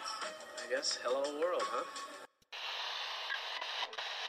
[0.00, 1.84] I guess hello world, huh?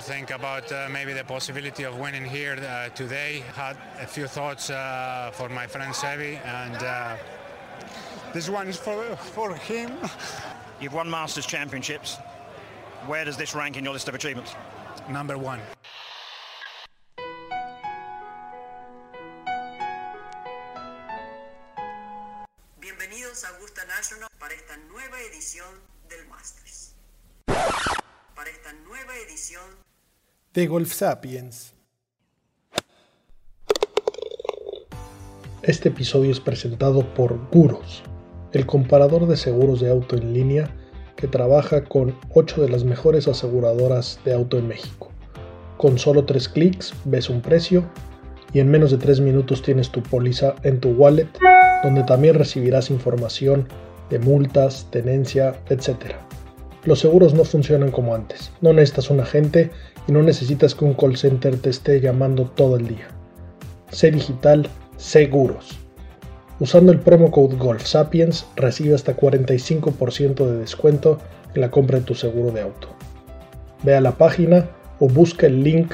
[0.02, 3.44] Think about uh, maybe the possibility of winning here uh, today.
[3.56, 7.16] Had a few thoughts uh, for my friend Sevi, and uh,
[8.34, 9.92] this one is for for him.
[10.82, 12.18] You've won Masters Championships.
[13.06, 14.56] Where does this rank in your list of achievements?
[15.10, 15.60] Number one.
[30.54, 31.74] De Golf Sapiens.
[35.64, 38.04] Este episodio es presentado por Guros,
[38.52, 40.70] el comparador de seguros de auto en línea
[41.16, 45.10] que trabaja con 8 de las mejores aseguradoras de auto en México.
[45.78, 47.84] Con solo 3 clics ves un precio
[48.54, 51.30] y en menos de 3 minutos tienes tu póliza en tu wallet,
[51.82, 53.68] donde también recibirás información
[54.12, 56.14] de multas, tenencia, etc.
[56.86, 58.52] Los seguros no funcionan como antes.
[58.60, 59.72] No necesitas un agente
[60.08, 63.08] y no necesitas que un call center te esté llamando todo el día.
[63.92, 64.68] Sé digital,
[64.98, 65.80] seguros.
[66.60, 71.20] Usando el promo code GolfSapiens recibe hasta 45% de descuento
[71.56, 72.90] en la compra de tu seguro de auto.
[73.84, 75.94] Ve a la página o busca el link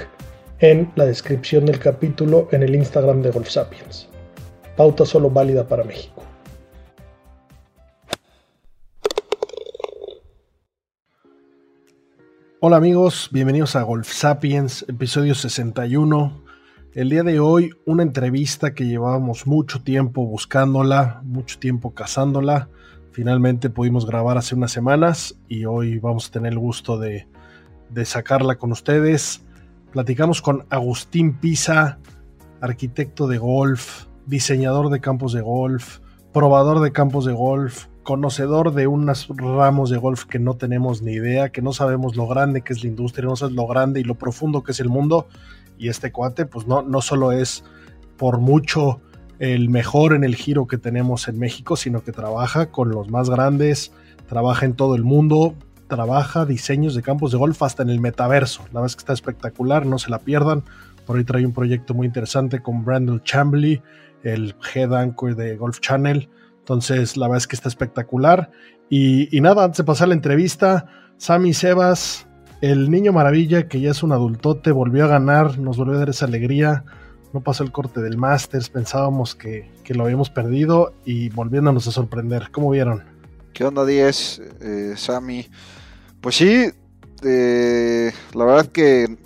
[0.59, 4.07] en la descripción del capítulo en el Instagram de Golf Sapiens.
[4.75, 6.23] Pauta solo válida para México.
[12.61, 16.43] Hola amigos, bienvenidos a Golf Sapiens, episodio 61.
[16.93, 22.67] El día de hoy una entrevista que llevábamos mucho tiempo buscándola, mucho tiempo cazándola.
[23.13, 27.29] Finalmente pudimos grabar hace unas semanas y hoy vamos a tener el gusto de,
[28.03, 29.45] sacarla con ustedes.
[29.93, 31.97] Platicamos con Agustín Pisa,
[32.59, 35.99] arquitecto de golf, diseñador de campos de golf,
[36.33, 41.11] probador de campos de golf, conocedor de unos ramos de golf que no tenemos ni
[41.11, 44.03] idea, que no sabemos lo grande que es la industria, no sabemos lo grande y
[44.03, 45.27] lo profundo que es el mundo.
[45.77, 47.63] Y este cuate, pues no, no solo es
[48.17, 48.99] por mucho
[49.37, 53.29] el mejor en el giro que tenemos en México, sino que trabaja con los más
[53.29, 53.93] grandes,
[54.27, 55.53] trabaja en todo el mundo,
[55.87, 58.63] trabaja diseños de campos de golf hasta en el metaverso.
[58.73, 60.63] La verdad es que está espectacular, no se la pierdan.
[61.05, 63.83] Por ahí trae un proyecto muy interesante con Brandon Chambly,
[64.23, 66.27] el head anchor de Golf Channel.
[66.69, 68.51] Entonces, la verdad es que está espectacular.
[68.91, 70.85] Y, nada, antes de pasar la entrevista,
[71.17, 72.27] Sammy Sebas,
[72.61, 76.09] el niño maravilla que ya es un adultote, volvió a ganar, nos volvió a dar
[76.09, 76.83] esa alegría.
[77.33, 81.91] No pasó el corte del Masters, pensábamos que, que lo habíamos perdido y volviéndonos a
[81.91, 82.51] sorprender.
[82.51, 83.03] ¿Cómo vieron?
[83.51, 85.47] ¿Qué onda 10, eh, Sammy?
[86.21, 86.69] Pues sí,
[87.23, 89.17] eh, la verdad que,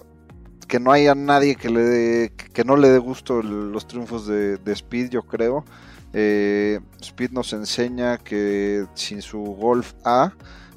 [0.69, 4.71] que no haya nadie que, le que no le dé gusto los triunfos de, de
[4.71, 5.65] Speed, yo creo.
[6.13, 10.31] Eh, Speed nos enseña que sin su Golf A,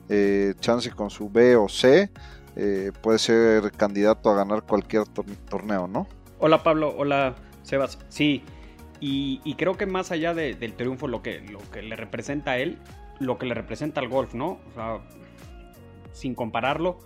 [0.08, 2.10] eh, chance con su B o C,
[2.56, 6.06] eh, puede ser candidato a ganar cualquier tor- torneo, ¿no?
[6.38, 7.98] Hola Pablo, hola Sebas.
[8.08, 8.42] Sí,
[8.98, 12.58] y, creo que más allá de- del triunfo, lo que, lo que le representa a
[12.58, 12.78] él,
[13.20, 14.58] lo que le representa al golf, ¿no?
[14.70, 14.98] O sea,
[16.12, 16.98] sin compararlo,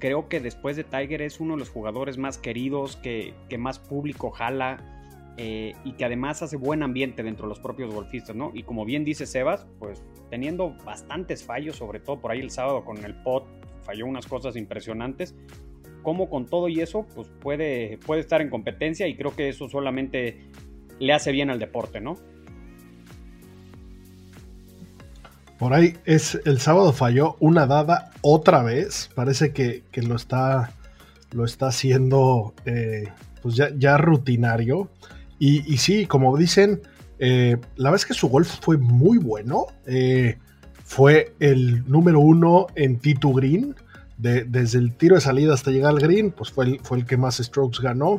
[0.00, 3.78] creo que después de Tiger es uno de los jugadores más queridos, que, que más
[3.78, 4.97] público jala
[5.38, 8.50] eh, y que además hace buen ambiente dentro de los propios golfistas, ¿no?
[8.54, 12.84] Y como bien dice Sebas, pues teniendo bastantes fallos, sobre todo por ahí el sábado
[12.84, 13.46] con el pot,
[13.82, 15.34] falló unas cosas impresionantes
[16.02, 19.68] cómo con todo y eso, pues puede, puede estar en competencia y creo que eso
[19.68, 20.38] solamente
[20.98, 22.16] le hace bien al deporte, ¿no?
[25.58, 29.10] Por ahí es el sábado falló una dada otra vez.
[29.14, 30.72] Parece que, que lo está
[31.32, 33.08] lo está haciendo eh,
[33.42, 34.88] pues ya, ya rutinario.
[35.38, 36.80] Y, sí, como dicen,
[37.18, 39.66] eh, la verdad es que su golf fue muy bueno.
[39.86, 40.38] Eh,
[40.84, 43.74] fue el número uno en T2 Green.
[44.16, 47.36] De- desde el tiro de salida hasta llegar al green, pues fue el, que más
[47.36, 48.18] strokes ganó.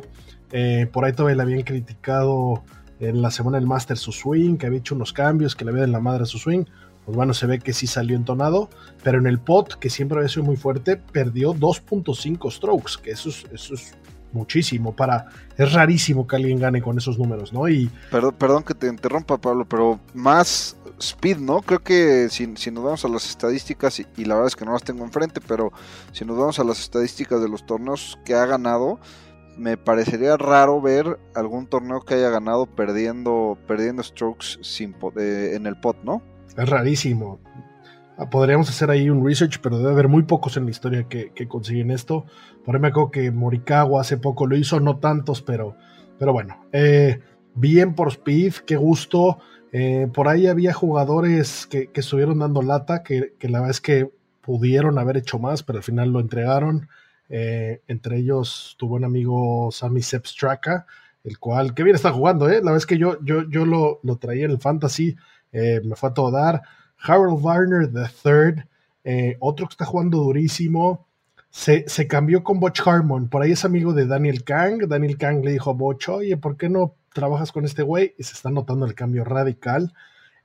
[0.50, 2.64] Eh, por ahí todavía le habían criticado
[3.00, 5.84] en la semana del Master su swing, que había hecho unos cambios, que le había
[5.84, 6.64] en la madre su swing
[7.04, 8.68] pues bueno, se ve que sí salió entonado,
[9.02, 13.30] pero en el pot, que siempre había sido muy fuerte, perdió 2.5 strokes, que eso
[13.30, 13.94] es, eso es
[14.32, 15.26] muchísimo para...
[15.56, 17.68] Es rarísimo que alguien gane con esos números, ¿no?
[17.68, 21.62] Y Perdón, perdón que te interrumpa, Pablo, pero más speed, ¿no?
[21.62, 24.64] Creo que si, si nos vamos a las estadísticas, y, y la verdad es que
[24.64, 25.72] no las tengo enfrente, pero
[26.12, 28.98] si nos vamos a las estadísticas de los torneos que ha ganado,
[29.56, 35.66] me parecería raro ver algún torneo que haya ganado perdiendo, perdiendo strokes sin eh, en
[35.66, 36.22] el pot, ¿no?
[36.56, 37.40] es rarísimo.
[38.16, 41.32] Ah, Podríamos hacer ahí un research, pero debe haber muy pocos en la historia que,
[41.34, 42.26] que consiguen esto.
[42.70, 45.74] Por me acuerdo que Morikawa hace poco lo hizo, no tantos, pero,
[46.20, 46.68] pero bueno.
[46.70, 47.18] Eh,
[47.56, 49.40] bien por Speed, qué gusto.
[49.72, 55.00] Eh, por ahí había jugadores que, estuvieron dando lata, que, la verdad es que pudieron
[55.00, 56.88] haber hecho más, pero al final lo entregaron.
[57.28, 60.86] Eh, entre ellos tuvo un amigo Sammy Sepstraka,
[61.24, 62.60] el cual, que bien está jugando, ¿eh?
[62.62, 65.16] La vez que yo, yo, yo lo, lo traía en el fantasy,
[65.50, 66.62] me fue a todo dar.
[66.98, 68.62] Harold Warner III,
[69.02, 71.08] eh, otro que está jugando durísimo.
[71.50, 73.28] Se, cambió con Butch Harmon.
[73.28, 74.86] Por ahí es amigo de Daniel Kang.
[74.86, 78.14] Daniel Kang le dijo a Butch, oye, ¿por qué no trabajas con este güey?
[78.18, 79.92] Y se está notando el cambio radical.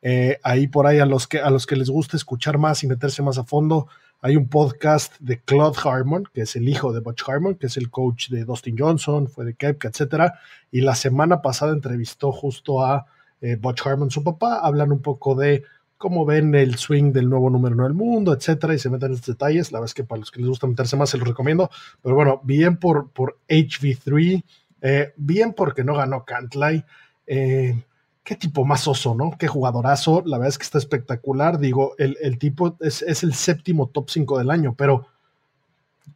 [0.02, 2.88] Eh, ahí por ahí a los, que, a los que les gusta escuchar más y
[2.88, 3.88] meterse más a fondo,
[4.22, 7.78] hay un podcast de Claude Harmon, que es el hijo de Butch Harmon, que es
[7.78, 10.40] el coach de Dustin Johnson, fue de Kepka, etcétera.
[10.72, 13.06] Y la semana pasada entrevistó justo a
[13.42, 14.60] eh, Butch Harmon, su papá.
[14.64, 15.64] Hablan un poco de
[15.98, 19.16] cómo ven el swing del nuevo número uno del mundo, etcétera, y se meten en
[19.16, 19.72] estos detalles.
[19.72, 21.70] La verdad es que para los que les gusta meterse más se los recomiendo.
[22.02, 24.44] Pero bueno, bien por, por HV3,
[24.82, 26.84] eh, bien porque no ganó Cantlay.
[27.28, 27.82] Eh,
[28.24, 29.36] qué tipo más oso, ¿no?
[29.38, 30.24] Qué jugadorazo.
[30.26, 31.60] La verdad es que está espectacular.
[31.60, 35.08] Digo, el, el tipo es, es, el séptimo top 5 del año, pero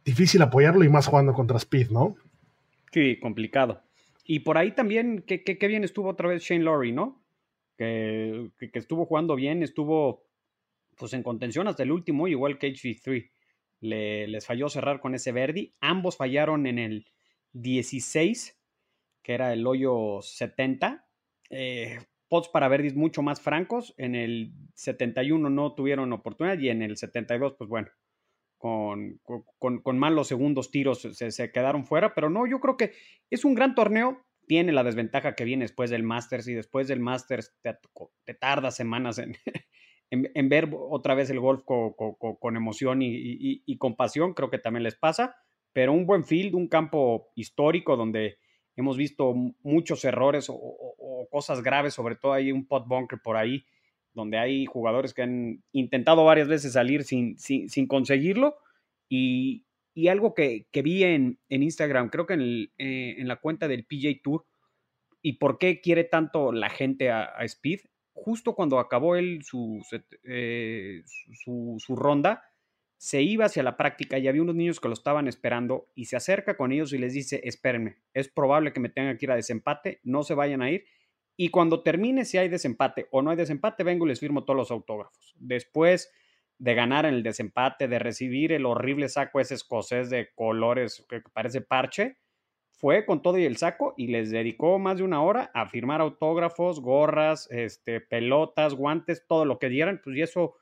[0.04, 2.16] difícil apoyarlo y más jugando contra Speed, ¿no?
[2.92, 3.80] Sí, complicado.
[4.24, 7.20] Y por ahí también, qué, qué, qué bien estuvo otra vez Shane Laurie, ¿no?
[7.80, 10.26] Que, estuvo jugando bien, estuvo
[10.98, 13.30] pues en contención hasta el último, igual que HV3.
[13.80, 15.74] Le, les falló cerrar con ese Verdi.
[15.80, 17.06] Ambos fallaron en el
[17.54, 18.60] 16,
[19.22, 21.06] que era el hoyo 70
[21.48, 23.94] eh, pots para Verdis mucho más francos.
[23.96, 27.88] En el 71 no tuvieron oportunidad y en el 72, pues bueno,
[28.58, 29.20] con,
[29.58, 32.14] con, con malos segundos tiros se, quedaron fuera.
[32.14, 32.92] Pero no, yo creo que
[33.30, 34.26] es un gran torneo.
[34.50, 37.78] Tiene la desventaja que viene después del Masters y después del Masters te,
[38.24, 39.20] te tarda semanas
[40.10, 44.34] en, ver otra vez el golf con, emoción y, y, con pasión.
[44.34, 45.36] Creo que también les pasa.
[45.72, 48.38] Pero un buen field, un campo histórico donde
[48.74, 49.32] hemos visto
[49.62, 53.64] muchos errores o, cosas graves, sobre todo hay un pot bunker por ahí,
[54.14, 58.56] donde hay jugadores que han intentado varias veces salir sin, sin conseguirlo.
[59.08, 59.64] Y,
[59.94, 63.68] y, algo que, que vi en, en, Instagram, creo que en, eh, en, la cuenta
[63.68, 64.46] del PJ Tour,
[65.22, 67.80] y por qué quiere tanto la gente a, a Speed,
[68.12, 69.82] justo cuando acabó él su,
[70.24, 71.02] eh,
[71.32, 72.44] su, su ronda,
[72.96, 76.16] se iba hacia la práctica y había unos niños que lo estaban esperando y se
[76.16, 79.36] acerca con ellos y les dice, espérenme, es probable que me tenga que ir a
[79.36, 80.84] desempate, no se vayan a ir
[81.40, 84.58] y cuando termine si hay desempate o no hay desempate, vengo y les firmo todos
[84.58, 85.34] los autógrafos.
[85.38, 86.12] Después
[86.60, 91.22] de ganar en el desempate, de recibir el horrible saco ese escocés de colores que
[91.32, 92.18] parece parche,
[92.70, 96.02] fue con todo y el saco y les dedicó más de una hora a firmar
[96.02, 100.54] autógrafos, gorras, este, pelotas, guantes, todo lo que dieran, pues y eso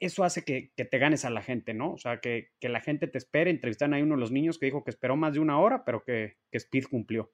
[0.00, 1.92] eso hace que, que, te ganes a la gente, ¿no?
[1.92, 3.50] O sea, que, que, la gente te espere.
[3.50, 6.04] Entrevistan a uno de los niños que dijo que esperó más de una hora, pero
[6.04, 7.30] que, que Speed cumplió.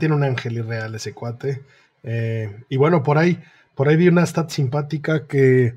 [0.00, 1.62] Tiene un ángel irreal ese cuate.
[2.02, 3.38] Eh, y bueno, por ahí,
[3.76, 5.74] por ahí vi una stat simpática que,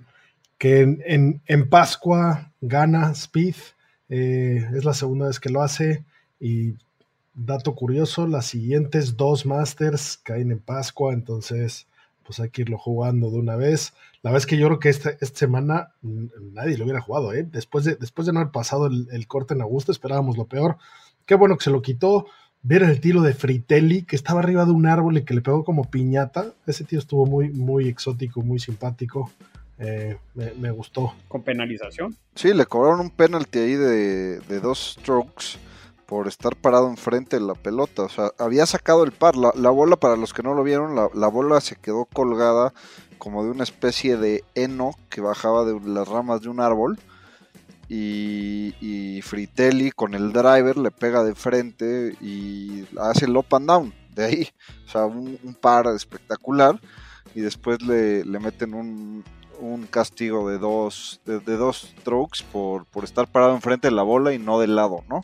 [0.61, 3.55] que en, en, Pascua gana Speed.
[4.09, 6.05] Eh, es la segunda vez que lo hace.
[6.39, 6.75] Y
[7.33, 11.87] dato curioso, las siguientes dos Masters caen en Pascua, entonces
[12.23, 13.93] pues hay que irlo jugando de una vez.
[14.21, 17.43] La es que yo creo que esta, esta semana nadie lo hubiera jugado, ¿eh?
[17.51, 20.77] Después de, después de no haber pasado el, el, corte en Augusta, esperábamos lo peor.
[21.25, 22.27] Qué bueno que se lo quitó.
[22.61, 25.63] Ver el tiro de Fritelli, que estaba arriba de un árbol y que le pegó
[25.63, 26.53] como piñata.
[26.67, 29.31] Ese tío estuvo muy, muy exótico, muy simpático.
[29.83, 31.15] Eh, me, me, gustó.
[31.27, 32.15] ¿Con penalización?
[32.35, 35.57] Sí, le cobraron un penalti ahí de, de dos strokes
[36.05, 38.03] por estar parado enfrente de la pelota.
[38.03, 39.35] O sea, había sacado el par.
[39.35, 42.73] La, la bola, para los que no lo vieron, la, la, bola se quedó colgada
[43.17, 46.99] como de una especie de heno que bajaba de las ramas de un árbol.
[47.89, 53.67] Y, y Fritelli con el driver le pega de frente y hace el up and
[53.67, 54.49] down de ahí.
[54.85, 56.79] O sea, un, un par espectacular.
[57.33, 59.23] Y después le, le meten un,
[59.61, 64.03] un, castigo de dos, de, de dos strokes por, por estar parado enfrente de la
[64.03, 65.23] bola y no del lado, ¿no?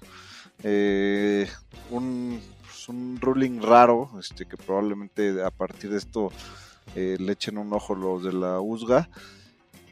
[0.63, 1.48] Eh,
[1.91, 6.32] un, pues un, ruling raro, este, que probablemente a partir de esto
[6.96, 9.10] eh, le echen un ojo los de la USGA.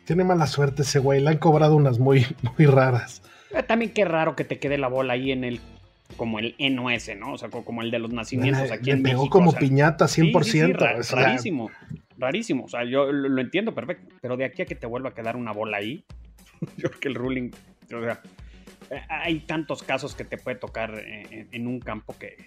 [0.05, 2.25] Tiene mala suerte ese güey, le han cobrado unas muy,
[2.57, 3.21] muy raras.
[3.67, 5.61] También qué raro que te quede la bola ahí en el
[6.15, 7.33] como el NOS, ¿no?
[7.33, 9.37] O sea, como el de los nacimientos aquí le en pegó México.
[9.37, 10.43] como o sea, piñata 100%.
[10.43, 11.71] Sí, sí, sí, ra o sea, rarísimo,
[12.17, 12.65] rarísimo.
[12.65, 14.13] O sea, yo lo, lo, entiendo perfecto.
[14.21, 16.05] Pero de aquí a que te vuelva a quedar una bola ahí,
[16.77, 17.51] yo creo que el ruling,
[17.93, 18.21] o sea,
[19.09, 22.37] hay tantos casos que te puede tocar en, en un campo que,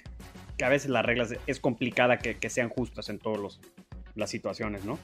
[0.57, 3.61] que, a veces las reglas es complicada que, que sean justas en todas
[4.15, 4.99] las situaciones, ¿no?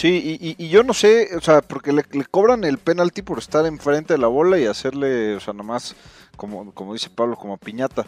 [0.00, 3.20] Sí, y, y, y, yo no sé, o sea, porque le, le, cobran el penalti
[3.20, 5.94] por estar enfrente de la bola y hacerle, o sea, nomás,
[6.36, 8.06] como, como dice Pablo, como piñata.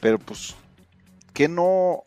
[0.00, 0.54] Pero pues
[1.34, 2.02] ¿qué no?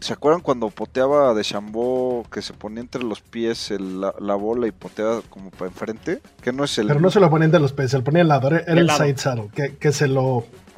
[0.00, 4.34] ¿Se acuerdan cuando poteaba de Chambó que se ponía entre los pies el- la, la
[4.36, 6.20] bola y poteaba como para enfrente?
[6.40, 6.86] ¿Qué no es el.
[6.86, 8.48] Pero no se lo ponía entre los pies, se lo ponía al lado.
[8.48, 9.04] Era, Del el lado.
[9.04, 10.24] side saddle, que, que se lo.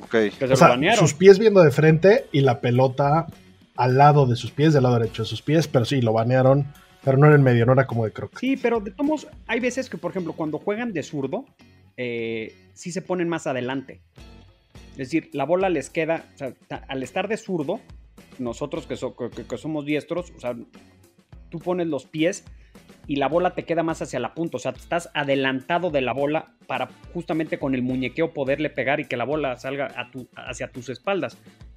[0.03, 0.11] Ok.
[0.11, 0.99] Que se O lo sea, banearon.
[0.99, 3.27] sus pies viendo de frente y la pelota
[3.77, 6.67] al lado de sus pies, del lado derecho de sus pies, pero sí, lo banearon,
[7.05, 8.39] pero no en el medio, no era como de croc.
[8.39, 11.45] Sí, pero de todos hay veces que, por ejemplo, cuando juegan de zurdo,
[11.97, 14.01] eh, sí se ponen más adelante.
[14.93, 16.25] Es decir, la bola les queda,
[16.89, 17.81] al estar de zurdo,
[18.39, 20.55] nosotros que, so- que somos diestros, o sea,
[21.49, 22.45] tú pones los pies
[23.07, 26.13] y la bola te queda más hacia la punta, o sea, estás adelantado de la
[26.13, 30.29] bola para justamente con el muñequeo poderle pegar y que la bola salga a tu-
[30.37, 31.37] hacia tus espaldas.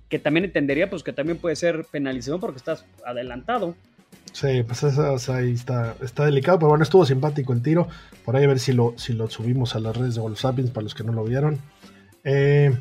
[0.09, 3.75] Que también entendería, pues que también puede ser penalización porque estás adelantado.
[4.33, 4.83] Sí, pues
[5.29, 7.87] ahí está, está delicado, pero bueno, estuvo simpático el tiro.
[8.25, 10.71] Por ahí a ver si lo, si lo subimos a las redes de Wolf Sapiens
[10.71, 11.59] para los que no lo vieron.
[12.23, 12.75] Eh,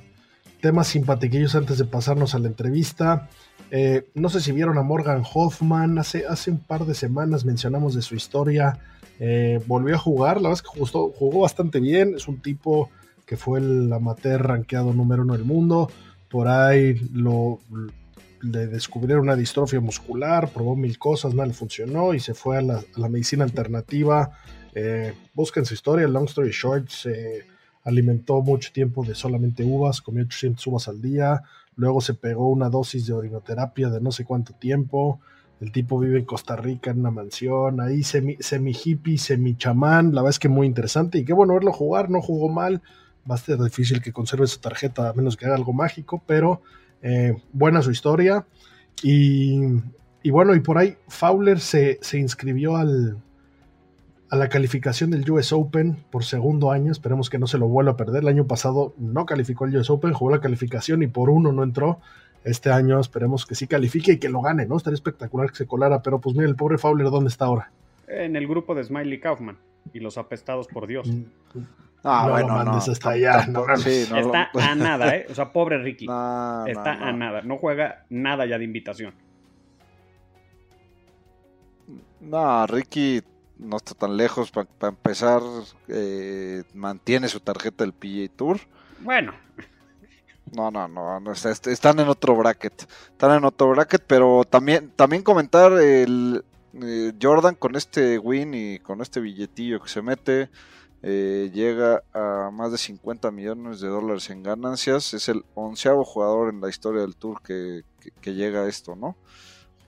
[0.62, 3.28] temas simpatiquillos antes de pasarnos a la entrevista.
[3.70, 7.94] Eh, no sé si vieron a Morgan Hoffman, hace, hace un par de semanas mencionamos
[7.94, 8.78] de su historia.
[9.20, 12.14] Eh, volvió a jugar, la verdad es que jugó, jugó bastante bien.
[12.16, 12.88] Es un tipo
[13.26, 15.90] que fue el amateur rankeado número uno del mundo.
[16.30, 17.60] Por ahí lo,
[18.42, 22.62] le descubrieron una distrofia muscular, probó mil cosas, nada le funcionó y se fue a
[22.62, 24.38] la, medicina alternativa.
[24.74, 27.46] Eh, busquen su historia, long story short, se
[27.84, 31.42] alimentó mucho tiempo de solamente uvas, comió 800 uvas al día,
[31.76, 35.20] luego se pegó una dosis de orinoterapia de no sé cuánto tiempo.
[35.60, 40.12] El tipo vive en Costa Rica en una mansión, ahí semi, semi hippie, semi chamán,
[40.12, 42.82] la verdad es que muy interesante y qué bueno verlo jugar, no jugó mal,
[43.30, 46.62] va a ser difícil que conserve su tarjeta a menos que haga algo mágico, pero
[47.02, 48.46] eh, buena su historia.
[49.02, 49.60] Y,
[50.30, 53.18] bueno, y por ahí Fowler se, se inscribió al,
[54.30, 56.92] a la calificación del US Open por segundo año.
[56.92, 58.22] Esperemos que no se lo vuelva a perder.
[58.22, 61.62] El año pasado no calificó el US Open, jugó la calificación y por uno no
[61.62, 62.00] entró.
[62.44, 64.76] Este año esperemos que sí califique y que lo gane, ¿no?
[64.76, 67.70] Estaría espectacular que se colara, pero pues mira, el pobre Fowler, ¿dónde está ahora?
[68.08, 69.58] En el grupo de Smiley Kaufman
[69.92, 71.08] y los apestados por Dios.
[72.04, 73.76] Ah, No bueno, no, hasta allá, tampoco- no.
[73.76, 75.26] sí, no, Está a nada, ¿eh?
[75.30, 76.06] O sea, pobre Ricky.
[76.06, 77.18] No, Está no, a no.
[77.18, 77.42] nada.
[77.42, 79.14] No juega nada ya de invitación.
[82.20, 83.22] No, Ricky
[83.58, 84.50] no está tan lejos.
[84.50, 85.40] Para empezar,
[85.88, 88.58] eh, mantiene su tarjeta del PGA Tour.
[89.00, 89.32] Bueno,
[90.54, 92.82] No, no, no, no, está- est- están en otro bracket.
[93.12, 96.44] Están en otro bracket, pero también, también comentar el
[96.80, 100.50] eh, Jordan con este win y con este billetillo que se mete.
[101.04, 105.12] eh, llega a más de 50 millones de dólares en ganancias.
[105.14, 108.94] Es el onceavo jugador en la historia del tour que, que- que llega a esto,
[108.94, 109.16] ¿no?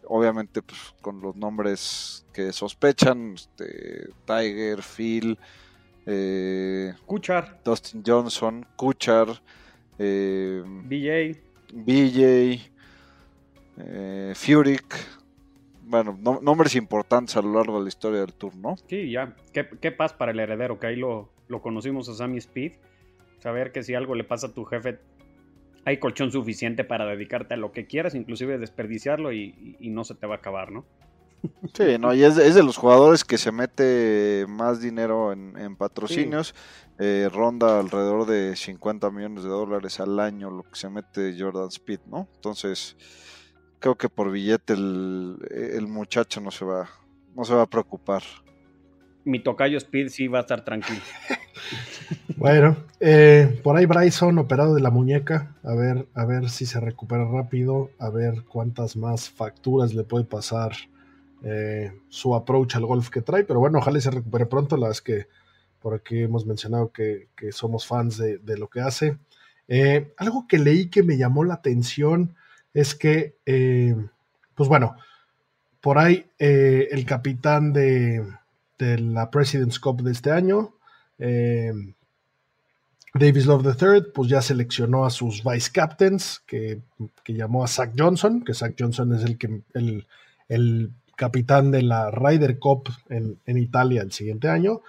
[0.09, 5.39] Obviamente, pues con los nombres que sospechan: este, Tiger, Phil,
[6.05, 9.41] eh, Kuchar, Dustin Johnson, Kuchar,
[10.01, 11.41] eh, BJ.
[11.73, 12.61] BJ,
[13.79, 14.97] eh, Furyk.
[15.87, 18.77] Bueno, no- nombres importantes a lo largo de la historia del tour, ¿no?
[18.89, 19.37] Sí, ya.
[19.53, 20.79] ¿Qué, qué paz para el heredero?
[20.79, 22.73] Que ahí lo, lo conocimos a Sammy Speed.
[23.39, 24.99] Saber que si algo le pasa a tu jefe,
[25.85, 30.05] hay colchón suficiente para dedicarte a lo que quieras, inclusive desperdiciarlo y, y- y no
[30.05, 30.85] se te va a acabar, ¿no?
[31.75, 35.59] Sí, no, y es de, es de los jugadores que se mete más dinero en,
[35.59, 36.55] en patrocinios.
[36.99, 41.69] eh, ronda alrededor de 50 millones de dólares al año lo que se mete Jordan
[41.69, 42.29] Speed, ¿no?
[42.37, 42.97] Entonces,
[43.85, 46.89] creo que por billete el, el muchacho no se va,
[47.37, 48.23] no se va a preocupar.
[49.27, 51.01] Mi tocayo Speed sí va a estar tranquilo.
[52.37, 56.81] Bueno, eh, por ahí Bryson operado de la muñeca, a ver, a ver si se
[56.81, 60.73] recupera rápido, a ver cuántas más facturas le puede pasar
[61.43, 64.89] eh, su approach al golf que trae, pero bueno, ojalá y se recupere pronto, la
[64.89, 65.27] verdad es que
[65.81, 69.17] por aquí hemos mencionado que, que somos fans de, de lo que hace.
[69.69, 72.35] Eh, algo que leí que me llamó la atención
[72.75, 73.95] es que, eh,
[74.55, 74.97] pues bueno,
[75.81, 78.27] por ahí eh, el capitán de,
[78.79, 80.75] de la President's Cup de este año,
[81.19, 81.73] eh,
[83.15, 86.81] Davis Love III, pues ya seleccionó a sus vice captains, que,
[87.23, 90.07] que llamó a Zach Johnson, que Zach Johnson es el, que, el,
[90.49, 94.83] el capitán de la Ryder Cup en, en Italia el siguiente año,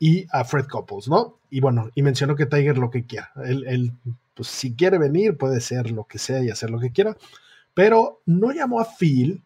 [0.00, 1.38] y a Fred Couples, ¿no?
[1.48, 3.30] Y bueno, y mencionó que Tiger lo que quiera.
[3.42, 3.92] Él, él,
[4.36, 7.16] pues si quiere venir, puede ser lo que sea y hacer lo que quiera,
[7.74, 9.42] pero no llamó a Phil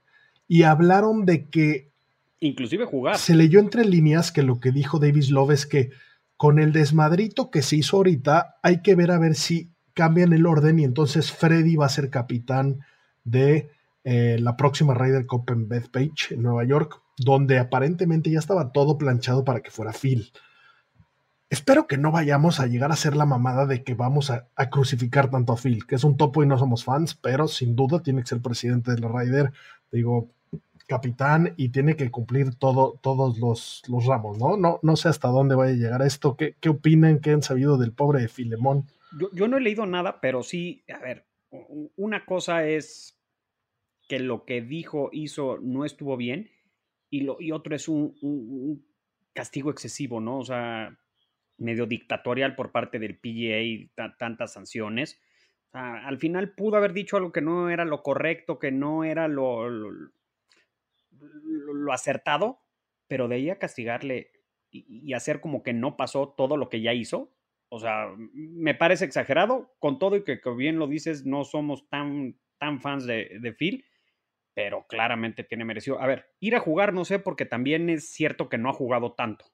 [0.49, 1.92] y hablaron de que
[2.40, 3.16] Inclusive jugar.
[3.16, 5.90] se leyó entre líneas que lo que dijo Davis Love es que
[6.37, 10.47] con el desmadrito que se hizo ahorita, hay que ver a ver si cambian el
[10.47, 12.80] orden y entonces Freddy va a ser capitán
[13.25, 13.70] de
[14.04, 18.97] eh, la próxima Ryder Cup en Bethpage, en Nueva York, donde aparentemente ya estaba todo
[18.97, 20.32] planchado para que fuera Phil.
[21.50, 25.30] Espero que no vayamos a llegar a ser la mamada de que vamos a, crucificar
[25.30, 28.23] tanto a Phil, que es un topo y no somos fans, pero sin duda tiene
[28.23, 29.52] que ser presidente de la Ryder,
[29.90, 30.30] digo,
[30.87, 34.57] capitán y tiene que cumplir todo, todos los, los, ramos, ¿no?
[34.57, 34.78] ¿no?
[34.83, 36.37] No sé hasta dónde vaya a llegar esto.
[36.37, 37.21] ¿Qué, qué opinan?
[37.21, 38.87] ¿Qué han sabido del pobre Filemón?
[39.19, 41.26] Yo, yo no he leído nada, pero sí, a ver,
[41.97, 43.19] una cosa es
[44.09, 46.50] que lo que dijo, hizo, no estuvo bien,
[47.09, 48.85] y, lo, y otro es un
[49.33, 50.38] castigo excesivo, ¿no?
[50.38, 50.97] O sea,
[51.61, 55.21] medio dictatorial por parte del PGA, tantas sanciones.
[55.73, 59.69] al final pudo haber dicho algo que no era lo correcto, que no era lo,
[59.69, 60.11] lo,
[61.93, 62.61] acertado,
[63.07, 64.33] pero de ahí a castigarle
[64.71, 67.33] y, hacer como que no pasó todo lo que ya hizo,
[67.69, 72.37] o sea, me parece exagerado, con todo y que, bien lo dices, no somos tan,
[72.59, 73.85] tan fans de, de Phil,
[74.55, 76.00] pero claramente tiene merecido.
[76.00, 79.12] A ver, ir a jugar no sé, porque también es cierto que no ha jugado
[79.12, 79.47] tanto.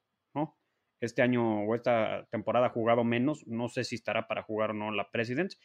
[0.99, 3.45] Este año o esta temporada ha jugado menos.
[3.47, 5.59] No sé si estará para jugar o no la Presidents.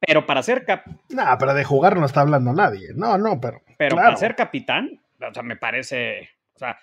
[0.00, 0.86] Pero para ser cap...
[1.10, 2.90] No, pero de jugar no está hablando nadie.
[2.94, 3.62] No, no, pero.
[3.76, 6.30] Pero para ser capitán, o sea, me parece.
[6.54, 6.78] O sea,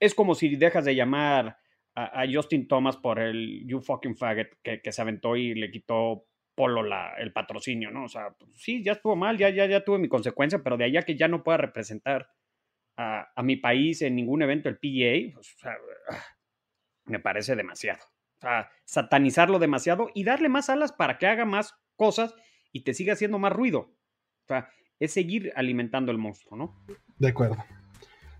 [0.00, 1.58] es como si dejas de llamar
[1.94, 6.26] a, Justin Thomas por el You fucking faggot que, que, se aventó y le quitó
[6.54, 8.04] Polo la, el patrocinio, ¿no?
[8.04, 10.84] O sea, pues, sí, ya estuvo mal, ya, ya, ya tuve mi consecuencia, pero de
[10.84, 12.28] allá que ya no pueda representar
[12.96, 15.76] a, a mi país en ningún evento el PGA, pues, o sea,
[17.04, 18.00] me parece demasiado.
[18.38, 22.34] O sea, satanizarlo demasiado y darle más alas para que haga más cosas
[22.72, 23.78] y te siga haciendo más ruido.
[23.78, 24.68] O sea,
[24.98, 26.84] es seguir alimentando el monstruo, ¿no?
[27.18, 27.56] De acuerdo.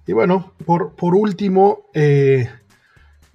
[0.07, 2.49] Y bueno, por, por último, eh,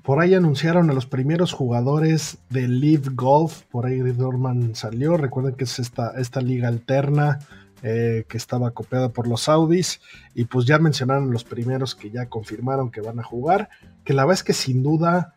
[0.04, 3.64] por ahí anunciaron a los primeros jugadores de Live Golf.
[3.64, 5.16] Por ahí Norman salió.
[5.18, 7.40] Recuerden que es esta, esta liga alterna
[7.84, 10.02] eh, que estaba copiada por los Saudis.
[10.34, 13.70] Y pues ya mencionaron los primeros que ya confirmaron que van a jugar.
[14.04, 15.36] Que la verdad es que sin duda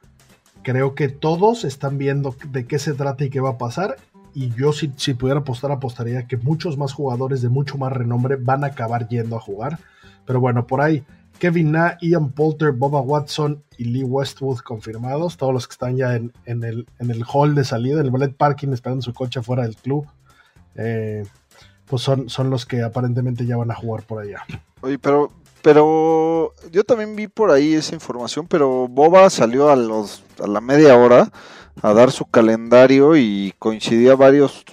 [0.62, 3.96] creo que todos están viendo de qué se trata y qué va a pasar.
[4.34, 8.36] Y yo si, si pudiera apostar, apostaría que muchos más jugadores de mucho más renombre
[8.36, 9.78] van a acabar yendo a jugar.
[10.24, 11.04] Pero bueno, por ahí
[11.40, 15.38] Kevin Na, Ian Poulter, Boba Watson y Lee Westwood confirmados.
[15.38, 18.36] Todos los que están ya en, el, en el hall de salida, en el ballet
[18.36, 20.06] parking, esperando su coche fuera del club.
[20.74, 21.24] Eh,
[21.90, 24.44] pues son, son los que aparentemente ya van a jugar por allá.
[24.80, 30.22] Oye, pero, pero yo también vi por ahí esa información, pero Boba salió a, los,
[30.40, 31.32] a la media hora
[31.82, 34.64] a dar su calendario y coincidía varios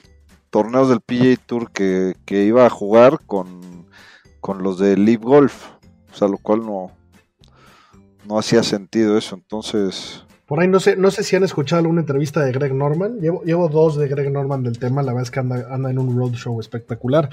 [0.52, 3.88] torneos del PGA Tour que, iba a jugar con,
[4.40, 5.70] con los de Live Golf.
[6.14, 6.92] O sea, lo cual no,
[8.26, 9.34] no hacía sentido eso.
[9.34, 13.20] Entonces, por ahí no sé, no sé si han escuchado alguna entrevista de Greg Norman.
[13.20, 15.04] Llevo, llevo dos de Greg Norman del tema.
[15.04, 17.30] La verdad es que anda, anda en un roadshow espectacular.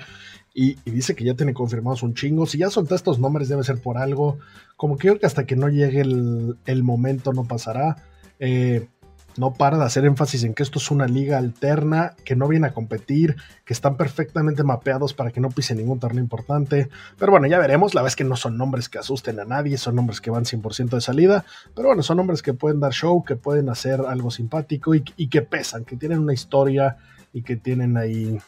[0.53, 2.44] Y, dice que ya tiene confirmados un chingo.
[2.44, 4.38] Si ya soltó estos nombres, debe ser por algo.
[4.77, 7.98] Como que creo que hasta que no llegue el, el momento no pasará.
[8.40, 8.88] Eh,
[9.37, 12.68] no para de hacer énfasis en que esto es una liga alterna, que no viene
[12.68, 16.88] a competir, que están perfectamente mapeados para que no pise ningún torneo importante.
[17.18, 17.94] Pero bueno, ya veremos.
[17.94, 20.44] La verdad es que no son nombres que asusten a nadie, son nombres que van
[20.44, 21.44] 100% de salida.
[21.75, 25.42] Pero bueno, son nombres que pueden dar show, que pueden hacer algo simpático y, que
[25.42, 26.97] pesan, que tienen una historia
[27.33, 28.38] y que tienen ahí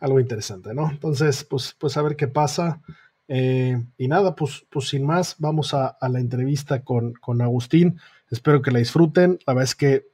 [0.00, 0.90] algo interesante, ¿no?
[0.90, 2.80] Entonces, pues, pues a ver qué pasa.
[3.26, 7.98] Eh, y nada, pues, pues sin más, vamos a, la entrevista con, con Agustín.
[8.34, 9.38] Espero que la disfruten.
[9.46, 10.08] La verdad es que,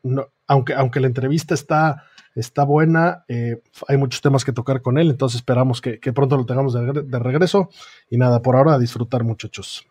[0.47, 2.05] aunque, aunque la entrevista está,
[2.35, 6.45] está buena, eh, hay muchos temas que tocar con él, entonces esperamos que, pronto lo
[6.45, 7.71] tengamos de, regreso.
[8.11, 9.87] Y nada, por ahora a disfrutar muchachos.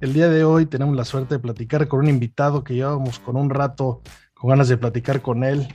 [0.00, 3.36] El día de hoy tenemos la suerte de platicar con un invitado que llevábamos con
[3.36, 4.02] un rato
[4.34, 5.68] con ganas de platicar con él.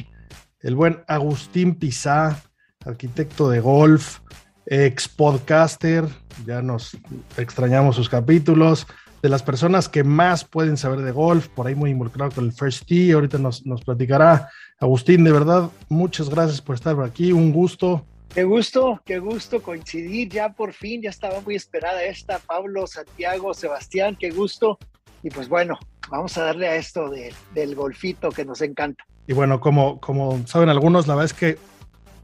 [0.59, 2.43] El buen Agustín Pizá,
[2.85, 4.19] arquitecto de golf,
[4.65, 6.05] ex podcaster,
[6.45, 6.97] ya nos
[7.37, 8.87] extrañamos sus capítulos,
[9.21, 12.53] de las personas que más pueden saber de golf, por ahí muy involucrado con el
[12.53, 14.49] First Tee, ahorita nos, nos platicará.
[14.79, 18.05] Agustín, de verdad, muchas gracias por estar aquí, un gusto.
[18.33, 23.53] Qué gusto, qué gusto coincidir, ya por fin, ya estaba muy esperada esta, Pablo, Santiago,
[23.53, 24.77] Sebastián, qué gusto.
[25.23, 25.77] Y pues bueno,
[26.09, 29.03] vamos a darle a esto del golfito que nos encanta.
[29.27, 31.57] Y bueno, como, como saben algunos, la verdad es que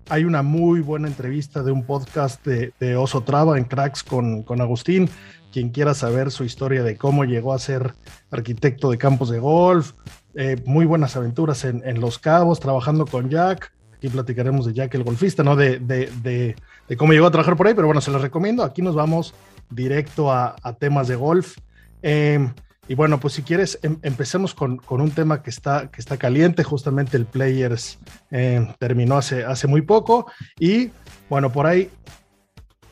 [0.10, 4.62] hay una muy buena entrevista de un podcast de, Oso Traba en Cracks con, con,
[4.62, 5.10] Agustín.
[5.52, 7.94] Quien quiera saber su historia de cómo llegó a ser
[8.30, 9.94] arquitecto de campos de golf,
[10.36, 13.72] eh, muy buenas aventuras en, Los Cabos, trabajando con Jack.
[13.96, 15.56] Aquí platicaremos de Jack el golfista, ¿no?
[15.56, 16.56] De, de,
[16.98, 18.64] cómo llegó a trabajar por ahí, pero bueno, se los recomiendo.
[18.64, 19.34] Aquí nos vamos
[19.70, 21.58] directo a, temas de golf.
[22.02, 22.50] Eh,
[22.88, 26.64] y bueno, pues si quieres, em, empecemos con, un tema que está, que está caliente.
[26.64, 27.98] Justamente el Players
[28.32, 30.32] eh, terminó hace, hace muy poco.
[30.60, 30.92] Y
[31.30, 31.90] bueno, por ahí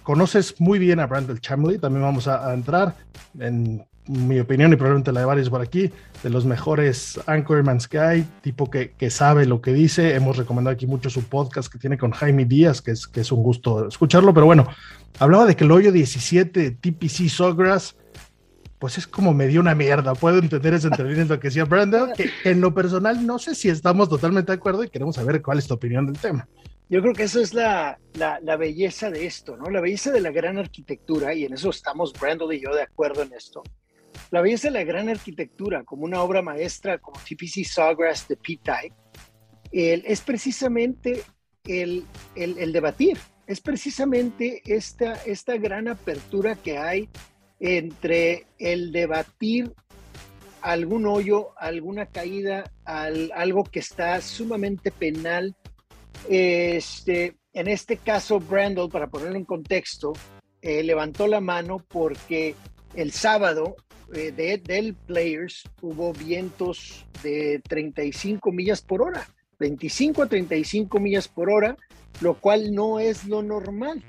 [0.01, 1.77] conoces muy bien a Brandon Chamley.
[1.77, 2.95] También vamos a, entrar
[3.39, 5.89] en mi opinión y probablemente la de varios por aquí,
[6.23, 10.15] de los mejores Anchormans que hay, tipo que, que, sabe lo que dice.
[10.15, 13.32] Hemos recomendado aquí mucho su podcast que tiene con Jaime Díaz, que es, que es
[13.32, 14.67] un gusto escucharlo, pero bueno,
[15.19, 17.95] hablaba de que el hoyo 17 TPC Sawgrass,
[18.83, 20.13] pues es como medio una mierda.
[20.13, 23.69] Puedo entender ese entendimiento que decía Brandon, que, que en lo personal no sé si
[23.69, 26.49] estamos totalmente de acuerdo y queremos saber cuál es tu opinión del tema.
[26.89, 29.69] Yo creo que eso es la, la, la, belleza de esto, ¿no?
[29.69, 33.21] La belleza de la gran arquitectura, y en eso estamos Brandon y yo de acuerdo
[33.21, 33.63] en esto.
[34.31, 38.95] La belleza de la gran arquitectura, como una obra maestra como TPC Sawgrass de P-Type,
[39.71, 41.23] es precisamente
[41.63, 43.17] el, el, el, debatir,
[43.47, 47.07] es precisamente esta, esta gran apertura que hay
[47.63, 49.73] entre el debatir
[50.62, 55.56] algún hoyo, alguna caída, al, algo que está sumamente penal
[56.30, 60.13] este, en este caso, Brandel, para ponerlo en contexto,
[60.62, 62.56] eh, levantó la mano porque
[62.95, 63.76] el sábado
[64.13, 69.28] eh, de, del Players hubo vientos de 35 millas por hora,
[69.60, 71.78] 25 a 35 millas por hora,
[72.21, 74.04] lo cual no es lo normal.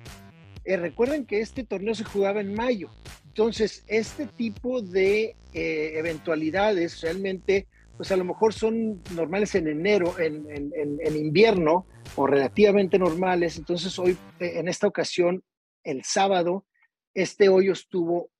[0.64, 2.90] Eh, recuerden que este torneo se jugaba en mayo,
[3.35, 7.66] entonces este tipo de eventualidades realmente
[7.97, 13.57] pues a lo mejor son normales en enero, en, en, invierno, o relativamente normales.
[13.57, 15.42] Entonces hoy, eh, en esta ocasión,
[15.85, 16.66] el sábado,
[17.14, 18.31] este hoyo estuvo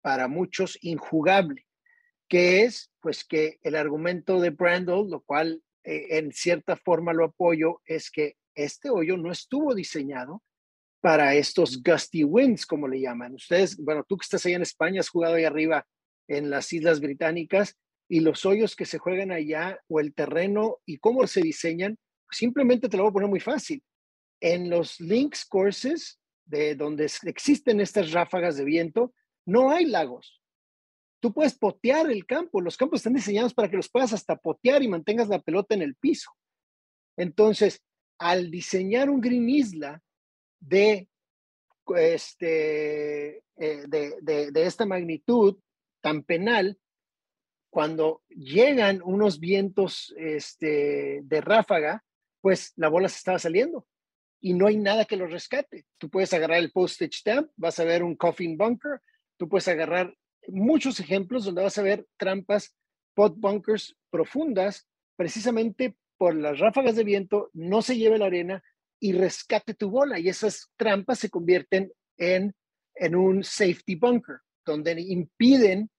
[0.00, 1.66] para muchos injugable,
[2.28, 7.24] que es pues que el argumento de Brandel, lo cual eh, en cierta forma lo
[7.24, 10.42] apoyo, es que este hoyo no estuvo diseñado
[11.02, 13.34] para estos gusty winds, como le llaman.
[13.34, 15.84] Ustedes, bueno, tú que estás ahí en España, has jugado ahí arriba
[16.28, 17.76] en las Islas Británicas,
[18.08, 21.98] y los hoyos que se juegan allá o el terreno y cómo se diseñan,
[22.30, 23.82] simplemente te lo voy a poner muy fácil.
[24.40, 29.14] En los links courses, de donde existen estas ráfagas de viento,
[29.46, 30.42] no hay lagos.
[31.20, 32.60] Tú puedes potear el campo.
[32.60, 35.82] Los campos están diseñados para que los puedas hasta potear y mantengas la pelota en
[35.82, 36.30] el piso.
[37.16, 37.80] Entonces,
[38.18, 40.02] al diseñar un Green Isla
[40.62, 41.08] de,
[41.96, 45.58] este, eh, de, de, de esta magnitud
[46.00, 46.78] tan penal,
[47.70, 52.04] cuando llegan unos vientos este, de ráfaga,
[52.40, 53.86] pues la bola se estaba saliendo
[54.40, 55.86] y no hay nada que lo rescate.
[55.98, 59.00] Tú puedes agarrar el postage stamp, vas a ver un coffin bunker,
[59.38, 60.14] tú puedes agarrar
[60.48, 62.76] muchos ejemplos donde vas a ver trampas,
[63.14, 68.62] pot bunkers profundas, precisamente por las ráfagas de viento, no se lleve la arena
[69.02, 70.20] y rescate tu bola.
[70.20, 72.54] Y esas trampas se convierten en,
[72.94, 75.90] en un safety bunker, donde impiden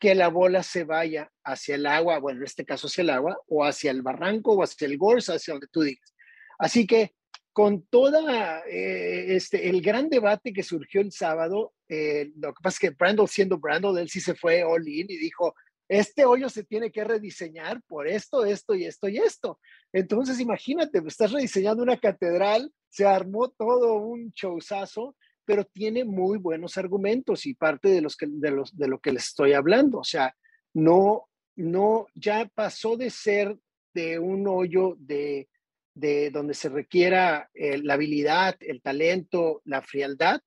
[0.00, 3.38] que la bola se vaya hacia el agua, bueno, en este caso hacia el agua,
[3.46, 6.12] o hacia el barranco, o hacia el gorsa, hacia donde tú digas.
[6.58, 7.12] Así que
[7.52, 12.74] con toda eh, este, el gran debate que surgió el sábado, eh, lo que pasa
[12.74, 15.54] es que Brandon, siendo Brandon, él sí se fue all in y dijo,
[15.88, 19.58] este hoyo se tiene que rediseñar por esto, esto y esto y esto.
[19.92, 25.16] Entonces, imagínate, estás rediseñando una catedral, se armó todo un showzazo
[25.48, 29.12] pero tiene muy buenos argumentos y parte de, los que, de, los, de lo que
[29.12, 30.00] les estoy hablando.
[30.00, 30.36] O sea,
[30.74, 33.56] no, no, ya pasó de ser
[33.94, 35.48] de un hoyo de,
[35.94, 40.42] de donde se requiera eh, la habilidad, el talento, la frialdad,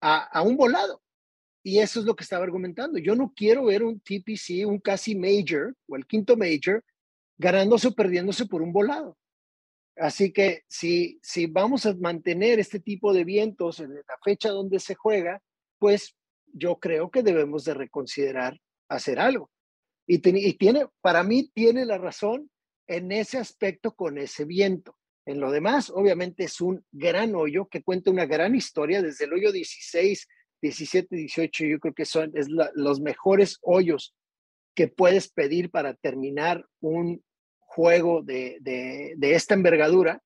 [0.00, 1.02] a, a, un volado.
[1.66, 2.96] Y eso es lo que estaba argumentando.
[2.96, 6.84] Yo no quiero ver un TPC, un casi major o el quinto major,
[7.36, 9.18] ganándose o perdiéndose por un volado.
[9.96, 14.78] Así que si, si vamos a mantener este tipo de vientos en la fecha donde
[14.78, 15.42] se juega,
[15.80, 16.16] pues
[16.52, 19.50] yo creo que debemos de reconsiderar hacer algo.
[20.06, 22.48] Y, y tiene, para mí tiene la razón
[22.86, 24.96] en ese aspecto con ese viento.
[25.26, 29.32] En lo demás, obviamente es un gran hoyo que cuenta una gran historia desde el
[29.32, 30.28] hoyo 16,
[30.66, 31.64] 17, 18.
[31.64, 34.14] Yo creo que son es los mejores hoyos
[34.74, 37.22] que puedes pedir para terminar un
[37.58, 40.22] juego de, de, esta envergadura.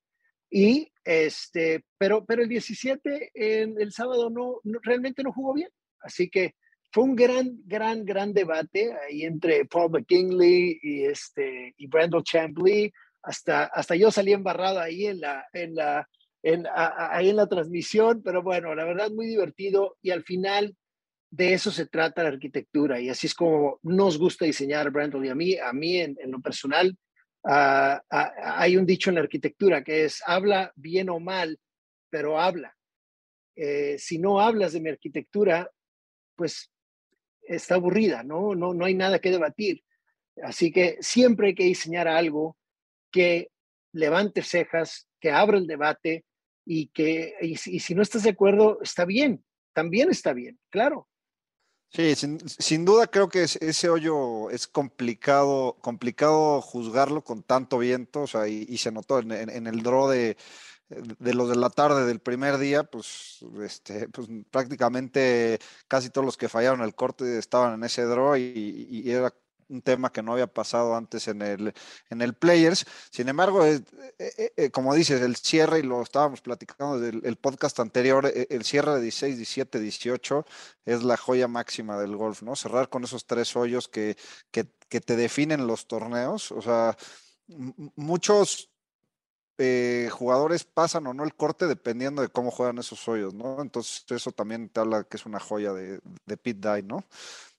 [0.50, 5.70] Y este, pero, pero el 17, en el sábado, no, realmente no jugó bien.
[6.00, 6.54] Así que
[6.90, 12.24] fue un gran, gran, gran debate ahí entre Paul McKinley y, este, y Brandon.
[13.22, 16.08] Hasta, hasta yo salí embarrado ahí en la, en la,
[16.42, 20.76] en, ahí en la transmisión, pero bueno, la verdad muy divertido y al final
[21.30, 25.28] de eso se trata la arquitectura y así es como nos gusta diseñar Brandon y
[25.28, 26.96] a mí, a mí en, en lo personal
[27.44, 31.58] ah, hay un dicho en la arquitectura que es, habla bien o mal,
[32.10, 32.76] pero habla.
[33.54, 35.70] Eh, si no hablas de mi arquitectura,
[36.34, 36.72] pues
[37.42, 38.54] está aburrida, ¿no?
[38.54, 39.84] No, no hay nada que debatir.
[40.42, 42.56] Así que siempre hay que diseñar algo
[43.12, 43.50] que
[43.92, 46.24] levante cejas, que abra el debate
[46.64, 51.08] y que, y, y si no estás de acuerdo, está bien, también está bien, claro.
[51.92, 58.26] Sí, sin, duda creo que ese hoyo es complicado, complicado juzgarlo con tanto viento, o
[58.28, 59.32] sea, y, se notó en,
[59.66, 60.36] el draw de,
[60.88, 66.36] de los de la tarde del primer día, pues, este, pues prácticamente casi todos los
[66.36, 69.34] que fallaron el corte estaban en ese draw y, y era
[69.70, 71.72] un tema que no había pasado antes en el,
[72.10, 72.84] en el Players.
[73.10, 73.82] Sin embargo, eh,
[74.18, 78.64] eh, eh, como dices, el cierre, y lo estábamos platicando del el podcast anterior, el
[78.64, 80.46] cierre de 16, 17, 18
[80.84, 82.56] es la joya máxima del golf, ¿no?
[82.56, 84.16] Cerrar con esos tres hoyos que,
[84.50, 84.64] que,
[85.00, 86.50] te definen los torneos.
[86.52, 86.96] O sea,
[87.96, 88.70] muchos
[90.10, 93.60] jugadores pasan o no el corte dependiendo de cómo juegan esos hoyos, ¿no?
[93.60, 97.04] Entonces eso también te habla que es una joya de, de Pit Die, ¿no?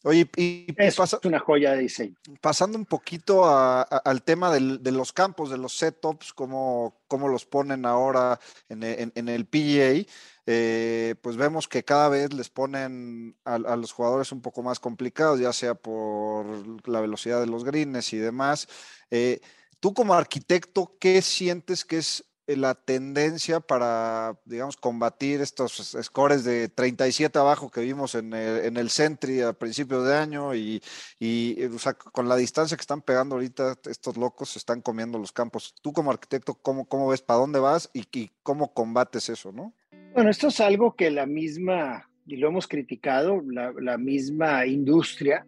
[0.03, 2.15] Oye, y, es una joya de diseño.
[2.41, 7.85] Pasando un poquito al tema de los campos, de los setups, cómo, cómo los ponen
[7.85, 8.83] ahora en,
[9.29, 10.07] el PGA,
[10.47, 15.39] eh, pues vemos que cada vez les ponen a, los jugadores un poco más complicados,
[15.39, 16.45] ya sea por
[16.87, 18.67] la velocidad de los greens y demás.
[19.11, 19.39] Eh,
[19.79, 26.69] tú como arquitecto, ¿qué sientes que es la tendencia para, digamos, combatir estos scores de
[26.69, 30.81] 37 abajo que vimos en el, en el Sentry a principios de año y,
[31.19, 35.17] y o sea, con la distancia que están pegando ahorita, estos locos se están comiendo
[35.17, 35.75] los campos.
[35.81, 39.73] Tú como arquitecto, ¿cómo, cómo ves para dónde vas y, cómo combates eso, no?
[40.13, 45.45] Bueno, esto es algo que la misma, y lo hemos criticado, la, la misma industria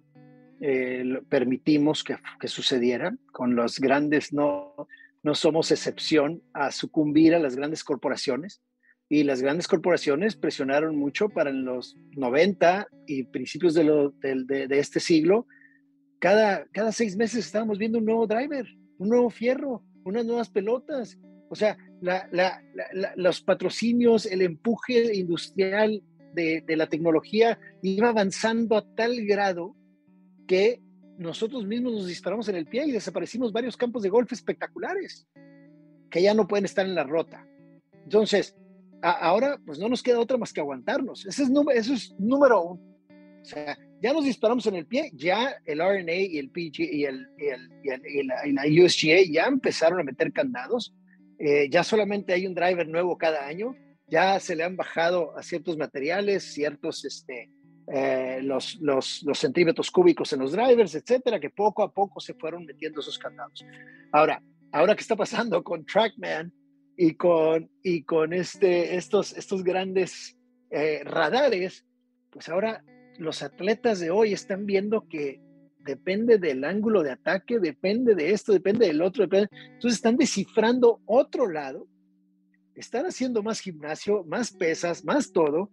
[0.61, 4.87] eh, permitimos que, que sucediera con los grandes no
[5.23, 8.61] no somos excepción a sucumbir a las grandes corporaciones.
[9.09, 15.47] Y las grandes corporaciones presionaron mucho para en los 90 y principios de, este siglo.
[16.19, 18.65] Cada, cada seis meses estábamos viendo un nuevo driver,
[18.97, 21.17] un nuevo fierro, unas nuevas pelotas.
[21.49, 21.77] O sea,
[23.15, 26.01] los patrocinios, el empuje industrial
[26.33, 29.75] de la tecnología iba avanzando a tal grado
[30.47, 30.81] que
[31.23, 35.27] nosotros mismos nos disparamos en el pie y desaparecimos varios campos de golf espectaculares
[36.11, 37.47] que ya no pueden estar en la rota.
[38.03, 38.55] Entonces,
[39.01, 41.25] ahora pues no nos queda otra más que aguantarnos.
[41.25, 42.81] Ese es, eso es número uno.
[43.41, 47.05] O sea, ya nos disparamos en el pie, ya el RNA y el PG y,
[47.05, 50.93] el, y, la, USGA ya empezaron a meter candados.
[51.39, 53.75] Eh, ya solamente hay un driver nuevo cada año.
[54.07, 57.49] Ya se le han bajado a ciertos materiales, ciertos este,
[57.87, 58.79] eh, los,
[59.33, 63.65] centímetros cúbicos en los drivers, etcétera, que poco a poco se fueron metiendo esos candados.
[64.11, 64.41] Ahora,
[64.71, 66.53] ahora qué está pasando con Trackman
[66.95, 70.37] y con, y con este, estos, estos grandes
[70.69, 71.85] eh, radares,
[72.29, 72.83] pues ahora
[73.17, 75.41] los atletas de hoy están viendo que
[75.79, 81.01] depende del ángulo de ataque, depende de esto, depende del otro, depende, entonces están descifrando
[81.05, 81.87] otro lado,
[82.75, 85.69] están haciendo más gimnasio, más pesas, más todo,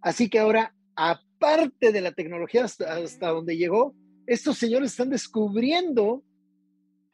[0.00, 3.94] así que ahora aparte de la tecnología hasta, donde llegó,
[4.26, 6.24] estos señores están descubriendo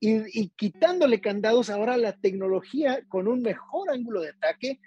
[0.00, 4.80] y, quitándole candados ahora la tecnología con un mejor ángulo de ataque,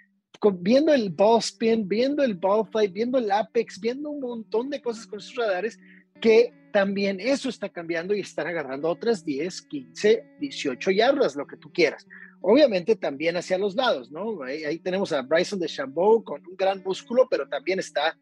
[0.60, 4.82] viendo el ball spin, viendo el ball flight, viendo el apex, viendo un montón de
[4.82, 5.78] cosas con sus radares,
[6.20, 11.56] que también eso está cambiando y están agarrando otras 10, 15, 18 yardas, lo que
[11.56, 12.06] tú quieras.
[12.40, 14.42] Obviamente también hacia los lados, ¿no?
[14.42, 18.16] Ahí, ahí tenemos a Bryson de Chambeau con un gran músculo, pero también está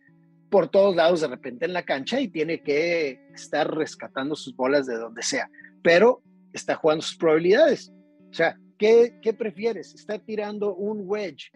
[0.50, 4.86] por todos lados de repente en la cancha y tiene que estar rescatando sus bolas
[4.86, 5.50] de donde sea,
[5.82, 7.92] pero está jugando sus probabilidades.
[8.30, 9.94] O sea, ¿qué, qué prefieres?
[9.94, 11.50] ¿Está tirando un wedge,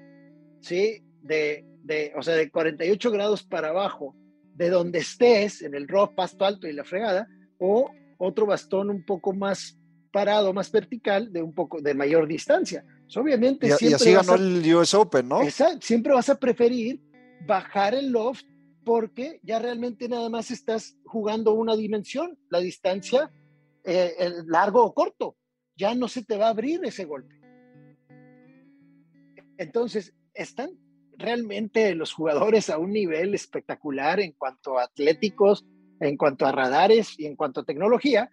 [0.60, 1.02] ¿sí?
[1.22, 4.14] De, de, o sea, de 48 grados para abajo,
[4.54, 9.04] de donde estés, en el rough, pasto alto y la fregada, o otro bastón un
[9.04, 9.78] poco más
[10.12, 12.84] parado, más vertical, de un poco de mayor distancia.
[13.16, 15.40] obviamente, y, siempre así ganó el US Open, ¿no?
[15.80, 17.00] siempre vas a preferir
[17.46, 18.44] bajar el loft
[18.84, 23.30] porque ya realmente nada más estás jugando una dimensión, la distancia
[23.84, 24.14] eh,
[24.46, 25.36] largo o corto,
[25.76, 27.40] ya no se te va a abrir ese golpe.
[29.56, 30.70] Entonces, están
[31.16, 35.66] realmente los jugadores a un nivel espectacular en cuanto a atléticos,
[36.00, 38.30] en cuanto a radares y en cuanto a tecnología,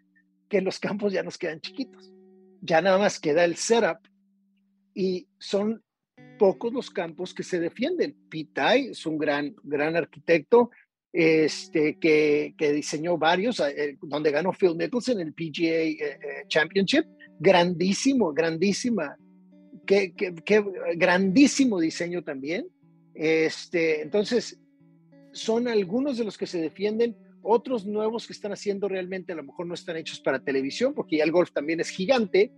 [0.49, 2.13] que los campos ya nos quedan chiquitos.
[2.61, 3.99] Ya nada más queda el setup
[4.93, 5.83] y son
[6.37, 8.15] pocos los campos que se defienden.
[8.29, 10.71] Pitai es un gran, gran arquitecto
[11.11, 16.17] este, que, que diseñó varios, eh, donde ganó Phil Mickelson en el PGA eh, eh,
[16.47, 17.05] Championship.
[17.39, 19.15] Grandísimo, grandísima,
[19.85, 20.13] qué,
[20.95, 22.67] grandísimo diseño también.
[23.13, 24.59] Este, entonces,
[25.31, 27.15] son algunos de los que se defienden.
[27.41, 31.17] Otros nuevos que están haciendo realmente a lo mejor no están hechos para televisión, porque
[31.17, 32.51] ya el golf también es gigante,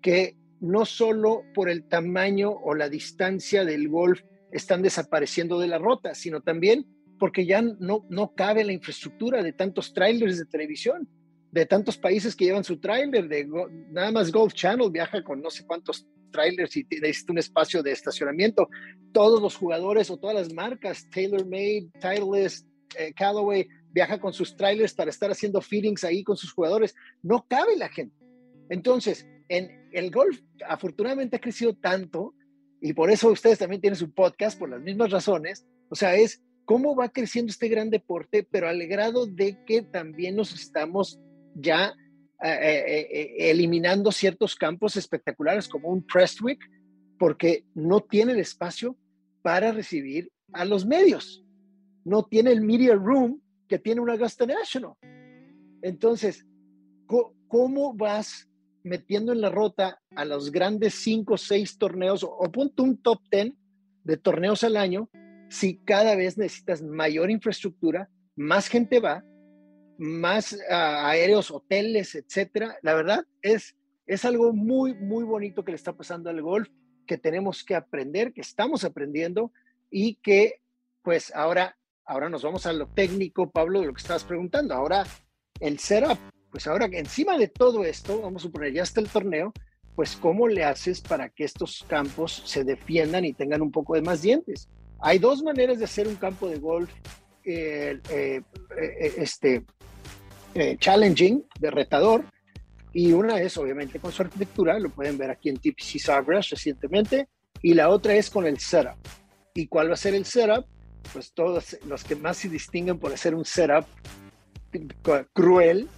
[0.00, 5.78] que no solo por el tamaño o la distancia del golf están desapareciendo de la
[5.78, 6.86] rota, sino también
[7.18, 11.08] porque ya no, no cabe la infraestructura de tantos trailers de televisión,
[11.50, 13.48] de tantos países que llevan su trailer, de
[13.90, 17.92] nada más Golf Channel viaja con no sé cuántos trailers y necesita un espacio de
[17.92, 18.68] estacionamiento.
[19.12, 22.66] Todos los jugadores o todas las marcas, TaylorMade, Titleist,
[22.98, 26.94] eh, Callaway, viaja con sus trailers para estar haciendo feedings ahí con sus jugadores.
[27.22, 28.14] No cabe la gente.
[28.68, 32.34] Entonces, en el golf afortunadamente ha crecido tanto
[32.82, 35.66] y por eso ustedes también tienen su podcast por las mismas razones.
[35.88, 40.36] O sea, es cómo va creciendo este gran deporte, pero al grado de que también
[40.36, 41.18] nos estamos
[41.54, 41.94] ya
[42.44, 46.60] eh, eh, eh, eliminando ciertos campos espectaculares como un Prestwick,
[47.18, 48.94] porque no tiene el espacio
[49.40, 51.42] para recibir a los medios.
[52.04, 54.92] No tiene el media room que tiene una Augusta National.
[55.80, 56.44] Entonces,
[57.48, 58.46] ¿cómo vas
[58.86, 63.20] metiendo en la rota a los grandes cinco o seis torneos o, punto un top
[63.28, 63.58] ten
[64.04, 65.10] de torneos al año
[65.48, 69.24] si cada vez necesitas mayor infraestructura, más gente va,
[69.98, 72.76] más ah, aéreos, hoteles, etcétera.
[72.82, 76.68] La verdad es, es algo muy, muy bonito que le está pasando al golf,
[77.06, 79.52] que tenemos que aprender, que estamos aprendiendo
[79.90, 80.60] y que
[81.02, 84.74] pues ahora, ahora nos vamos a lo técnico, Pablo, de lo que estabas preguntando.
[84.74, 85.04] Ahora
[85.60, 86.18] el setup,
[86.56, 89.52] pues ahora encima de todo esto, vamos a suponer, ya está el torneo,
[89.94, 94.00] pues cómo le haces para que estos campos se defiendan y tengan un poco de
[94.00, 94.66] más dientes.
[95.00, 96.88] Hay dos maneras de hacer un campo de golf
[97.44, 98.40] eh, eh,
[98.74, 99.66] eh, este,
[100.78, 102.24] challenging, de retador,
[102.90, 107.28] y una es obviamente con su arquitectura, lo pueden ver aquí en TPC Sawgrass recientemente,
[107.60, 108.96] y la otra es con el setup.
[109.52, 110.64] ¿Y cuál va a ser el setup?
[111.12, 113.84] Pues todos los que más se distinguen por hacer un setup
[115.32, 115.88] cruel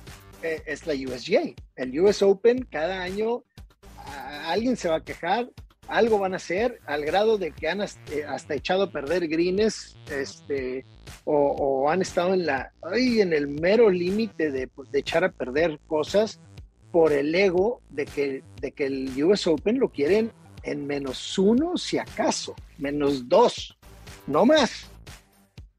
[0.43, 1.55] es la USGA.
[1.77, 3.45] El US Open cada año
[4.47, 5.51] alguien se va a quejar,
[5.87, 9.97] algo van a hacer al grado de que han eh, hasta, echado a perder greens
[10.11, 10.85] este,
[11.25, 16.41] o, han estado en, la, en el mero límite de, de, echar a perder cosas
[16.93, 20.31] por el ego de que, de que el US Open lo quieren
[20.63, 23.79] en menos uno, si acaso, menos dos,
[24.27, 24.87] no más.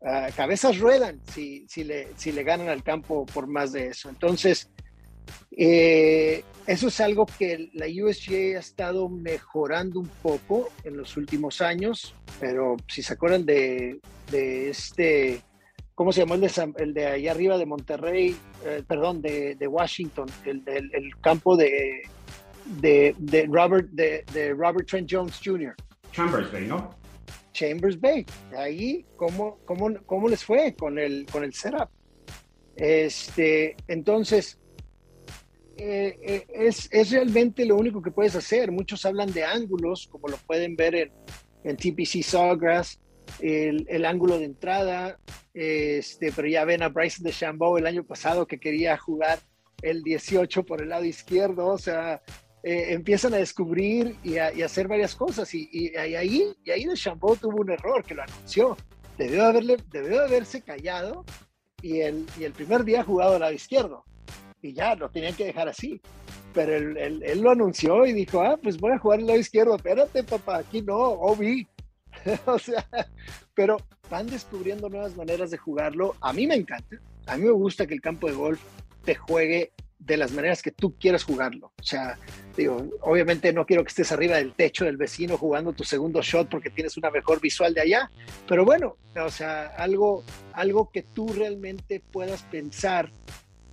[0.01, 4.09] Ah, cabezas ruedan si, si, le, si le ganan al campo por más de eso.
[4.09, 4.69] Entonces,
[5.51, 11.62] eh, eso es algo que la USGA ha estado mejorando un poco en los últimos
[11.62, 13.99] años, pero si se acuerdan de,
[14.31, 15.41] este,
[15.95, 18.38] ¿cómo se llamó el de, el de allá arriba de Monterrey?
[18.65, 22.03] Eh, perdón, de, Washington, el, campo de,
[22.65, 25.75] de, Robert, de, Robert Trent Jones Jr.
[26.13, 26.98] Chambers Bay, ¿no?
[27.59, 28.25] Chambers Bay.
[28.57, 31.89] Ahí, ¿cómo, cómo, cómo les fue con el, con el setup?
[32.75, 34.57] Este, entonces,
[35.75, 38.71] eh, eh, es, es, realmente lo único que puedes hacer.
[38.71, 41.11] Muchos hablan de ángulos, como lo pueden ver en,
[41.65, 42.99] en TPC Sawgrass,
[43.41, 45.19] el, el, ángulo de entrada,
[45.53, 49.39] este, pero ya ven a Bryson de Chambeau el año pasado que quería jugar
[49.81, 52.21] el 18 por el lado izquierdo, o sea,
[52.63, 56.95] eh, empiezan a descubrir y a, hacer varias cosas y, y, ahí, y ahí de
[56.95, 58.77] Chambeau tuvo un error que lo anunció.
[59.17, 61.25] Debió, haberle, debió haberse callado
[61.81, 64.05] y el, y el primer día jugado al lado izquierdo
[64.61, 66.01] y ya, lo tenían que dejar así.
[66.53, 69.75] Pero él, él, lo anunció y dijo, ah, pues voy a jugar el lado izquierdo.
[69.75, 71.67] Espérate, papá, aquí no, Obi.
[72.45, 72.85] o sea,
[73.53, 73.77] pero
[74.09, 76.15] van descubriendo nuevas maneras de jugarlo.
[76.21, 76.97] A mí me encanta.
[77.27, 78.61] A mí me gusta que el campo de golf
[79.05, 81.73] te juegue de las maneras que tú quieras jugarlo.
[81.79, 82.17] O sea,
[83.01, 86.69] obviamente no quiero que estés arriba del techo del vecino jugando tu segundo shot porque
[86.69, 88.12] tienes una mejor visual de allá,
[88.47, 93.12] pero bueno, o sea, algo, algo que tú realmente puedas pensar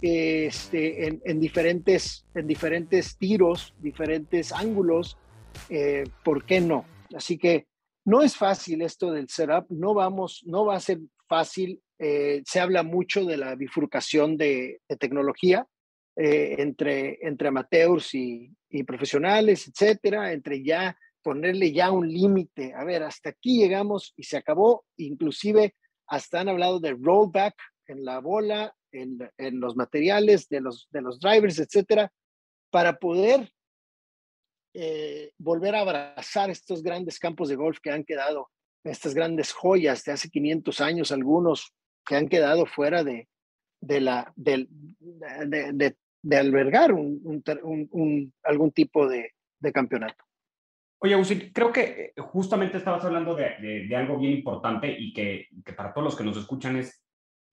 [0.03, 5.17] este, en, diferentes, en diferentes tiros, diferentes ángulos,
[5.71, 6.85] eh, ¿por qué no?
[7.15, 7.67] Así que
[8.05, 11.81] no es fácil esto del setup, no vamos, no va a ser fácil.
[11.99, 15.67] Eh, se habla mucho de la bifurcación de, tecnología
[16.17, 22.73] eh, entre, entre amateurs y, y, profesionales, etcétera, entre ya ponerle ya un límite.
[22.75, 24.85] A ver, hasta aquí llegamos y se acabó.
[24.97, 25.75] Inclusive
[26.07, 27.55] hasta han hablado de rollback
[27.89, 32.11] en la bola en, los materiales de los, de los drivers, etcétera,
[32.71, 33.51] para poder
[34.75, 38.51] eh, volver a abrazar estos grandes campos de golf que han quedado,
[38.85, 43.29] estas grandes joyas de hace 500 años, algunos que han quedado fuera de,
[43.81, 44.69] de, la, de,
[45.07, 45.97] de,
[46.33, 49.33] albergar un, algún tipo de,
[49.73, 50.25] campeonato.
[50.99, 55.73] Oye, Agustín, creo que eh, justamente estabas hablando de, algo bien importante y que, que,
[55.73, 57.07] para todos los que nos escuchan es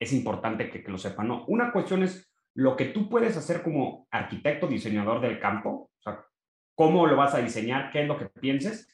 [0.04, 1.28] es importante que, lo sepan.
[1.28, 1.46] ¿no?
[1.48, 6.24] Una cuestión es lo que tú puedes hacer como arquitecto, diseñador del campo, o sea,
[6.76, 8.90] cómo lo vas a diseñar, qué es lo que pienses,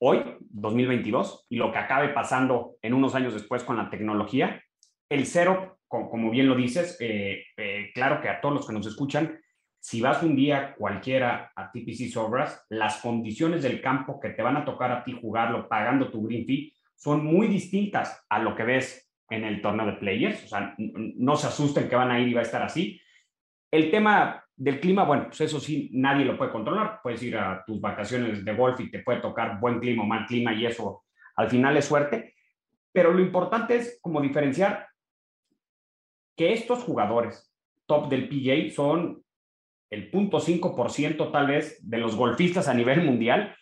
[0.00, 4.62] hoy, 2022, y lo que acabe pasando en unos años después con la tecnología,
[5.10, 8.86] el cero, como bien lo dices, eh, eh, claro que a todos los que nos
[8.86, 9.40] escuchan,
[9.80, 14.56] si vas un día cualquiera a TPC Sobras, las condiciones del campo que te van
[14.56, 18.62] a tocar a ti jugarlo pagando tu green fee son muy distintas a lo que
[18.62, 20.44] ves en el torneo de players.
[20.44, 23.00] O sea, no se asusten que van a ir y va a estar así.
[23.70, 27.00] El tema del clima, bueno, pues eso sí, nadie lo puede controlar.
[27.02, 30.26] Puedes ir a tus vacaciones de golf y te puede tocar buen clima o mal
[30.26, 31.04] clima y eso
[31.36, 32.34] al final es suerte.
[32.92, 34.89] Pero lo importante es como diferenciar
[36.36, 37.52] que estos jugadores
[37.86, 39.22] top del PJ son
[39.90, 43.56] el 0.5% tal vez de los golfistas a nivel mundial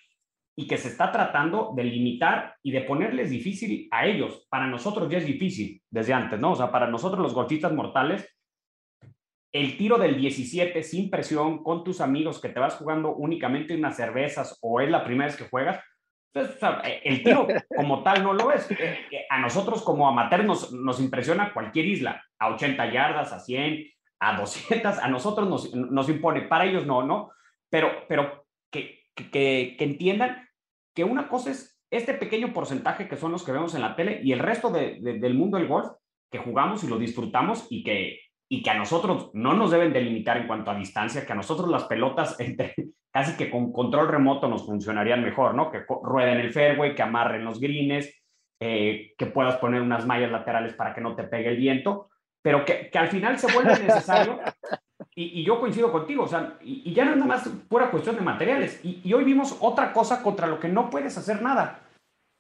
[0.57, 4.47] y que se está tratando de limitar y de ponerles difícil a ellos.
[4.51, 6.53] Para nosotros ya es difícil desde antes, ¿no?
[6.53, 8.29] O sea, para nosotros los golfistas mortales,
[9.53, 13.97] el tiro del 17 sin presión con tus amigos que te vas jugando únicamente unas
[13.97, 15.81] cervezas o es la primera vez que juegas,
[16.33, 16.51] pues,
[17.05, 17.47] el tiro
[17.77, 18.71] como tal no lo es.
[18.71, 23.41] Eh, eh, a nosotros como amateurs nos, nos impresiona cualquier isla, a 80 yardas, a
[23.41, 23.87] 100,
[24.21, 27.31] a 200, a nosotros nos, nos impone, para ellos no, ¿no?
[27.71, 29.31] Pero, pero que, que,
[29.77, 30.49] que, entiendan
[30.95, 34.21] que una cosa es este pequeño porcentaje que son los que vemos en la tele
[34.23, 35.89] y el resto de, del mundo del golf
[36.31, 40.37] que jugamos y lo disfrutamos y que, y que a nosotros no nos deben delimitar
[40.37, 42.75] en cuanto a distancia, que a nosotros las pelotas entre,
[43.11, 45.71] casi que con control remoto nos funcionarían mejor, ¿no?
[45.71, 48.13] Que rueden el fairway, que amarren los greens,
[48.61, 52.11] eh, que puedas poner unas mallas laterales para que no te pegue el viento
[52.43, 54.41] pero que, que al final se vuelve necesario.
[55.15, 57.91] Y, y, yo coincido contigo, o sea, y, y, ya no es nada más pura
[57.91, 58.81] cuestión de materiales.
[58.85, 61.81] Y, y, hoy vimos otra cosa contra lo que no puedes hacer nada.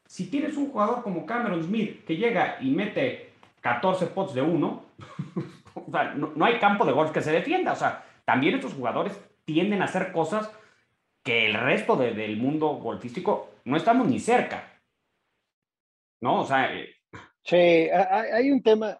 [0.07, 4.85] Si tienes un jugador como Cameron Smith que llega y mete 14 pots de uno,
[5.75, 7.73] o sea, no, no, hay campo de golf que se defienda.
[7.73, 10.51] O sea, también estos jugadores tienden a hacer cosas
[11.25, 14.81] que el resto de, del mundo golfístico no estamos ni cerca.
[16.21, 16.41] ¿No?
[16.41, 16.75] O sea.
[16.75, 16.95] Eh,
[17.45, 18.97] sí, hay un tema,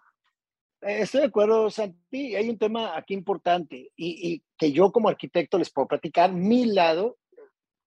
[0.81, 2.35] estoy de acuerdo, Santi.
[2.35, 6.65] Hay un tema aquí importante y, y, que yo como arquitecto les puedo platicar mi
[6.65, 7.17] lado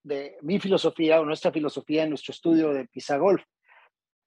[0.02, 3.42] de mi filosofía o nuestra filosofía en nuestro estudio de Pisa Golf.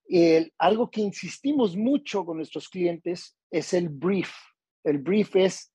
[0.07, 4.31] El, algo que insistimos mucho con nuestros clientes es el brief.
[4.83, 5.71] El brief es,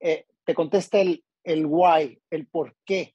[0.00, 3.14] eh, te contesta el, el why, el por qué,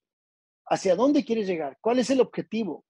[0.67, 2.85] hacia dónde quieres llegar, cuál es el objetivo,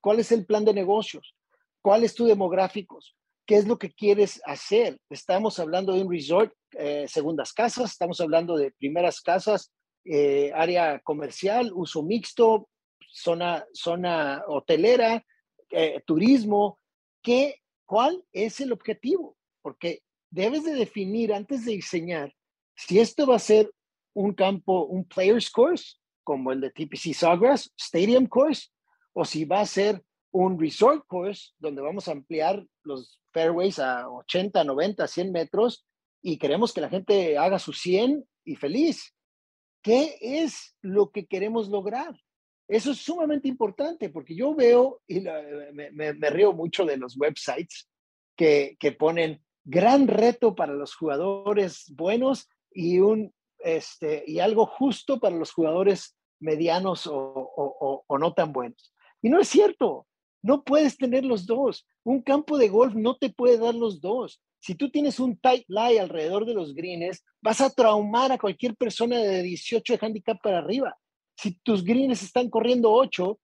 [0.00, 1.36] cuál es el plan de negocios,
[1.82, 3.17] cuál es tu demográficos,
[3.48, 5.00] ¿Qué es lo que quieres hacer?
[5.08, 9.72] Estamos hablando de un resort, eh, segundas casas, estamos hablando de primeras casas,
[10.04, 12.68] eh, área comercial, uso mixto,
[13.10, 15.24] zona, zona hotelera,
[15.70, 16.78] eh, turismo.
[17.22, 19.34] ¿Qué, ¿Cuál es el objetivo?
[19.62, 22.34] Porque debes de definir antes de diseñar
[22.76, 23.72] si esto va a ser
[24.12, 28.68] un campo, un player's course, como el de TPC Sawgrass, Stadium Course,
[29.14, 30.02] o si va a ser
[30.38, 35.84] un resort course donde vamos a ampliar los fairways a 80, 90, 100 metros
[36.22, 39.12] y queremos que la gente haga su 100 y feliz.
[39.82, 42.14] ¿Qué es lo que queremos lograr?
[42.68, 47.18] Eso es sumamente importante porque yo veo, y me, me, me río mucho de los
[47.18, 47.88] websites
[48.36, 55.18] que, que, ponen gran reto para los jugadores buenos y, un, este, y algo justo
[55.18, 58.94] para los jugadores medianos o, o, o no tan buenos.
[59.20, 60.07] Y no es cierto.
[60.42, 61.86] No puedes tener los dos.
[62.04, 64.40] Un campo de golf no te puede dar los dos.
[64.60, 68.76] Si tú tienes un tight lie alrededor de los greens, vas a traumar a cualquier
[68.76, 70.96] persona de 18 de handicap para arriba.
[71.36, 73.38] Si tus greens están corriendo 8,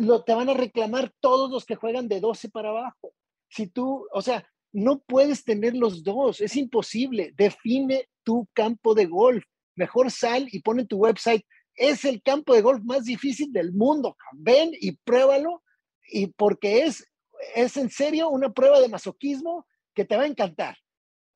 [0.00, 3.12] lo, te van a reclamar todos los que juegan de 12 para abajo.
[3.48, 7.32] Si tú, o sea, no puedes tener los dos, es imposible.
[7.36, 9.44] Define tu campo de golf.
[9.74, 11.44] Mejor sal y pon en tu website,
[11.74, 14.16] es el campo de golf más difícil del mundo.
[14.32, 15.62] Ven y pruébalo
[16.08, 17.06] y porque es,
[17.54, 20.76] es en serio una prueba de masoquismo que te va a encantar.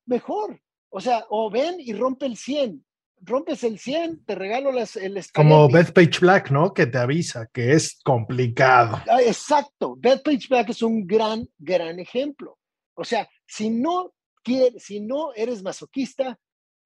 [0.05, 0.61] Mejor.
[0.89, 2.85] O sea, o ven y rompe el 100.
[3.23, 6.73] Rompes el 100, te regalo las, el Como Bethpage Black, ¿no?
[6.73, 8.99] Que te avisa que es complicado.
[9.19, 9.95] Exacto.
[9.95, 12.57] Bethpage Black es un gran, gran ejemplo.
[12.95, 14.13] O sea, si no
[14.43, 16.37] quieres, si no eres masoquista,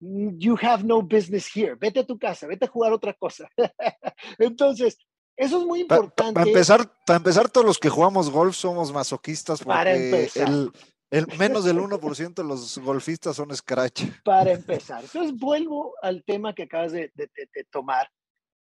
[0.02, 1.76] you have no business here.
[1.76, 3.50] Vete a tu casa, vete a jugar otra cosa.
[4.38, 4.98] Entonces,
[5.38, 6.34] eso es muy importante.
[6.34, 10.72] Para empezar, para empezar, todos los que jugamos golf somos masoquistas porque el,
[11.10, 14.04] el, menos del 1% de los golfistas son scratch.
[14.24, 15.04] Para empezar.
[15.04, 18.10] Entonces vuelvo al tema que acabas de, de, de, tomar.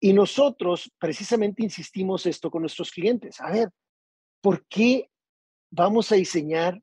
[0.00, 3.40] Y nosotros precisamente insistimos esto con nuestros clientes.
[3.40, 3.70] A ver,
[4.42, 5.10] ¿por qué
[5.70, 6.80] vamos a diseñar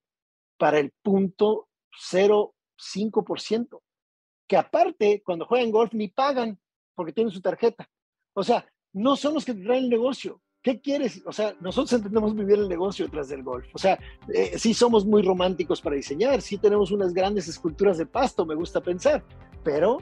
[0.58, 1.70] para el punto
[2.12, 3.80] 0,5%?
[4.48, 6.60] Que aparte, cuando juegan golf, ni pagan
[6.96, 7.88] porque tienen su tarjeta.
[8.34, 10.42] O sea, no son los que te traen el negocio.
[10.66, 11.22] ¿qué quieres?
[11.28, 13.68] O sea, nosotros entendemos vivir el negocio detrás del golf.
[13.76, 14.00] O sea,
[14.34, 18.56] eh, sí somos muy románticos para diseñar, sí tenemos unas grandes esculturas de pasto, me
[18.56, 19.24] gusta pensar,
[19.64, 20.00] pero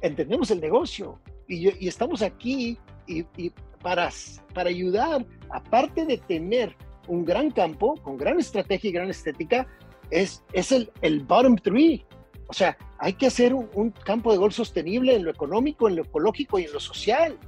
[0.00, 4.08] entendemos el negocio y, y estamos aquí y, y para,
[4.54, 6.74] para ayudar, aparte de tener
[7.06, 9.66] un gran campo con gran estrategia y gran estética,
[10.10, 12.02] es, es el, el bottom three.
[12.46, 15.96] O sea, hay que hacer un, un, campo de golf sostenible en lo económico, en
[15.96, 17.38] lo ecológico y en lo social.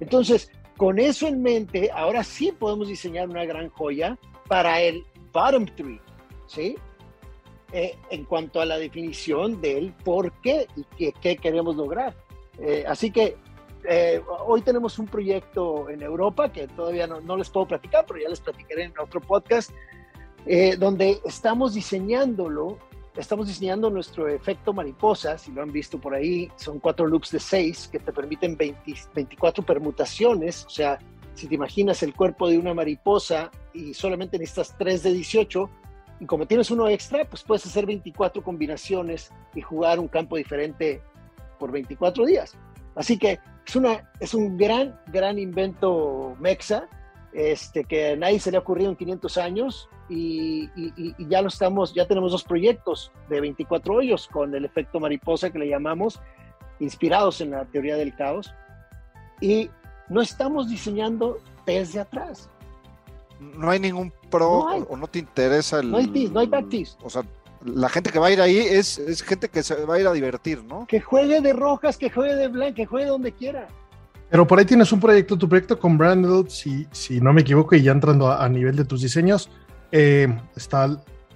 [0.00, 5.66] Entonces, con eso en mente, ahora sí podemos diseñar una gran joya para el bottom
[5.76, 6.00] three,
[6.46, 6.76] ¿sí?
[7.72, 12.16] Eh, en cuanto a la definición del por qué y qué, qué queremos lograr.
[12.58, 13.36] Eh, así que
[13.84, 18.20] eh, hoy tenemos un proyecto en Europa que todavía no, no, les puedo platicar, pero
[18.20, 19.70] ya les platicaré en otro podcast,
[20.46, 22.78] eh, donde estamos diseñándolo,
[23.16, 27.40] estamos diseñando nuestro efecto mariposa, si lo han visto por ahí, son cuatro loops de
[27.40, 30.98] seis que te permiten 20, 24 permutaciones, o sea,
[31.34, 35.70] si te imaginas el cuerpo de una mariposa y solamente necesitas tres de 18,
[36.20, 41.00] y como tienes uno extra, pues puedes hacer 24 combinaciones y jugar un campo diferente
[41.58, 42.56] por 24 días.
[42.96, 43.38] Así que
[44.20, 46.88] es, un gran, gran invento mexa,
[47.32, 51.42] este, que a nadie se le ha ocurrido en 500 años y, y, y, ya
[51.42, 55.68] lo estamos, ya tenemos dos proyectos de 24 hoyos con el efecto mariposa que le
[55.68, 56.20] llamamos,
[56.80, 58.52] inspirados en la teoría del caos.
[59.40, 59.70] Y
[60.08, 62.48] no estamos diseñando desde atrás.
[63.40, 64.84] No hay ningún pro no hay.
[64.88, 65.90] o no te interesa el...
[65.90, 66.96] No hay tease, no hay practice.
[67.02, 67.22] O sea,
[67.64, 70.06] la gente que va a ir ahí es, es, gente que se va a ir
[70.06, 70.86] a divertir, ¿no?
[70.86, 73.68] Que juegue de rojas, que juegue de blanco, que juegue donde quiera.
[74.30, 77.74] Pero por ahí tienes un proyecto, tu proyecto con Branded, si, si no me equivoco,
[77.74, 79.48] y ya entrando a, a nivel de tus diseños,
[79.92, 80.84] eh, está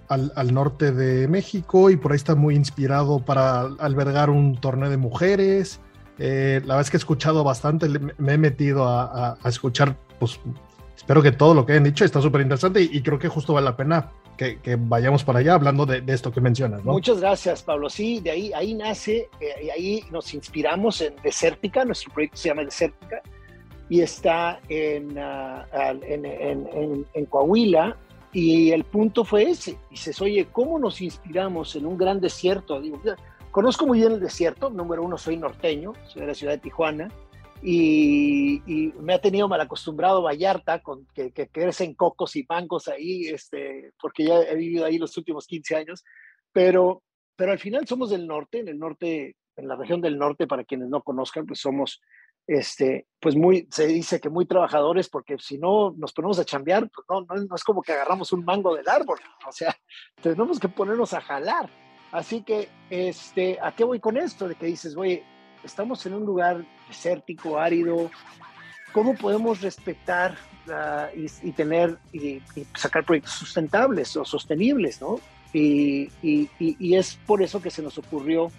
[0.08, 4.90] al, al, norte de México y por ahí está muy inspirado para albergar un torneo
[4.90, 5.80] de mujeres.
[6.18, 9.96] Eh, la verdad es que he escuchado bastante, me he metido a, a, a escuchar,
[10.18, 10.38] pues
[10.96, 13.54] espero que todo lo que hayan dicho está súper interesante y, y creo que justo
[13.54, 16.84] vale la pena que, que, vayamos para allá hablando de, de, esto que mencionas.
[16.84, 16.92] ¿no?
[16.92, 17.90] Muchas gracias, Pablo.
[17.90, 22.48] Sí, de ahí, ahí nace, eh, y ahí nos inspiramos en Desértica, nuestro proyecto se
[22.48, 23.22] llama Desértica,
[23.88, 25.64] y está en, uh,
[26.02, 27.96] en, en, en, Coahuila,
[28.32, 29.78] y el punto fue ese.
[29.90, 32.80] Dices, oye, ¿cómo nos inspiramos en un gran desierto?
[32.80, 33.00] Digo,
[33.50, 37.08] conozco muy bien el desierto, número uno, soy norteño, soy de la ciudad de Tijuana,
[37.62, 42.88] y, y, me ha tenido mal acostumbrado Vallarta, con que, que, crecen cocos y mangos
[42.88, 46.04] ahí, este, porque ya he vivido ahí los últimos 15 años,
[46.50, 47.02] pero,
[47.36, 50.64] pero al final somos del norte, en el norte, en la región del norte, para
[50.64, 52.00] quienes no conozcan, pues somos,
[52.46, 56.88] este, pues muy, se dice que muy trabajadores, porque si no nos ponemos a chambear,
[56.90, 59.18] pues no, no, es como que agarramos un mango del árbol,
[59.48, 59.76] o sea,
[60.20, 61.70] tenemos que ponernos a jalar.
[62.10, 64.46] Así que, este, ¿a qué voy con esto?
[64.46, 65.24] De que dices, oye,
[65.64, 68.10] estamos en un lugar desértico, árido.
[68.92, 70.36] ¿Cómo podemos respetar
[70.66, 75.18] uh, y, tener y, y, sacar proyectos sustentables o sostenibles, no?
[75.54, 78.50] Y, y, es por eso que se nos ocurrió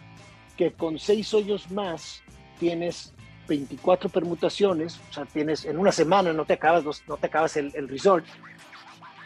[0.57, 2.21] que con seis hoyos más
[2.59, 3.13] tienes
[3.47, 7.71] 24 permutaciones, o sea, tienes en una semana no te acabas, no te acabas el,
[7.75, 8.25] el resort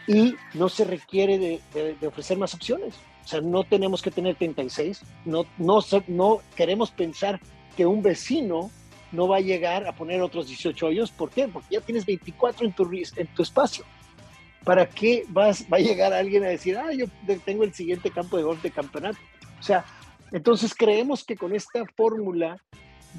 [0.07, 2.95] y no se requiere de, de, de ofrecer más opciones.
[3.25, 7.41] O sea, no tenemos que tener 36, no, no, no queremos pensar
[7.75, 8.71] que un vecino
[9.11, 11.11] no va a llegar a poner otros 18 hoyos.
[11.11, 11.47] ¿Por qué?
[11.47, 13.83] Porque ya tienes 24 en tu, en tu espacio.
[14.63, 17.05] ¿Para qué vas, va a llegar alguien a decir, ah, yo
[17.45, 19.19] tengo el siguiente campo de golf de campeonato?
[19.59, 19.85] O sea,
[20.31, 22.57] entonces creemos que con esta fórmula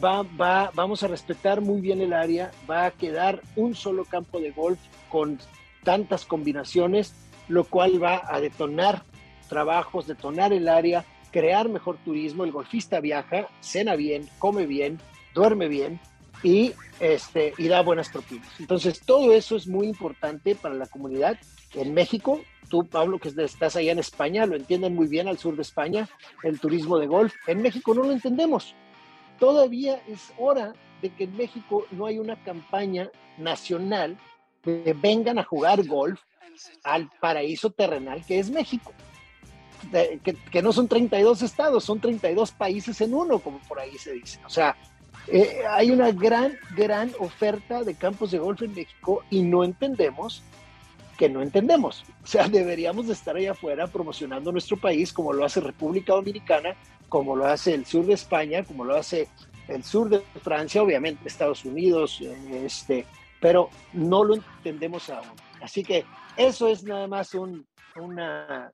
[0.02, 4.40] va, va, vamos a respetar muy bien el área, va a quedar un solo campo
[4.40, 4.78] de golf
[5.08, 5.38] con
[5.84, 7.14] tantas combinaciones,
[7.48, 9.02] lo cual va a detonar
[9.48, 14.98] trabajos, detonar el área, crear mejor turismo, el golfista viaja, cena bien, come bien,
[15.34, 16.00] duerme bien
[16.42, 18.48] y, este, y da buenas propinas.
[18.58, 21.38] Entonces, todo eso es muy importante para la comunidad.
[21.74, 25.56] En México, tú, Pablo, que estás allá en España, lo entienden muy bien al sur
[25.56, 26.08] de España,
[26.42, 27.34] el turismo de golf.
[27.46, 28.74] En México no lo entendemos.
[29.38, 34.16] Todavía es hora de que en México no hay una campaña nacional
[34.62, 36.20] que vengan a jugar golf
[36.82, 38.92] al paraíso terrenal que es México
[39.92, 43.96] de, que, que, no son 32 estados, son 32 países en uno, como por ahí
[43.96, 44.40] se dice.
[44.44, 44.76] O sea,
[45.28, 50.42] eh, hay una gran, gran oferta de campos de golf en México y no entendemos
[51.18, 52.04] que no entendemos.
[52.22, 56.74] O sea, deberíamos de estar allá afuera promocionando nuestro país como lo hace República Dominicana,
[57.10, 59.28] como lo hace el sur de España, como lo hace
[59.66, 63.04] el sur de Francia, obviamente Estados Unidos, este,
[63.40, 65.28] pero no lo entendemos aún.
[65.60, 66.04] Así que
[66.36, 67.66] eso es nada más un,
[67.96, 68.72] una,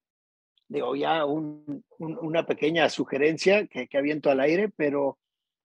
[0.69, 5.19] digo, ya un, un, una pequeña sugerencia que, que, aviento al aire, pero,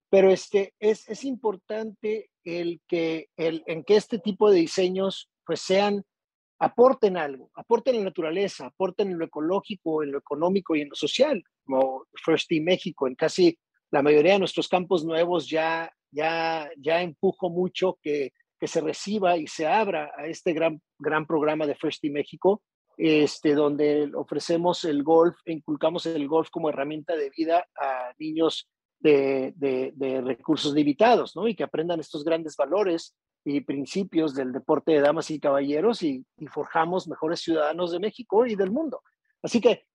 [0.10, 5.62] pero este, es, es importante el que, el, en que este tipo de diseños pues
[5.62, 6.06] sean,
[6.60, 10.90] aporten algo, aporten en la naturaleza, aporten en lo ecológico, en lo económico y en
[10.90, 13.58] lo social, como First Team México, en casi
[13.92, 19.38] la mayoría de nuestros campos nuevos ya, ya, ya empujo mucho que, que se reciba
[19.38, 22.62] y se abra a este gran, gran programa de First Team México,
[22.98, 29.54] este, donde ofrecemos el golf, inculcamos el golf como herramienta de vida a niños de,
[29.56, 31.48] de, recursos limitados, ¿no?
[31.48, 36.26] Y que aprendan estos grandes valores y principios del deporte de damas y caballeros y,
[36.52, 39.02] forjamos mejores ciudadanos de México y del mundo.
[39.42, 39.86] Así que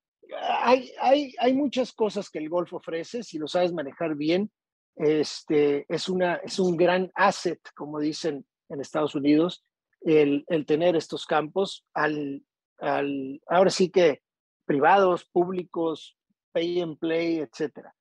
[0.62, 4.50] hay, hay, hay muchas cosas que el golf ofrece, si lo sabes manejar bien,
[4.96, 9.64] este, es, una, es un gran asset, como dicen en Estados Unidos,
[10.00, 12.44] el, el tener estos campos al,
[12.78, 14.22] al, ahora sí que
[14.64, 16.16] privados, públicos,
[16.52, 17.94] pay and play, etcétera.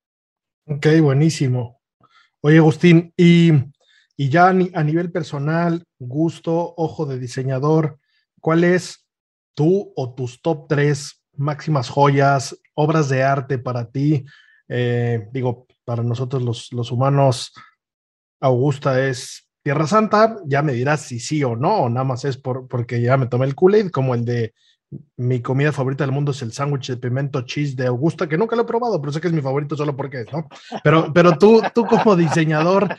[0.65, 1.81] Ok, buenísimo.
[2.41, 3.51] Oye, Agustín, y,
[4.15, 7.99] y ya a, nivel personal, gusto, ojo de diseñador,
[8.39, 9.07] ¿cuál es
[9.55, 14.25] tú o tus top tres máximas joyas, obras de arte para ti?
[14.67, 17.53] Eh, digo, para nosotros los, los humanos,
[18.39, 22.37] Augusta es Tierra Santa, ya me dirás si sí o no, o nada más es
[22.37, 24.53] por, porque ya me tomé el Kool-Aid, como el de
[25.17, 28.55] mi comida favorita del mundo es el sándwich de pimiento cheese de Augusta, que nunca
[28.55, 30.47] lo he probado, pero sé que es mi favorito solo porque es, ¿no?
[30.83, 32.95] Pero, pero tú, tú como diseñador,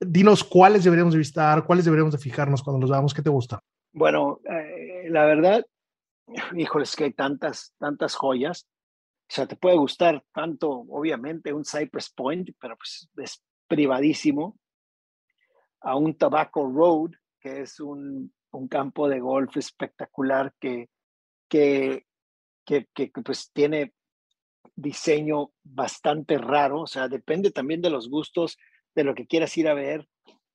[0.00, 3.62] dinos cuáles deberíamos de visitar, cuáles deberíamos de fijarnos cuando los veamos, ¿qué te gusta?
[3.92, 5.64] Bueno, eh, la verdad,
[6.54, 8.66] híjoles, que hay tantas, tantas joyas.
[9.28, 14.58] O sea, te puede gustar tanto, obviamente, un Cypress Point, pero pues es privadísimo,
[15.82, 20.88] a un Tobacco Road, que es un un campo de golf espectacular que,
[21.48, 22.06] que,
[22.64, 23.94] que, pues tiene
[24.74, 28.56] diseño bastante raro, o sea, depende también de los gustos,
[28.94, 30.06] de lo que quieras ir a ver.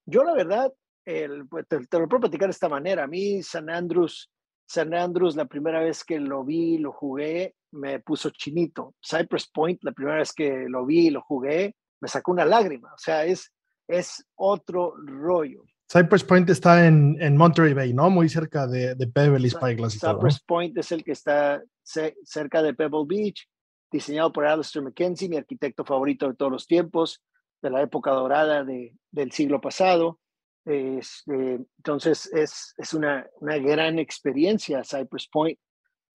[0.06, 0.74] Yo la verdad,
[1.06, 4.32] el, pues, te, lo puedo platicar de esta manera, a mí San Andrews,
[4.68, 8.96] San Andrews la primera vez que lo vi, lo jugué, me puso chinito.
[9.06, 12.94] Cypress Point, la primera vez que lo vi y lo jugué, me sacó una lágrima,
[12.94, 13.52] o sea, es,
[13.88, 15.64] es otro rollo.
[15.92, 18.10] Cypress Point está en, en, Monterey Bay, ¿no?
[18.10, 20.00] Muy cerca de, de Beverly Spyglass.
[20.00, 23.48] Cypress Point es el que está cerca de Pebble Beach,
[23.92, 27.22] diseñado por Alistair McKenzie, mi arquitecto favorito de todos los tiempos,
[27.66, 30.20] de la época dorada de, del siglo pasado.
[30.64, 35.60] Este, entonces es, es una, una, gran experiencia Cypress Point.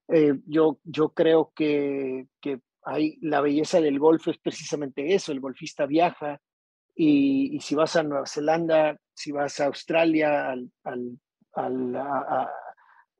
[0.08, 5.40] Eh, yo, yo creo que, que hay, la belleza del golf es precisamente eso, el
[5.40, 6.40] golfista viaja,
[6.94, 11.96] y, si vas a Nueva Zelanda, si vas a Australia al, al,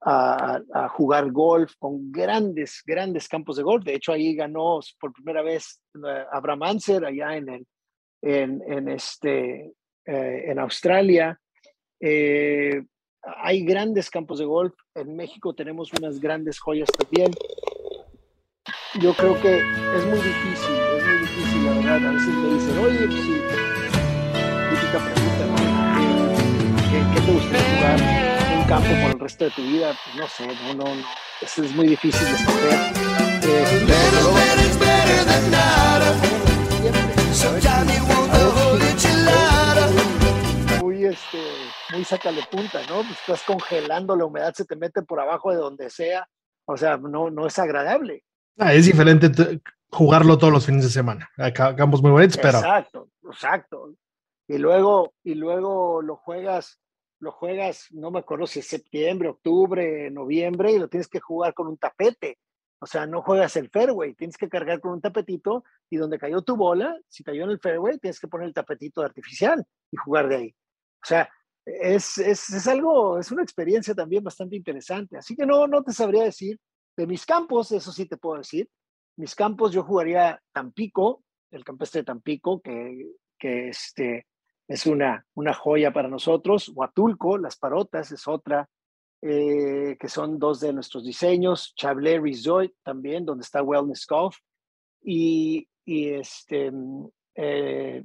[0.02, 3.84] a, jugar golf con grandes, grandes campos de golf.
[3.84, 7.66] De hecho, ahí ganó por primera vez eh, Abraham Anser allá en, el,
[8.22, 9.72] en, en este,
[10.06, 11.38] eh, en Australia.
[12.00, 12.82] Eh,
[13.22, 14.74] hay grandes campos de golf.
[14.94, 17.30] En México tenemos unas grandes joyas también.
[19.00, 22.08] Yo creo que es muy difícil, es muy difícil, la verdad.
[22.08, 23.80] A veces me dicen, oye, pues sí
[24.98, 25.44] pregunta,
[26.90, 29.96] ¿Qué, te gustaría jugar en un campo por el resto de tu vida?
[30.04, 31.06] Pues no sé, no, no, no.
[31.40, 32.74] Eso es muy difícil escoger.
[33.42, 34.59] Eh,
[42.10, 42.96] sácale punta, ¿no?
[42.96, 46.28] Pues estás congelando, la humedad se te mete por abajo de donde sea.
[46.66, 48.24] O sea, no, no es agradable.
[48.58, 49.30] Ah, es diferente
[49.90, 51.30] jugarlo todos los fines de semana.
[51.54, 52.58] Campos muy bonitos, pero.
[52.58, 53.94] Exacto, exacto
[54.50, 56.80] y luego, y luego lo juegas,
[57.20, 61.54] lo juegas, no me acuerdo si es septiembre, octubre, noviembre, y lo tienes que jugar
[61.54, 62.36] con un tapete.
[62.80, 66.42] O sea, no juegas el fairway, tienes que cargar con un tapetito y donde cayó
[66.42, 70.26] tu bola, si cayó en el fairway, tienes que poner el tapetito artificial y jugar
[70.26, 70.54] de ahí.
[71.00, 71.30] O sea,
[71.64, 75.16] es, es, es algo, es una experiencia también bastante interesante.
[75.16, 76.58] Así que no, no te sabría decir.
[76.96, 78.68] De mis campos, eso sí te puedo decir.
[79.16, 83.06] Mis campos, yo jugaría Tampico, el campestre de Tampico, que,
[83.38, 84.26] que este,
[84.68, 86.68] es una, una joya para nosotros.
[86.74, 88.68] Huatulco, Las Parotas es otra,
[89.22, 91.74] eh, que son dos de nuestros diseños.
[91.76, 94.36] Chablé Resort también, donde está Wellness Golf.
[95.02, 96.70] Y, y este,
[97.34, 98.04] eh,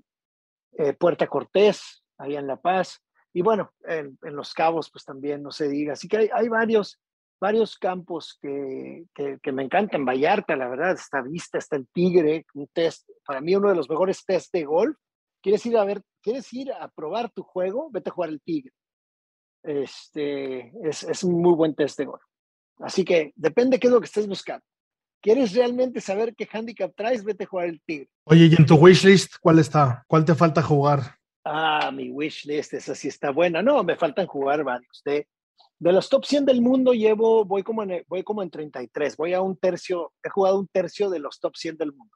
[0.78, 3.02] eh, Puerta Cortés, allá en La Paz.
[3.36, 5.94] Y bueno, en, Los Cabos, pues también no se diga.
[5.94, 6.98] Así que hay, hay varios,
[7.40, 10.06] varios campos que, que, me encantan.
[10.06, 13.90] Vallarta, la verdad, está Vista, está el Tigre, un test, para mí uno de los
[13.90, 14.98] mejores test de golf
[15.46, 17.92] ¿Quieres ir a ver, quieres ir a probar tu juego?
[17.92, 18.72] Vete a jugar el Tigre.
[19.62, 22.20] Este, es, es un muy buen test de gol.
[22.80, 24.66] Así que depende qué es lo que estés buscando.
[25.22, 27.24] ¿Quieres realmente saber qué handicap traes?
[27.24, 28.10] Vete a jugar el Tigre.
[28.24, 30.04] Oye, ¿y en tu wishlist cuál está?
[30.08, 31.20] ¿Cuál te falta jugar?
[31.48, 33.62] Ah, mi wish list, esa sí está buena.
[33.62, 35.04] No, me faltan jugar varios.
[35.06, 35.28] De,
[35.78, 39.34] de los top 100 del mundo llevo, voy como, en, voy como en 33, voy
[39.34, 42.12] a un tercio, he jugado un tercio de los top 100 del mundo.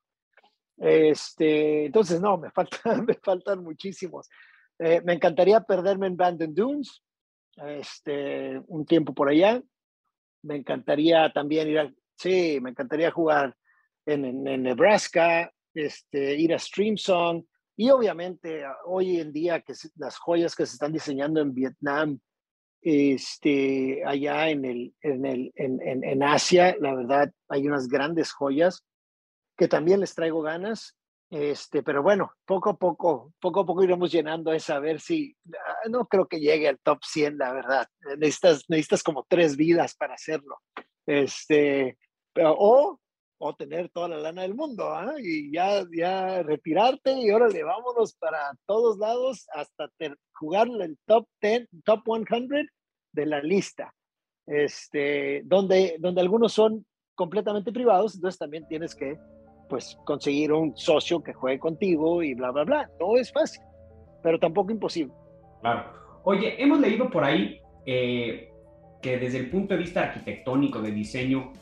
[0.77, 4.27] Este, entonces, no, me faltan, me faltan muchísimos.
[4.79, 7.03] Eh, me encantaría perderme en Bandon Dunes,
[7.57, 9.61] este, un tiempo por allá.
[10.41, 13.55] Me encantaría también ir a, sí, me encantaría jugar
[14.07, 17.43] en, en, en Nebraska, este, ir a Stream Song
[17.79, 22.19] y obviamente hoy en día que las joyas que se están diseñando en Vietnam,
[22.81, 28.83] este, allá en, el, en, el, en, en, Asia, la verdad hay unas grandes joyas
[29.55, 30.97] que también les traigo ganas.
[31.29, 35.37] Este, pero bueno, poco a poco, poco a poco iremos llenando esa, a ver si,
[35.53, 37.87] ah, no creo que llegue al top 100, la verdad.
[38.17, 40.57] Necesitas, necesitas como tres vidas para hacerlo.
[41.05, 41.97] Este,
[42.35, 42.99] o
[43.39, 45.13] o tener toda la lana del mundo, ¿ah?
[45.17, 49.89] y ya, ya retirarte y órale, vámonos para todos lados hasta
[50.33, 52.67] jugar el top 10, top 100
[53.13, 53.93] de la lista,
[54.45, 56.85] este, donde, donde algunos son
[57.15, 59.17] completamente privados, entonces también tienes que
[59.69, 62.89] pues conseguir un socio que juegue contigo y bla, bla, bla.
[62.99, 63.61] No es fácil,
[64.21, 65.13] pero tampoco imposible.
[65.61, 65.93] Claro.
[66.23, 68.49] Oye, hemos leído por ahí eh,
[69.01, 71.53] que desde el punto de vista arquitectónico, de diseño,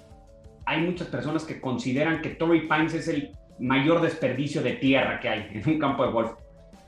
[0.68, 5.30] hay muchas personas que consideran que Torrey Pines es el mayor desperdicio de tierra que
[5.30, 6.32] hay en un campo de golf.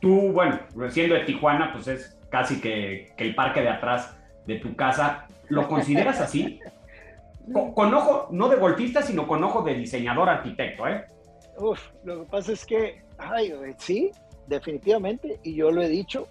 [0.01, 0.59] Tú, bueno,
[0.89, 5.27] siendo de Tijuana, pues es casi que, el parque de atrás de tu casa.
[5.47, 6.59] ¿Lo consideras así?
[7.73, 11.03] Con, ojo, no de golfista, sino con ojo de diseñador arquitecto, ¿eh?
[11.57, 14.11] Uf, lo que pasa es que, ay, sí,
[14.45, 16.27] definitivamente, y yo lo he dicho,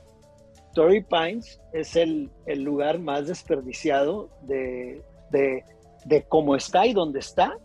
[0.75, 5.65] Torrey Pines es el, el lugar más desperdiciado de, de
[6.05, 7.57] de cómo está y dónde está,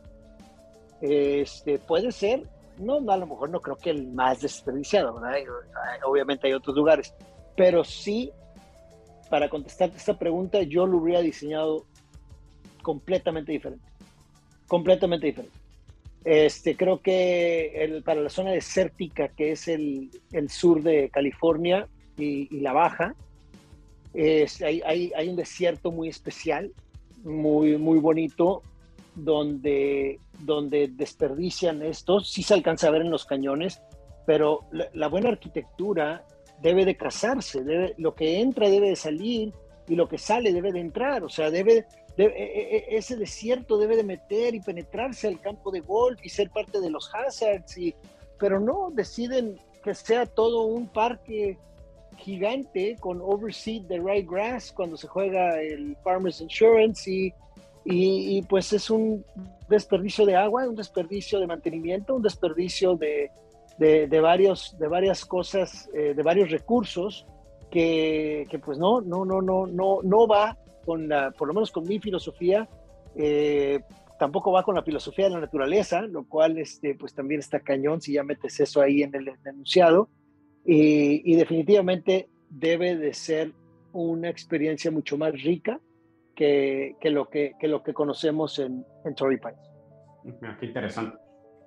[1.02, 2.44] este, puede ser,
[2.78, 5.22] no, a lo mejor no creo que el más desperdiciado,
[6.06, 7.14] obviamente hay otros lugares,
[7.56, 8.32] pero sí,
[9.30, 11.86] para contestarte esta pregunta, yo lo hubiera diseñado
[12.82, 13.86] completamente diferente,
[14.68, 15.58] completamente diferente.
[16.24, 21.88] Este, creo que el, para la zona desértica, que es el, el sur de California
[22.18, 23.16] y, la baja,
[24.14, 26.72] es, hay, hay, hay, un desierto muy especial
[27.24, 28.62] muy, muy bonito
[29.16, 32.20] donde, donde desperdician esto.
[32.20, 33.82] Sí se alcanza a ver en los cañones,
[34.26, 36.26] pero la, buena arquitectura
[36.62, 39.54] debe de casarse, debe, lo que entra debe de salir
[39.88, 41.86] y lo que sale debe de entrar, o sea, debe,
[42.18, 46.30] e, e, e, ese desierto debe de meter y penetrarse al campo de golf y
[46.30, 47.94] ser parte de los hazards, y,
[48.40, 51.58] pero no, deciden que sea todo un parque
[52.18, 57.34] gigante con overseed de Ryegrass cuando se juega el Farmers Insurance y,
[57.86, 59.26] y, pues es un
[59.70, 63.30] desperdicio de agua, un desperdicio de mantenimiento, un desperdicio de,
[63.78, 67.26] de, varios, de varias cosas, eh, de varios recursos
[67.70, 71.72] que, que, pues no, no, no, no, no, no va con la, por lo menos
[71.72, 72.70] con mi filosofía,
[73.16, 73.80] eh,
[74.20, 78.02] tampoco va con la filosofía de la naturaleza, lo cual este, pues también está cañón
[78.02, 80.10] si ya metes eso ahí en el enunciado.
[80.66, 83.52] Y, definitivamente debe de ser
[83.92, 85.80] una experiencia mucho más rica
[86.36, 89.74] que, que lo, que, que, lo que conocemos en, en Torrey Pines.
[90.60, 91.18] Qué interesante.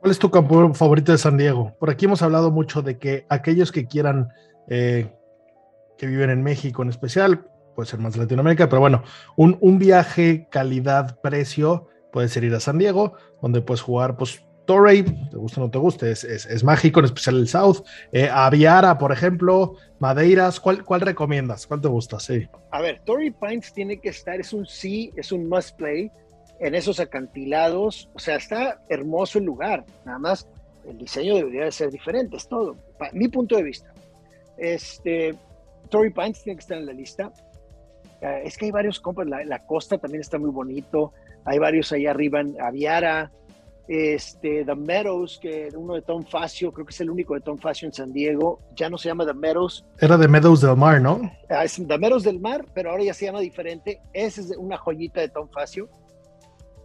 [0.01, 1.77] ¿Cuál es tu campo favorito de San Diego?
[1.79, 4.29] Por aquí hemos hablado mucho de que aquellos que quieran,
[4.69, 5.13] eh,
[5.99, 9.03] que viven en México en especial, puede ser más Latinoamérica, pero bueno,
[9.37, 15.03] un, un viaje calidad-precio puede ser ir a San Diego, donde puedes jugar pues Torrey,
[15.03, 17.85] te gusta o no te guste, es, es, mágico, en especial el South.
[18.13, 21.67] Eh, Aviara, por ejemplo, Madeiras, ¿cuál, ¿cuál recomiendas?
[21.67, 22.21] ¿Cuál te gusta?
[22.21, 22.47] Sí.
[22.71, 26.11] A ver, Torrey Pines tiene que estar, es un sí, es un must play
[26.61, 28.11] en esos acantilados.
[28.15, 30.49] O sea, está hermoso el lugar, nada más
[30.87, 32.77] el diseño debería de ser diferente, es todo.
[33.13, 33.93] mi punto de vista.
[34.57, 35.35] Este,
[35.91, 37.33] Torrey Pines tiene que estar en la lista.
[38.21, 41.13] Eh, es que hay varios compas, la, la, costa también está muy bonito.
[41.45, 43.31] Hay varios ahí arriba en Aviara
[43.89, 47.59] este, The Meadows, que uno de Tom Facio, creo que es el único de Tom
[47.59, 49.85] Facio en San Diego, ya no se llama The Meadows.
[50.01, 51.21] Era The Meadows del Mar, ¿no?
[51.49, 54.01] Ah, es The Meadows del Mar, pero ahora ya se llama diferente.
[54.13, 55.89] Esa es una joyita de Tom Facio.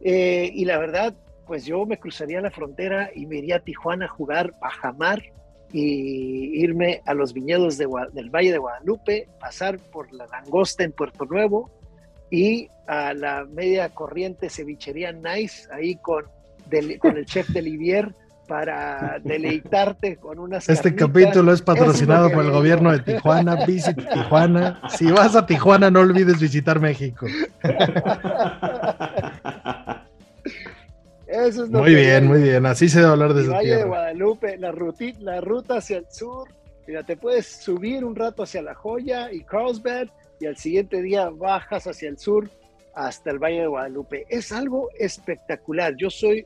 [0.02, 4.06] Eh, y la verdad, pues yo me cruzaría la frontera y me iría a Tijuana
[4.06, 5.22] a jugar bajamar
[5.74, 11.26] y irme a los viñedos del Valle de Guadalupe, pasar por la langosta en Puerto
[11.26, 11.72] Nuevo
[12.30, 16.26] y a la media corriente cevichería Nice, ahí con
[16.99, 18.13] con el chef de Livier
[18.47, 23.65] para deleitarte con unas Este capítulo es patrocinado por el gobierno de Tijuana.
[23.65, 24.82] Visit Tijuana.
[24.89, 27.28] Si vas a Tijuana, no olvides visitar México.
[31.28, 32.65] Eso es muy bien, muy bien.
[32.65, 34.74] Así se debe hablar desde Valle de Guadalupe, la,
[35.22, 36.49] la ruta hacia el sur,
[36.88, 40.07] Mira, te puedes subir un rato hacia La Joya y Carlsbad
[40.39, 42.49] y al siguiente día bajas hacia el sur
[42.95, 44.26] hasta el Valle de Guadalupe.
[44.30, 45.95] Es algo espectacular.
[45.95, 46.45] Yo soy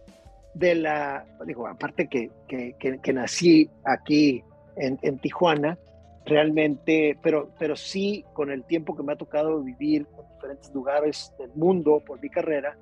[0.55, 4.43] de la, digo, aparte que, que, nací aquí
[4.77, 5.77] en, en, Tijuana,
[6.25, 11.33] realmente, pero, pero sí con el tiempo que me ha tocado vivir en diferentes lugares
[11.37, 12.77] del mundo por mi carrera,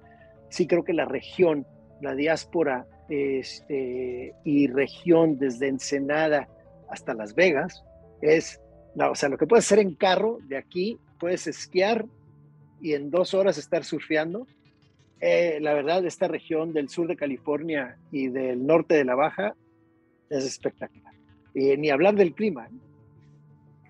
[0.50, 1.66] sí creo que la región,
[2.00, 6.48] la diáspora este, y región desde Ensenada
[6.90, 7.84] hasta Las Vegas
[8.22, 8.62] es,
[8.96, 12.06] o sea, lo que puedes hacer en carro de aquí, puedes esquiar
[12.82, 14.46] y en dos horas estar surfeando.
[15.26, 19.56] Eh, la verdad, esta región del sur de California y del norte de la Baja
[20.30, 21.14] es espectacular.
[21.54, 22.66] Y ni hablar del clima.
[22.66, 22.78] ¿eh?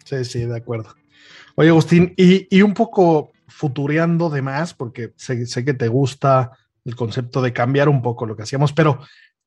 [0.06, 0.94] Sí, sí, de acuerdo.
[1.56, 6.52] Oye, Agustín, y, un poco futureando de más, porque sé, sé, que te gusta
[6.86, 9.00] el concepto de cambiar un poco lo que hacíamos, pero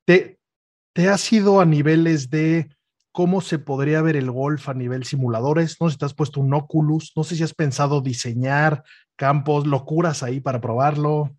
[0.03, 0.39] ¿te,
[0.91, 2.67] te has ido a niveles de
[3.13, 5.77] cómo se podría ver el golf a nivel simuladores?
[5.79, 8.83] No sé si te has puesto un Oculus, no sé si has pensado diseñar
[9.15, 11.31] campos, locuras ahí para probarlo.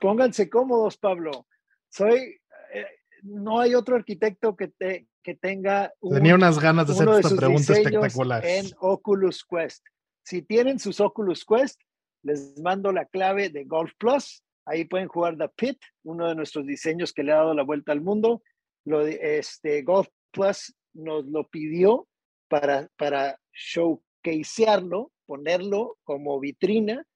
[0.00, 1.46] Pónganse cómodos, Pablo.
[1.90, 2.40] Soy,
[2.72, 2.86] eh,
[3.22, 5.92] no hay otro arquitecto que, te, que tenga...
[6.00, 8.44] Tenía unas ganas de hacer esta pregunta espectacular.
[8.44, 9.84] En Oculus Quest.
[10.24, 11.80] Si tienen sus Oculus Quest,
[12.22, 14.42] les mando la clave de Golf Plus.
[14.64, 17.92] Ahí pueden jugar The Pit, uno de nuestros diseños que le ha dado la vuelta
[17.92, 18.42] al mundo.
[18.86, 22.08] Lo este, Golf Plus nos lo pidió
[22.48, 27.06] para, para showcasearlo, ponerlo como vitrina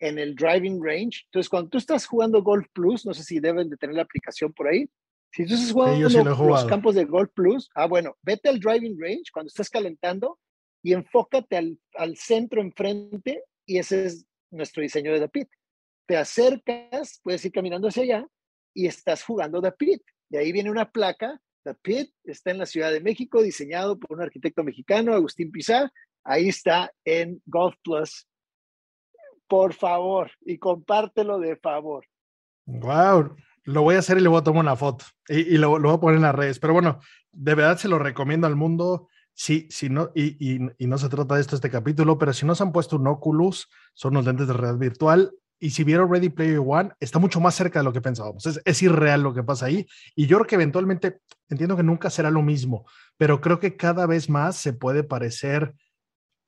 [0.00, 1.24] en el driving range.
[1.26, 4.52] Entonces, cuando tú estás jugando Golf Plus, no sé si deben de tener la aplicación
[4.52, 4.88] por ahí,
[5.32, 6.08] si tú estás jugando
[6.48, 10.38] los campos de Golf Plus, ah, bueno, vete al driving range cuando estás calentando
[10.82, 15.48] y enfócate al, al centro enfrente y ese es nuestro diseño de The Pit.
[16.06, 18.26] Te acercas, puedes ir caminando hacia allá
[18.74, 20.02] y estás jugando The Pit.
[20.30, 24.16] De ahí viene una placa, The Pit está en la Ciudad de México, diseñado por
[24.16, 25.92] un arquitecto mexicano, Agustín Pizar.
[26.24, 28.26] Ahí está en Golf Plus.
[29.48, 32.04] Por favor, y compártelo de favor.
[32.66, 33.34] Wow,
[33.64, 36.00] lo voy a hacer y le voy a tomar una foto y, lo, voy a
[36.00, 36.58] poner en las redes.
[36.58, 37.00] Pero bueno,
[37.32, 39.08] de verdad se lo recomiendo al mundo.
[39.32, 42.62] Sí, sí, no, y, no se trata de esto este capítulo, pero si no se
[42.62, 45.32] han puesto un Oculus, son los lentes de realidad virtual.
[45.60, 48.46] Y si vieron Ready Player One, está mucho más cerca de lo que pensábamos.
[48.46, 49.86] Es, es irreal lo que pasa ahí.
[50.14, 52.86] Y yo creo que eventualmente, entiendo que nunca será lo mismo,
[53.16, 55.74] pero creo que cada vez más se puede parecer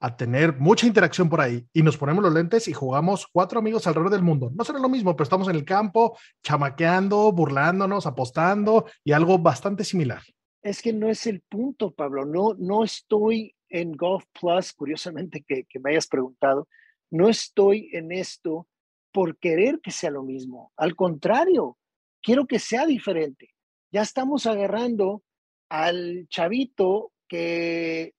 [0.00, 3.86] a tener mucha interacción por ahí y nos ponemos los lentes y jugamos cuatro amigos
[3.86, 4.50] alrededor del mundo.
[4.54, 9.84] No será lo mismo, pero estamos en el campo, chamaqueando, burlándonos, apostando y algo bastante
[9.84, 10.22] similar.
[10.62, 12.24] Es que no es el punto, Pablo.
[12.24, 16.66] No, no estoy en Golf Plus, curiosamente que, que me hayas preguntado,
[17.10, 18.66] no estoy en esto
[19.12, 20.72] por querer que sea lo mismo.
[20.76, 21.76] Al contrario,
[22.22, 23.50] quiero que sea diferente.
[23.92, 25.22] Ya estamos agarrando
[25.68, 28.14] al chavito que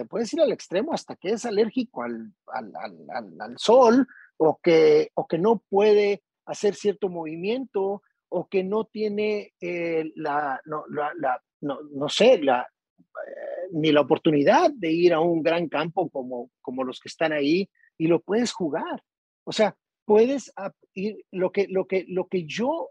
[0.00, 4.06] te puedes ir al extremo hasta que es alérgico al, al, sol
[4.38, 10.58] o que, o que no puede hacer cierto movimiento o que no tiene eh, la,
[10.64, 16.08] no, la, no, sé, la, eh, ni la oportunidad de ir a un gran campo
[16.08, 19.04] como, como los que están ahí y lo puedes jugar.
[19.44, 19.76] O sea,
[20.06, 20.50] puedes
[20.94, 22.88] ir, lo que, lo que, lo que yo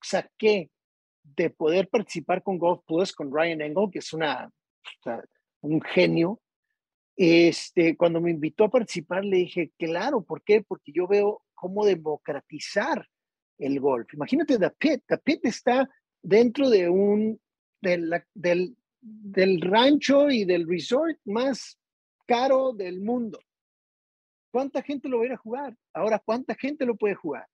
[0.00, 0.70] saqué
[1.24, 4.50] de poder participar con Golf Plus, con Ryan Engel, que es una,
[5.62, 6.40] un genio.
[7.16, 10.62] Este, cuando me invitó a participar, le dije, claro, ¿por qué?
[10.62, 13.06] Porque yo veo cómo democratizar
[13.58, 14.12] el golf.
[14.14, 15.88] Imagínate, The Pit, The Pit está
[16.20, 17.40] dentro de un,
[17.80, 21.78] del, del, del rancho y del resort más
[22.26, 23.38] caro del mundo.
[24.50, 25.76] ¿Cuánta gente lo va a ir a jugar?
[25.92, 27.46] Ahora, ¿cuánta gente lo puede jugar?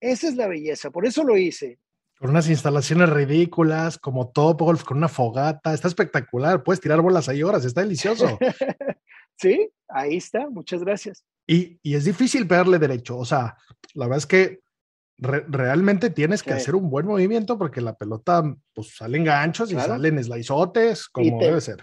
[0.00, 1.78] Esa es la belleza, por eso lo hice.
[2.20, 5.72] Con unas instalaciones ridículas, como Top Golf, con una fogata.
[5.72, 6.62] Está espectacular.
[6.62, 7.64] Puedes tirar bolas ahí horas.
[7.64, 8.38] Está delicioso.
[9.38, 10.50] sí, ahí está.
[10.50, 11.24] Muchas gracias.
[11.46, 13.16] Y, es difícil pegarle derecho.
[13.16, 13.56] O sea,
[13.94, 14.60] la verdad es que
[15.16, 18.42] realmente tienes que hacer un buen movimiento porque la pelota,
[18.74, 21.82] pues salen ganchos y salen sliceotes, como debe ser.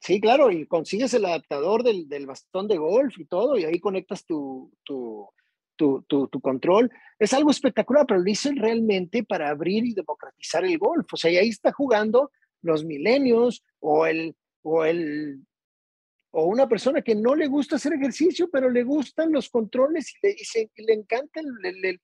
[0.00, 3.80] Sí, claro, y consigues el adaptador del, del, bastón de golf y todo, y ahí
[3.80, 5.28] conectas tu, tu,
[5.76, 6.90] tu, tu, control.
[7.18, 11.06] Es algo espectacular, pero lo dicen realmente para abrir y democratizar el golf.
[11.12, 12.30] O sea, y ahí está jugando
[12.62, 15.40] los milenios o el, o el
[16.38, 20.26] o una persona que no le gusta hacer ejercicio, pero le gustan los controles y
[20.26, 20.36] le,
[20.76, 22.00] le encanta el, el,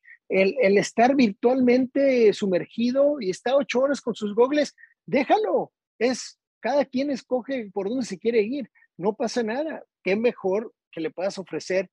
[0.59, 5.73] el, estar virtualmente sumergido y está ocho horas con sus gogles, déjalo.
[5.99, 8.71] Es cada quien escoge por dónde se quiere ir.
[8.97, 9.83] No pasa nada.
[10.03, 11.91] Qué mejor que le puedas ofrecer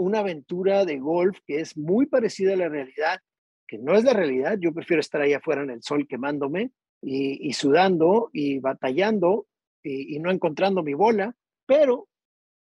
[0.00, 3.20] una aventura de golf que es muy parecida a la realidad,
[3.66, 4.58] que no es la realidad.
[4.58, 6.72] Yo prefiero estar ahí afuera en el sol quemándome
[7.02, 9.46] y, sudando y batallando
[9.82, 11.34] y, no encontrando mi bola,
[11.66, 12.08] pero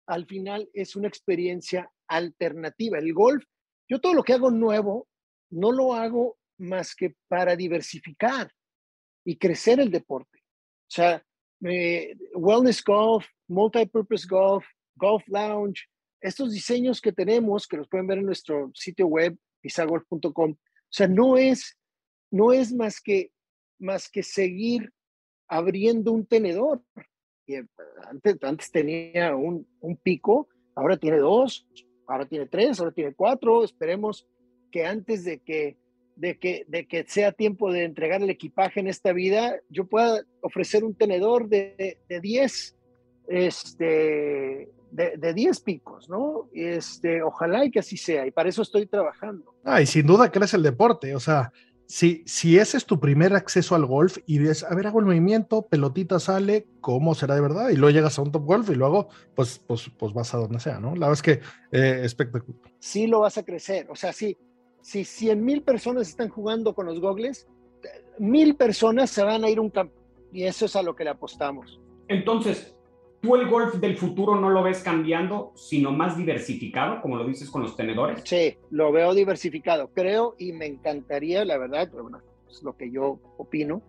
[0.08, 2.98] al final es una experiencia alternativa.
[2.98, 3.44] El golf,
[3.90, 5.08] yo todo lo que hago nuevo,
[5.50, 8.52] no lo hago más que para diversificar
[9.26, 10.40] y crecer el deporte.
[10.40, 11.24] O sea,
[11.60, 14.66] wellness golf, multipurpose golf,
[14.96, 15.88] golf lounge,
[16.22, 20.58] estos diseños que tenemos, que los pueden ver en nuestro sitio web, pisagolf.com, o
[20.90, 21.78] sea, no es,
[22.32, 23.32] no es más, que,
[23.80, 24.92] más que seguir
[25.48, 26.82] abriendo un tenedor.
[27.48, 27.66] Eh,
[28.42, 31.68] antes, tenía un, un pico, ahora tiene dos,
[32.08, 33.64] ahora tiene tres, ahora tiene cuatro.
[33.64, 34.28] Esperemos
[34.72, 35.78] que antes de que
[36.18, 40.24] de que, de que sea tiempo de entregar el equipaje en esta vida, yo pueda
[40.42, 42.76] ofrecer un tenedor de 10
[43.28, 46.50] este, de 10 picos, ¿no?
[46.54, 49.54] Este, ojalá y que así sea, y para eso estoy trabajando.
[49.64, 51.52] Ah, y sin duda que eres el deporte, o sea,
[51.88, 55.06] si, si ese es tu primer acceso al golf y ves, a ver, hago el
[55.06, 57.70] movimiento, pelotita sale, ¿cómo será de verdad?
[57.70, 60.60] Y luego llegas a un top golf y luego, pues, pues, pues vas a donde
[60.60, 60.96] sea, ¿no?
[60.96, 61.40] La verdad es que
[61.72, 62.60] eh, espectacular.
[62.80, 64.38] Sí lo vas a crecer, o sea, sí,
[64.82, 67.48] si 100 mil personas están jugando con los gogles,
[68.20, 69.96] mil personas se van a ir a un campo.
[70.32, 71.80] Y eso es a lo que le apostamos.
[72.10, 72.76] Entonces,
[73.28, 77.50] ¿tú el golf del futuro no lo ves cambiando, sino más diversificado, como lo dices
[77.50, 78.22] con los tenedores?
[78.24, 79.90] Sí, lo veo diversificado.
[79.94, 81.90] Creo y me encantaría, la verdad,
[82.50, 83.82] es lo que yo opino.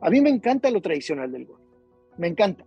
[0.00, 1.62] A mí me encanta lo tradicional del golf.
[2.18, 2.64] Me encanta.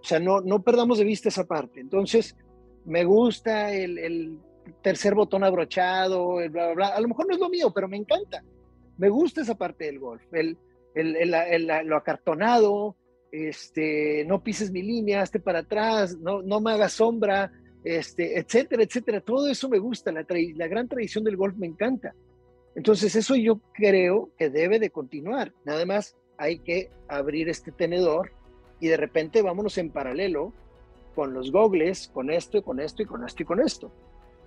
[0.00, 1.80] O sea, no, no perdamos de vista esa parte.
[1.80, 2.36] Entonces,
[2.84, 4.38] me gusta el, el
[4.82, 6.88] tercer botón abrochado, bla, bla, bla.
[6.88, 8.44] A lo mejor no es lo mío, pero me encanta.
[8.98, 10.58] Me gusta esa parte del golf, el,
[10.94, 12.96] el, lo acartonado,
[13.32, 17.52] este, no pises mi línea, esté para atrás, no, me hagas sombra,
[17.84, 19.20] este, etcétera, etcétera.
[19.20, 22.14] Todo eso me gusta, la, gran tradición del golf me encanta.
[22.74, 25.52] Entonces eso yo creo que debe de continuar.
[25.64, 28.32] Nada más hay que abrir este tenedor
[28.80, 30.52] y de repente vámonos en paralelo
[31.14, 33.92] con los gogles, con esto y con esto y con esto y con esto.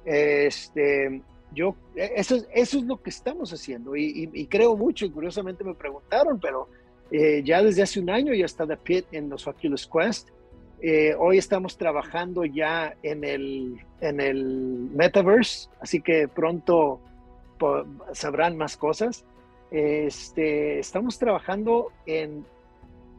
[0.05, 1.21] Este,
[1.53, 6.39] yo, e, eso, es lo que estamos haciendo y, creo mucho, y curiosamente me preguntaron,
[6.39, 6.67] pero
[7.13, 10.29] eh, ya desde hace un año ya está The Pit en los Oculus Quest.
[10.81, 16.99] Eh, hoy estamos trabajando ya en el, en el Metaverse, así que pronto
[18.13, 19.25] sabrán más cosas.
[19.69, 22.47] Este, estamos trabajando en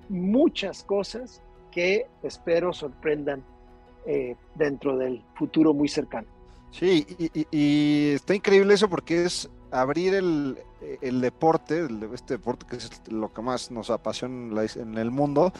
[0.08, 1.40] muchas cosas
[1.70, 3.44] que espero sorprendan
[4.06, 6.26] eh, dentro del futuro muy cercano.
[6.72, 7.06] Sí,
[7.52, 10.58] y, está increíble eso porque es abrir el,
[11.20, 15.52] deporte, este deporte que es lo que más nos apasiona en el mundo,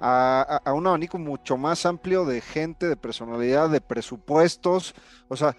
[0.00, 4.94] a, un abanico mucho más amplio de gente, de personalidad, de presupuestos.
[5.28, 5.56] O sea,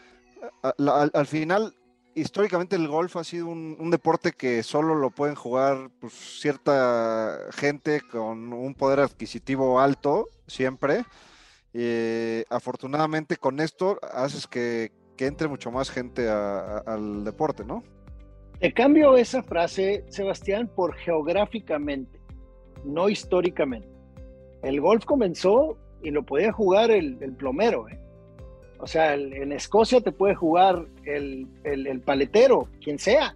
[0.62, 1.76] al, final,
[2.16, 8.02] históricamente el golf ha sido un, deporte que solo lo pueden jugar pues, cierta gente
[8.02, 11.06] con un poder adquisitivo alto, siempre.
[12.50, 17.84] Afortunadamente con esto haces que, que entre mucho más gente al deporte, ¿no?
[18.60, 22.20] Te cambio esa frase, Sebastián, por geográficamente,
[22.84, 23.88] no históricamente.
[24.62, 27.88] El golf comenzó y lo podía jugar el, plomero.
[27.88, 27.98] ¿eh?
[28.80, 33.34] O sea, en Escocia te puede jugar el, paletero, quien sea.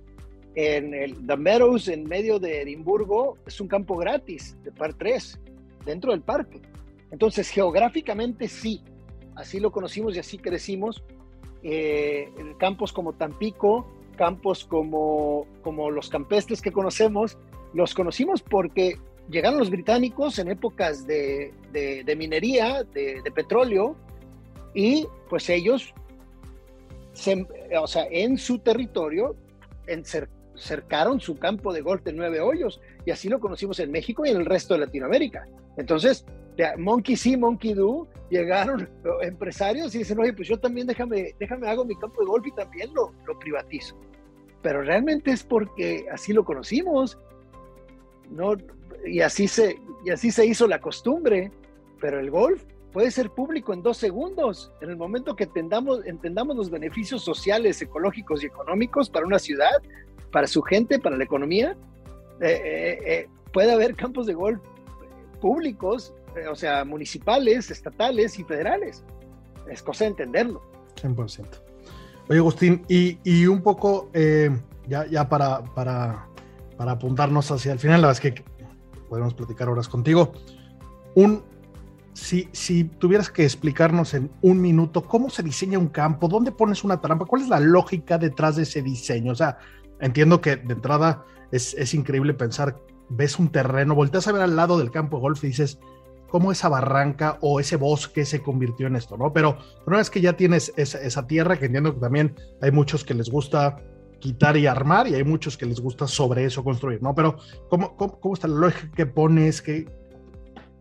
[0.55, 5.39] En el The Meadows, en medio de Edimburgo, es un campo gratis de par 3,
[5.86, 6.61] dentro del parque.
[7.11, 8.82] Entonces, geográficamente sí,
[9.36, 11.01] así lo conocimos y así crecimos,
[11.63, 17.38] eh, campos como Tampico, campos como, como los campestres que conocemos,
[17.74, 18.97] los conocimos porque
[19.30, 23.95] llegaron los británicos en épocas de, de, minería, de, petróleo,
[24.74, 25.93] y pues ellos,
[27.80, 29.36] o sea, en su territorio,
[30.55, 34.30] cercaron su campo de golf de nueve hoyos, y así lo conocimos en México y
[34.30, 35.47] en el resto de Latinoamérica.
[35.78, 36.26] Entonces,
[36.78, 38.89] monkey sí, monkey do, llegaron
[39.22, 42.51] empresarios y dicen, oye, pues yo también déjame, déjame hago mi campo de golf y
[42.51, 43.95] también lo, lo privatizo.
[44.62, 47.18] Pero realmente es porque así lo conocimos,
[48.30, 48.56] ¿no?
[49.06, 51.51] Y así, se, y así se hizo la costumbre,
[51.99, 54.72] pero el golf puede ser público en dos segundos.
[54.80, 59.74] En el momento que entendamos, entendamos los beneficios sociales, ecológicos y económicos para una ciudad,
[60.32, 61.76] para su gente, para la economía,
[62.39, 64.62] eh, eh, eh, puede haber campos de golf
[65.41, 66.14] públicos
[66.49, 69.03] o sea, municipales, estatales y federales.
[69.69, 70.61] Es cosa de entenderlo.
[71.01, 71.45] 100%.
[72.29, 74.49] Oye, Agustín, y, un poco, eh,
[74.88, 76.27] ya, ya para, para,
[76.77, 78.43] para, apuntarnos hacia el final, la verdad es que
[79.09, 80.34] podemos platicar horas contigo.
[81.15, 81.43] Un,
[82.13, 86.84] si, si tuvieras que explicarnos en un minuto cómo se diseña un campo, dónde pones
[86.84, 89.34] una trampa, cuál es la lógica detrás de ese diseño.
[89.34, 89.57] O sea,
[89.99, 92.79] entiendo que de entrada es, es increíble pensar,
[93.09, 95.79] ves un terreno, volteas a ver al lado del campo de golf y dices,
[96.34, 99.31] cómo esa barranca o ese bosque se convirtió en esto, ¿no?
[99.31, 99.55] Pero
[99.86, 103.29] una vez que ya tienes esa, tierra, que entiendo que también hay muchos que les
[103.29, 103.77] gusta
[104.17, 107.13] quitar y armar y hay muchos que les gusta sobre eso construir, ¿no?
[107.13, 107.38] Pero
[107.69, 109.61] ¿cómo, cómo, está la lógica que pones?
[109.61, 109.86] Que,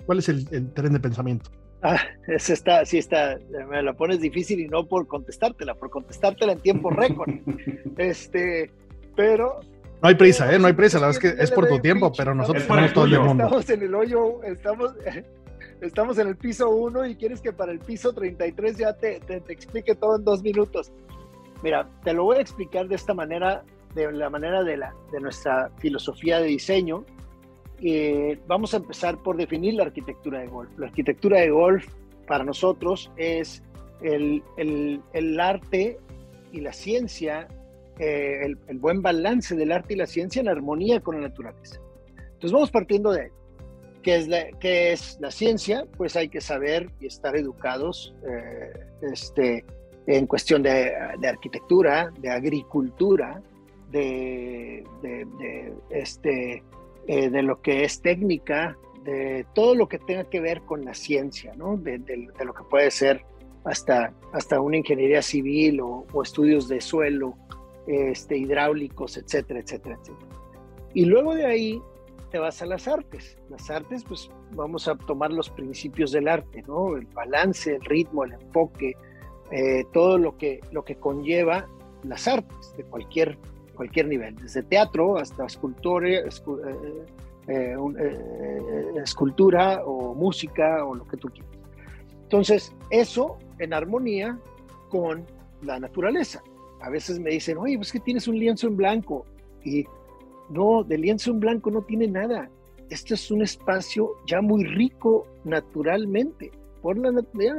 [0.07, 1.51] ¿Cuál es el, tren de pensamiento?
[1.83, 3.39] Ah, eso está, sí está,
[3.69, 7.29] me la pones difícil y no por contestártela, por contestártela en tiempo récord.
[7.99, 8.71] este,
[9.15, 9.61] pero
[10.03, 10.59] no hay prisa, ¿eh?
[10.59, 13.05] No hay prisa, la verdad es que es por tu tiempo, pero nosotros tenemos todo
[13.05, 13.45] el mundo.
[13.45, 14.95] Estamos en el hoyo, estamos,
[15.87, 19.43] estamos en el piso 1 y quieres que para el piso 33 ya te, te,
[19.49, 20.93] explique todo en dos minutos.
[21.63, 23.65] Mira, te lo voy a explicar de esta manera,
[23.95, 27.05] de la manera de, la, de nuestra filosofía de diseño.
[27.81, 30.71] Eh, vamos a empezar por definir la arquitectura de golf.
[30.79, 31.87] La arquitectura de golf
[32.27, 33.63] para nosotros es
[34.03, 35.99] el, el, el arte
[36.53, 37.49] y la ciencia,
[37.99, 41.81] eh, el, el, buen balance del arte y la ciencia en armonía con la naturaleza.
[42.17, 43.31] Entonces vamos partiendo de ahí.
[44.03, 45.87] ¿Qué es, la, es la ciencia?
[45.97, 48.73] Pues hay que saber y estar educados eh,
[49.03, 49.65] este,
[50.07, 50.93] en cuestión de,
[51.25, 53.41] arquitectura, de agricultura,
[53.91, 54.85] de,
[55.91, 56.63] este,
[57.07, 60.95] eh, de lo que es técnica, de todo lo que tenga que ver con la
[60.95, 61.77] ciencia, ¿no?
[61.77, 61.99] de,
[62.45, 63.25] lo que puede ser
[63.65, 67.37] hasta, hasta una ingeniería civil o, o estudios de suelo,
[67.87, 70.29] este, hidráulicos, etcétera, etcétera, etcétera.
[70.95, 71.83] Y luego de ahí
[72.33, 73.37] te vas a las artes.
[73.51, 76.97] Las artes, pues vamos a tomar los principios del arte, ¿no?
[76.97, 78.97] El balance, el ritmo, el enfoque,
[79.51, 81.69] eh, todo lo que, lo que conlleva
[82.03, 83.39] las artes de cualquier,
[83.77, 86.25] cualquier nivel, desde teatro hasta escultura, eh,
[87.49, 91.53] eh, escultura o música o lo que tú quieras.
[92.23, 94.39] Entonces, eso en armonía
[94.89, 95.27] con
[95.61, 96.43] la naturaleza.
[96.81, 99.27] A veces me dicen, oye, pues que tienes un lienzo en blanco
[99.63, 99.85] y
[100.53, 102.51] no, de lienzo en blanco no tiene nada.
[102.91, 106.51] Este es un espacio ya muy rico naturalmente,
[106.83, 107.11] por la,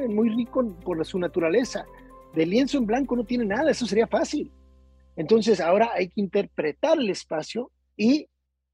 [0.10, 1.86] muy rico por su naturaleza.
[2.34, 4.52] De lienzo en blanco no tiene nada, eso sería fácil.
[5.16, 8.28] Entonces ahora hay que interpretar el espacio y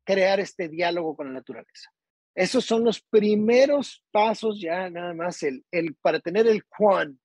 [0.03, 1.91] crear este diálogo con la naturaleza.
[2.35, 7.19] Esos son los primeros pasos ya nada más el, el para tener el Juan,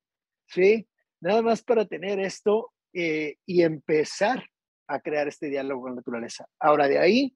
[0.47, 0.87] ¿sí?
[1.21, 4.45] Nada más para tener esto eh, y empezar
[4.87, 6.45] a crear este diálogo con la naturaleza.
[6.59, 7.35] Ahora de ahí,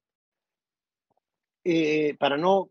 [1.64, 2.70] eh, para no,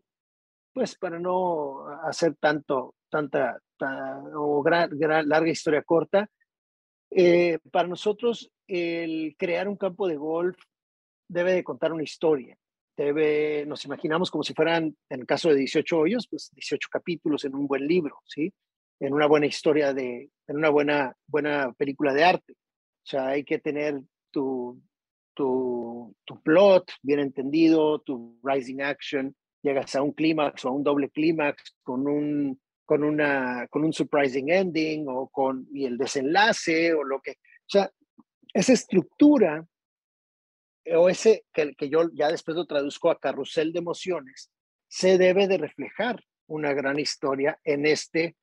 [0.72, 3.60] pues para no hacer tanto, tanta,
[4.34, 6.28] o larga historia corta,
[7.10, 10.56] eh, para nosotros el crear un campo de golf
[11.28, 12.56] debe de contar una historia.
[12.96, 17.44] Debe, nos imaginamos como si fueran, en el caso de 18 hoyos, pues 18 capítulos
[17.44, 18.52] en un buen libro, ¿sí?
[19.00, 22.52] En una buena historia de, en una buena, buena película de arte.
[22.52, 24.00] O sea, hay que tener
[24.30, 24.80] tu,
[25.34, 30.82] tu, tu plot bien entendido, tu rising action, llegas a un clímax o a un
[30.82, 36.92] doble clímax con un, con, una, con un surprising ending o con y el desenlace
[36.94, 37.90] o lo que, o sea,
[38.52, 39.66] esa estructura
[40.96, 44.50] o ese que, que yo ya después lo traduzco a carrusel de emociones,
[44.88, 48.36] se debe de reflejar una gran historia en, este,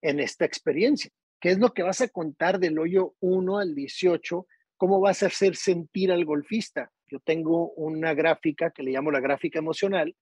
[0.00, 1.10] en esta experiencia.
[1.40, 4.46] ¿Qué es lo que vas a contar del hoyo 1 al 18
[4.80, 6.90] ¿Cómo vas a hacer sentir al golfista?
[7.06, 10.16] Yo tengo una gráfica que le llamo la gráfica emocional,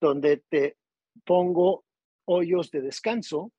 [0.00, 0.76] donde te
[1.24, 1.84] pongo
[2.24, 3.52] hoyos de descanso,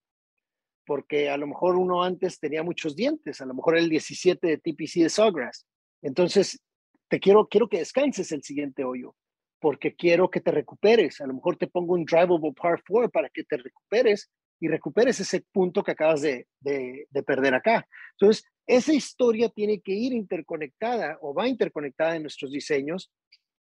[0.86, 4.58] porque a lo mejor uno antes tenía muchos dientes, a lo mejor el 17 de
[4.58, 5.66] TPC de Sawgrass.
[6.02, 6.62] Entonces,
[7.08, 9.16] te quiero, quiero que descanses el siguiente hoyo,
[9.62, 11.22] porque quiero que te recuperes.
[11.22, 15.18] A lo mejor te pongo un drivable par 4 para que te recuperes y recuperes
[15.22, 17.88] ese punto que acabas de, de perder acá.
[18.20, 23.12] Entonces, esa historia tiene que ir interconectada o va interconectada en nuestros diseños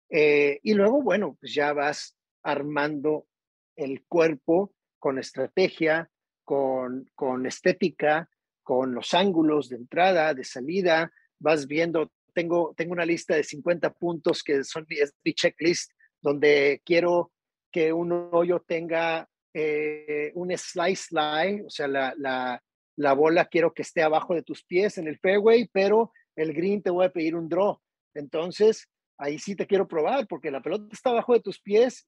[0.09, 3.27] eh, y luego, bueno, pues ya vas armando
[3.75, 6.09] el cuerpo con estrategia,
[6.45, 8.29] con, con estética,
[8.63, 13.91] con los ángulos de entrada, de salida, vas viendo, tengo, tengo una lista de 50
[13.93, 17.33] puntos que son mi, checklist, donde quiero
[17.69, 22.63] que un hoyo tenga eh, un slice lie, o sea, la, la,
[23.01, 26.81] la bola quiero que esté abajo de tus pies en el fairway, pero el green
[26.81, 27.79] te voy a pedir un draw.
[28.13, 28.87] Entonces,
[29.17, 32.07] ahí sí te quiero probar porque la pelota está abajo de tus pies.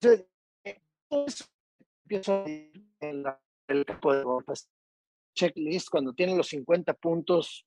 [0.00, 0.26] Entonces,
[2.04, 3.24] empiezo en
[3.68, 4.48] el golf.
[5.34, 7.64] Checklist, cuando tienen los 50 puntos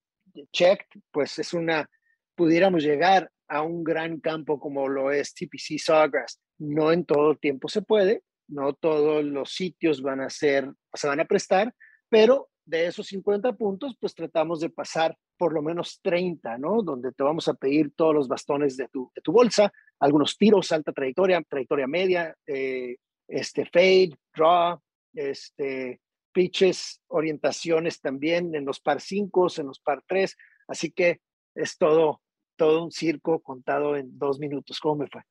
[0.52, 1.90] checked, pues es una,
[2.36, 7.40] pudiéramos llegar a un gran campo como lo es TPC Sawgrass no en todo el
[7.40, 11.74] tiempo se puede, no todos los sitios van a ser, se van a prestar,
[12.08, 16.84] pero de esos 50 puntos, pues tratamos de pasar por lo menos 30, ¿no?
[16.84, 20.72] Donde te vamos a pedir todos los bastones de tu, de tu bolsa, algunos tiros,
[20.72, 22.98] alta trayectoria, trayectoria media, eh,
[23.28, 24.80] este fade, draw,
[25.14, 26.00] este
[26.32, 30.38] pitches, orientaciones también en los par 5, en los par 3.
[30.68, 31.20] Así que
[31.56, 32.22] es todo,
[32.62, 34.80] todo un circo contado en dos minutos.
[34.80, 35.24] ¿Cómo me fue?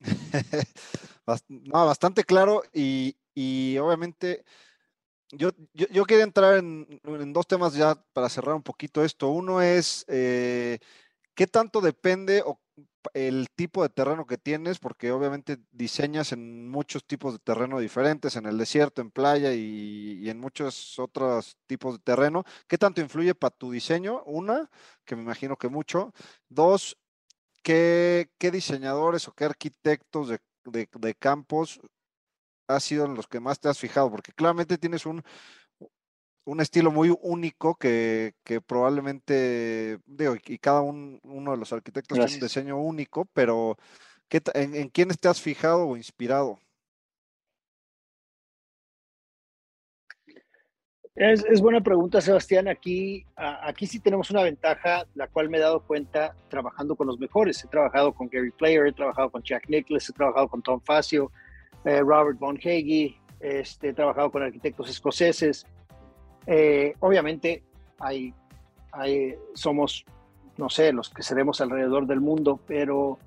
[1.48, 4.46] no, bastante claro y, y obviamente
[5.30, 6.88] yo, yo, quería entrar en,
[7.34, 9.28] dos temas ya para cerrar un poquito esto.
[9.28, 10.78] Uno es eh,
[11.34, 12.58] qué tanto depende o
[13.12, 18.36] el tipo de terreno que tienes, porque obviamente diseñas en muchos tipos de terreno diferentes,
[18.36, 22.44] en el desierto, en playa y, en muchos otros tipos de terreno.
[22.66, 24.22] ¿Qué tanto influye para tu diseño?
[24.24, 24.70] Una,
[25.04, 26.12] que me imagino que mucho.
[26.48, 26.96] Dos,
[27.62, 30.40] ¿qué, qué diseñadores o qué arquitectos de,
[30.92, 31.80] de campos
[32.66, 34.10] ha sido en los que más te has fijado?
[34.10, 35.22] Porque claramente tienes un,
[36.44, 38.34] un estilo muy único que,
[38.66, 43.76] probablemente, digo, y cada uno de los arquitectos tiene un diseño único, pero
[44.28, 46.58] ¿qué, en, en, quiénes te has fijado o inspirado?
[51.16, 52.66] Es, es, buena pregunta, Sebastián.
[52.66, 57.20] Aquí, aquí sí tenemos una ventaja, la cual me he dado cuenta trabajando con los
[57.20, 57.62] mejores.
[57.62, 61.30] He trabajado con Gary Player, he trabajado con Jack Nicklaus, he trabajado con Tom Facio,
[61.84, 65.64] eh, Robert Von Hagee, este, he trabajado con arquitectos escoceses.
[66.46, 67.62] Eh, obviamente
[67.98, 68.34] hay,
[68.92, 70.04] hay, somos,
[70.56, 73.18] no sé, los que seremos alrededor del mundo, pero,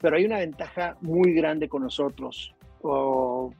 [0.00, 3.52] pero hay una ventaja muy grande con nosotros, o,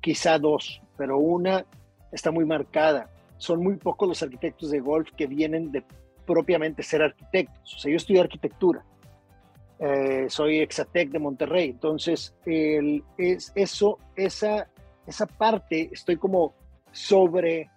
[0.00, 1.64] quizá dos, pero una
[2.12, 3.10] está muy marcada.
[3.36, 5.84] Son muy pocos los arquitectos de golf que vienen de
[6.26, 7.76] propiamente ser arquitectos.
[7.76, 8.84] O sea, yo estudié arquitectura
[9.80, 14.68] eh, soy Exatec de Monterrey, entonces el, es eso, esa,
[15.06, 16.52] esa parte estoy como
[16.90, 17.70] sobre,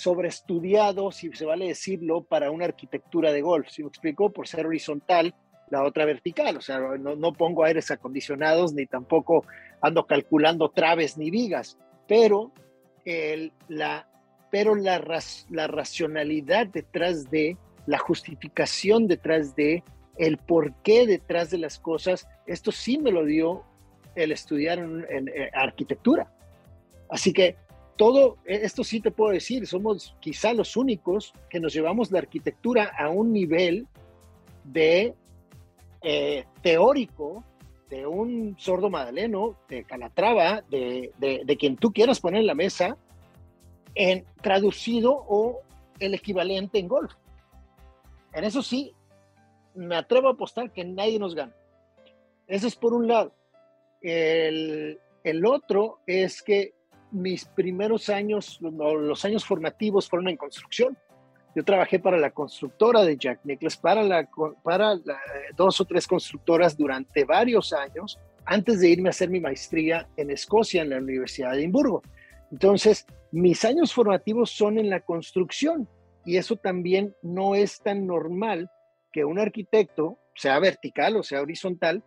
[0.00, 3.68] sobre estudiado, si se vale decirlo, para una arquitectura de golf.
[3.68, 5.34] Si me explico, por ser horizontal,
[5.70, 9.44] la otra vertical, o sea, no, no pongo aires acondicionados ni tampoco
[9.80, 11.78] ando calculando traves ni vigas,
[12.08, 12.50] pero
[13.04, 14.08] el, la,
[14.50, 15.00] pero la,
[15.50, 17.56] la racionalidad detrás de,
[17.86, 19.82] la justificación detrás de
[20.16, 23.64] el porqué detrás de las cosas, esto sí me lo dio
[24.14, 26.32] el estudiar en, eh, arquitectura.
[27.08, 27.56] Así que
[28.00, 32.20] todo, e, esto sí te puedo decir, somos quizá los únicos que nos llevamos la
[32.20, 33.86] arquitectura a un nivel
[34.64, 35.14] de
[36.00, 37.44] eh, teórico
[37.90, 42.96] de un sordo madaleno, de Calatrava, de, de, quien tú quieras poner en la mesa,
[43.94, 45.60] en traducido o
[45.98, 47.12] el equivalente en golf.
[48.32, 48.94] En eso sí,
[49.74, 51.52] me atrevo a apostar que nadie nos gana.
[52.46, 53.34] Eso es por un lado.
[54.00, 54.98] El,
[55.44, 56.72] otro es que
[57.12, 60.96] mis primeros años, los años formativos fueron en construcción.
[61.54, 64.28] Yo trabajé para la constructora de Jack Nicklaus, para, la,
[64.62, 64.94] para
[65.56, 70.30] dos o tres constructoras durante varios años, antes de irme a hacer mi maestría en
[70.30, 72.02] Escocia, en la Universidad de Edimburgo.
[72.52, 75.88] Entonces, mis años formativos son en la construcción
[76.24, 78.70] y eso también no es tan normal
[79.12, 82.04] que un arquitecto, sea vertical o sea horizontal,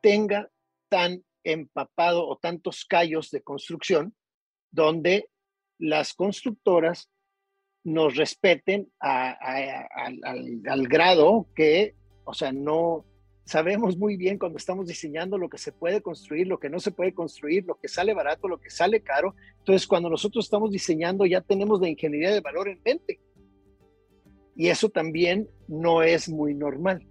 [0.00, 0.48] tenga
[0.88, 4.14] tan empapado o tantos callos de construcción
[4.74, 5.28] donde
[5.78, 7.08] las constructoras
[7.84, 11.94] nos respeten al, grado que,
[12.24, 13.04] o sea, no
[13.44, 16.90] sabemos muy bien cuando estamos diseñando lo que se puede construir, lo que no se
[16.90, 19.34] puede construir, lo que sale barato, lo que sale caro.
[19.58, 23.20] Entonces, cuando nosotros estamos diseñando, ya tenemos la ingeniería de valor en mente.
[24.56, 27.06] Y eso también no es muy normal.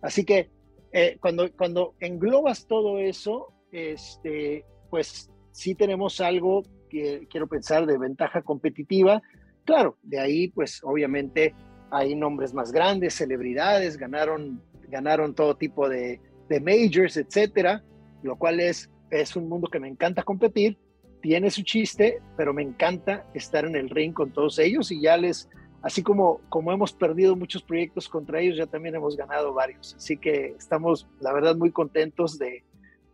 [0.00, 0.50] Así que
[0.92, 7.98] eh, cuando, cuando englobas todo eso, este, pues sí tenemos algo que quiero pensar de
[7.98, 9.22] ventaja competitiva.
[9.64, 11.54] Claro, de ahí pues obviamente
[11.90, 17.84] hay nombres más grandes, celebridades, ganaron, ganaron todo tipo de, de majors, etcétera,
[18.22, 20.78] lo cual es, es un mundo que me encanta competir,
[21.20, 25.16] tiene su chiste, pero me encanta estar en el ring con todos ellos y ya
[25.16, 25.48] les,
[25.82, 29.94] así como, como hemos perdido muchos proyectos contra ellos, ya también hemos ganado varios.
[29.94, 32.64] Así que estamos, la verdad, muy contentos de,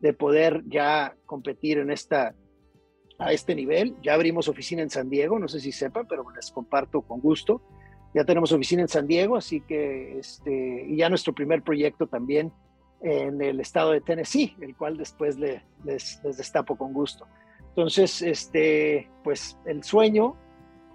[0.01, 2.35] de poder ya competir en esta,
[3.19, 3.97] a este nivel.
[4.03, 7.63] Ya abrimos oficina en San Diego, no sé si sepan, pero les comparto con gusto.
[8.15, 12.53] Ya tenemos oficina en San Diego, así que, este, y ya nuestro primer proyecto también
[13.03, 17.27] en el estado de Tennessee, el cual después les, les destapo con gusto.
[17.69, 20.37] Entonces, este, pues el sueño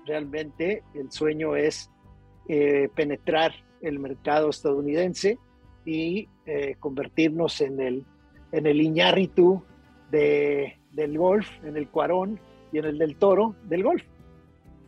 [0.05, 1.89] realmente el sueño es
[2.47, 5.37] eh, penetrar el mercado estadounidense
[5.85, 8.05] y eh, convertirnos en el,
[8.53, 8.79] en el
[10.11, 12.39] de, del golf, en el Cuarón
[12.71, 14.03] y en el del Toro del golf.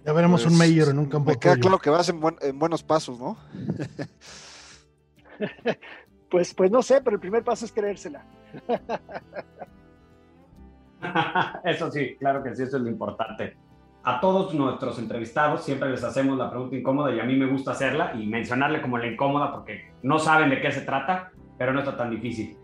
[0.06, 1.62] Ya veremos Pues, un Mayor en un campo Me queda tuyo.
[1.64, 3.38] claro que vas en, buen- en buenos pasos, ¿no?
[6.30, 8.26] Pues, pues no sé, pero el primer paso es creérsela.
[11.64, 13.56] Eso sí, claro que sí, eso es lo importante.
[14.04, 17.72] A todos nuestros entrevistados siempre les hacemos la pregunta incómoda y a mí me gusta
[17.72, 21.80] hacerla y mencionarle como la incómoda porque no saben de qué se trata, pero no
[21.80, 22.58] está tan difícil.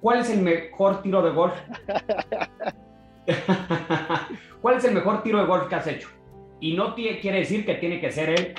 [0.00, 1.54] ¿Cuál es el mejor tiro de golf?
[4.62, 6.08] ¿Cuál es el mejor tiro de golf que has hecho?
[6.60, 8.54] Y no quiere decir que tiene que ser el,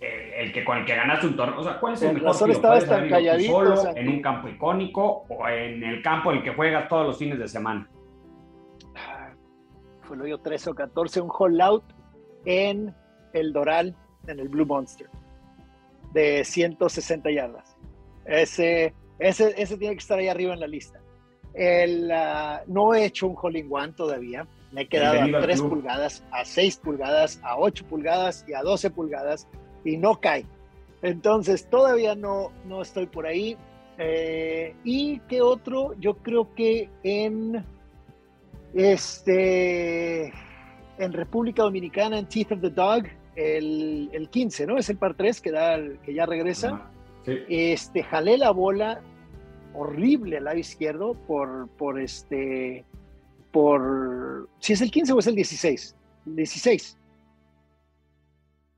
[0.00, 1.60] el, el que con el que ganaste un torneo.
[1.60, 2.60] O sea, ¿cuál es el Con mejor tiro?
[2.60, 3.92] Puedes tan calladito, solo, o sea.
[3.92, 7.38] en un campo icónico o en el campo en el que juegas todos los fines
[7.38, 7.88] de semana.
[10.02, 11.84] Fue lo yo 13 o 14, un hole out
[12.44, 12.94] en
[13.32, 13.96] el Doral,
[14.26, 15.08] en el Blue Monster,
[16.12, 17.76] de 160 yardas.
[18.24, 21.00] Ese, ese, ese tiene que estar ahí arriba en la lista.
[21.54, 24.46] El, ah, no he hecho un hole in one todavía.
[24.72, 25.70] Me he quedado a al 3 club.
[25.70, 29.46] pulgadas, a 6 pulgadas, a 8 pulgadas y a 12 pulgadas
[29.84, 30.46] y no cae.
[31.02, 33.56] Entonces todavía no, no estoy por ahí.
[33.98, 35.94] Eh, ¿Y qué otro?
[36.00, 37.64] Yo creo que en
[38.72, 40.32] este
[40.98, 44.78] en República Dominicana, en Teeth of the Dog, el, el 15, ¿no?
[44.78, 46.68] Es el par 3 que, da, que ya regresa.
[46.68, 46.90] Ajá.
[47.26, 49.00] Este, jalé la bola
[49.74, 52.84] horrible al lado izquierdo por, por este,
[53.52, 55.96] por, si es el 15 o es el 16,
[56.26, 56.98] el 16.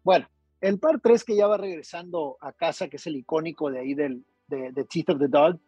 [0.02, 0.28] Bueno,
[0.60, 3.94] el par 3 que ya va regresando a casa, que es el icónico de ahí
[3.94, 5.58] del, de, de Teeth of the Dog,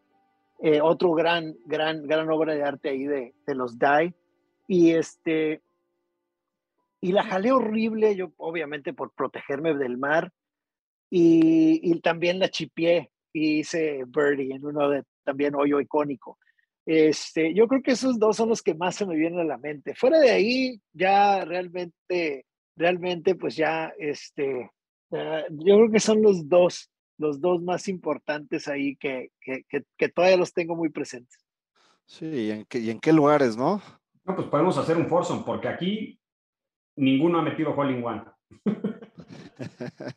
[0.60, 4.14] eh, otro gran, gran, gran obra de arte ahí de, de los Die,
[4.68, 5.62] y este,
[7.00, 10.32] y la jalé horrible, yo obviamente por protegerme del mar,
[11.10, 16.38] y, y también la chipié y hice birdie en uno de también hoyo icónico.
[16.86, 19.58] Este, yo creo que esos dos son los que más se me vienen a la
[19.58, 19.94] mente.
[19.94, 22.46] Fuera de ahí, ya realmente,
[22.76, 24.70] realmente, pues ya, este,
[25.10, 30.08] yo creo que son los dos, los dos más importantes ahí que, que, que, que
[30.08, 31.38] todavía los tengo muy presentes.
[32.06, 33.82] Sí, ¿y en qué, y en qué lugares, no?
[34.24, 36.20] No, pues podemos hacer un foursome, porque aquí
[36.94, 38.22] ninguno ha metido hole in one.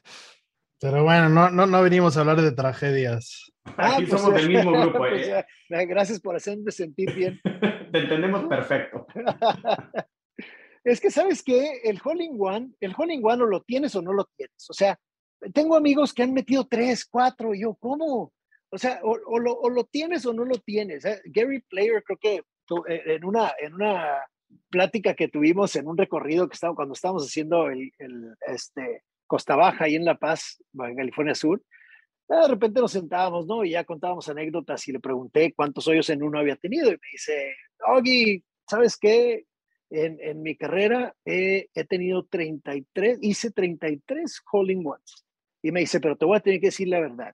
[0.80, 3.52] Pero bueno, no, no, no venimos a hablar de tragedias.
[3.78, 4.98] Aquí pues, somos del mismo grupo.
[5.00, 5.46] pues ¿eh?
[5.70, 7.40] ya, gracias por hacerme sentir bien.
[7.92, 9.06] Te entendemos perfecto.
[10.84, 11.82] es que, ¿sabes qué?
[11.84, 14.70] El hole in one, el hole in one o lo tienes o no lo tienes.
[14.70, 14.98] O sea,
[15.54, 18.32] tengo amigos que han metido tres, cuatro, y yo, ¿cómo?
[18.72, 21.04] O sea, o, o lo, o lo tienes o no lo tienes.
[21.04, 24.22] Eh, Gary Player, creo que tu- eh, en una, en una
[24.70, 29.56] plática que tuvimos en un recorrido que estaba, cuando estábamos haciendo el, el, este, Costa
[29.56, 31.62] Baja ahí en La Paz, en California Sur,
[32.28, 33.64] de repente nos sentábamos, ¿no?
[33.64, 36.90] Y ya contábamos anécdotas y le pregunté cuántos hoyos en uno había tenido.
[36.90, 37.56] Y me dice,
[37.88, 39.46] Oggy, ¿sabes qué?
[39.92, 45.26] En, en mi carrera he, he tenido 33, hice 33 hole ones.
[45.64, 47.34] Y me dice, pero te voy a tener que decir la verdad.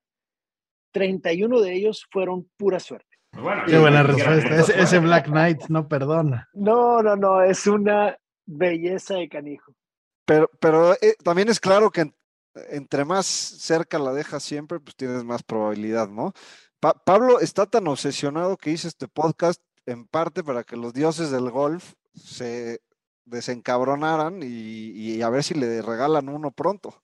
[0.91, 3.17] 31 de ellos fueron pura suerte.
[3.31, 4.55] Pues bueno, Qué buena respuesta.
[4.55, 4.99] Ese, esto ese.
[4.99, 6.47] Black Knight no perdona.
[6.53, 9.73] No, no, no, es una belleza de canijo.
[10.25, 12.15] Pero, pero eh, también es claro que en-
[12.69, 16.33] entre más cerca la dejas siempre, pues tienes más probabilidad, ¿no?
[16.79, 21.31] Pa- Pablo está tan obsesionado que hice este podcast en parte para que los dioses
[21.31, 22.81] del golf se
[23.25, 27.01] desencabronaran y, y a ver si le regalan uno pronto.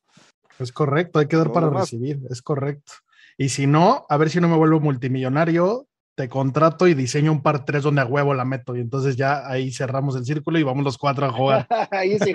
[0.59, 2.93] Es correcto, hay que dar para demás- recibir, es correcto.
[3.37, 5.87] Y si no, a ver si no me vuelvo multimillonario,
[6.21, 8.75] te contrato y diseño un par 3 donde a huevo la meto.
[8.75, 11.67] Y entonces ya ahí cerramos el círculo y vamos los cuatro a jugar.
[11.91, 12.33] Ahí sí.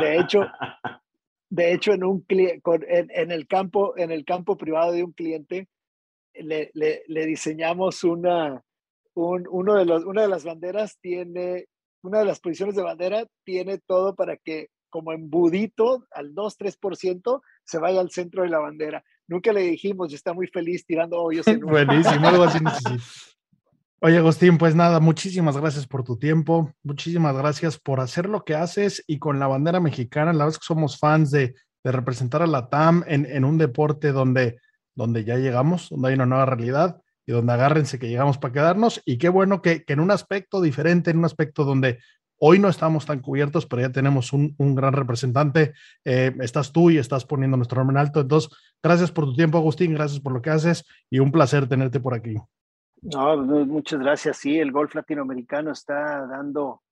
[0.00, 0.42] De hecho,
[1.48, 5.68] de hecho en un en, en el campo en el campo privado de un cliente
[6.34, 8.62] le, le- le diseñamos una
[9.14, 11.66] un- uno de los una de las banderas tiene
[12.02, 17.78] una de las posiciones de bandera tiene todo para que como embudito al 2-3% se
[17.78, 19.02] vaya al centro de la bandera.
[19.28, 23.04] Nunca le dijimos está muy feliz tirando hoyos en un Buenísimo, algo así necesito.
[24.00, 28.54] Oye, Agustín, pues nada, muchísimas gracias por tu tiempo, muchísimas gracias por hacer lo que
[28.54, 32.42] haces y con la bandera mexicana, la verdad es que somos fans de, de representar
[32.42, 34.60] a la TAM en, en un deporte donde,
[34.94, 39.02] donde ya llegamos, donde hay una nueva realidad y donde agárrense que llegamos para quedarnos
[39.04, 41.98] y qué bueno que, que en un aspecto diferente, en un aspecto donde
[42.38, 45.74] hoy no estamos tan cubiertos, pero ya tenemos un, gran representante,
[46.04, 48.50] eh, estás tú y estás poniendo nuestro nombre en alto, entonces
[48.82, 52.14] gracias por tu tiempo, Agustín, gracias por lo que haces y un placer tenerte por
[52.14, 52.36] aquí.
[53.02, 54.38] No, muchas gracias.
[54.38, 56.82] Sí, el golf latinoamericano está dando,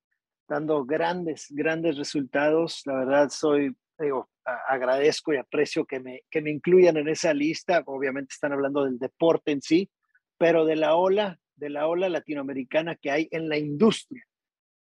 [0.49, 2.83] dando grandes, grandes resultados.
[2.85, 3.77] La verdad, soy,
[4.69, 7.83] agradezco y aprecio que me, que me incluyan en esa lista.
[7.87, 9.91] Obviamente están hablando del deporte en sí,
[10.39, 14.25] pero de la ola, de la ola latinoamericana que hay en la industria.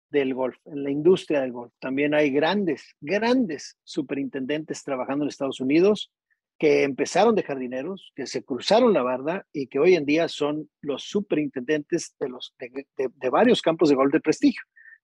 [0.09, 1.73] Del golf, en la industria del golf.
[1.79, 6.11] También hay grandes, grandes superintendentes trabajando en Estados Unidos
[6.57, 10.69] que empezaron de jardineros, que se cruzaron la barda y que hoy en día son
[10.81, 14.61] los superintendentes de, los, de, varios campos de golf de prestigio.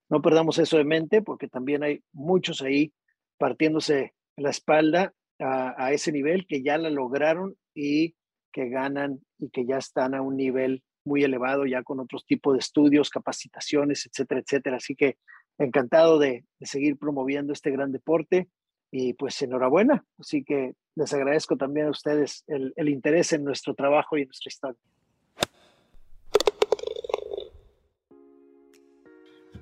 [0.09, 2.93] No perdamos eso de mente porque también hay muchos ahí
[3.37, 8.15] partiéndose la espalda a, a ese nivel que ya la lograron y
[8.51, 12.53] que ganan y que ya están a un nivel muy elevado, ya con otros tipos
[12.53, 14.77] de estudios, capacitaciones, etcétera, etcétera.
[14.77, 15.17] Así que
[15.57, 18.49] encantado de, seguir promoviendo este gran deporte
[18.91, 20.03] y pues enhorabuena.
[20.19, 24.49] Así que les agradezco también a ustedes el, interés en nuestro trabajo y en nuestra
[24.49, 24.79] historia.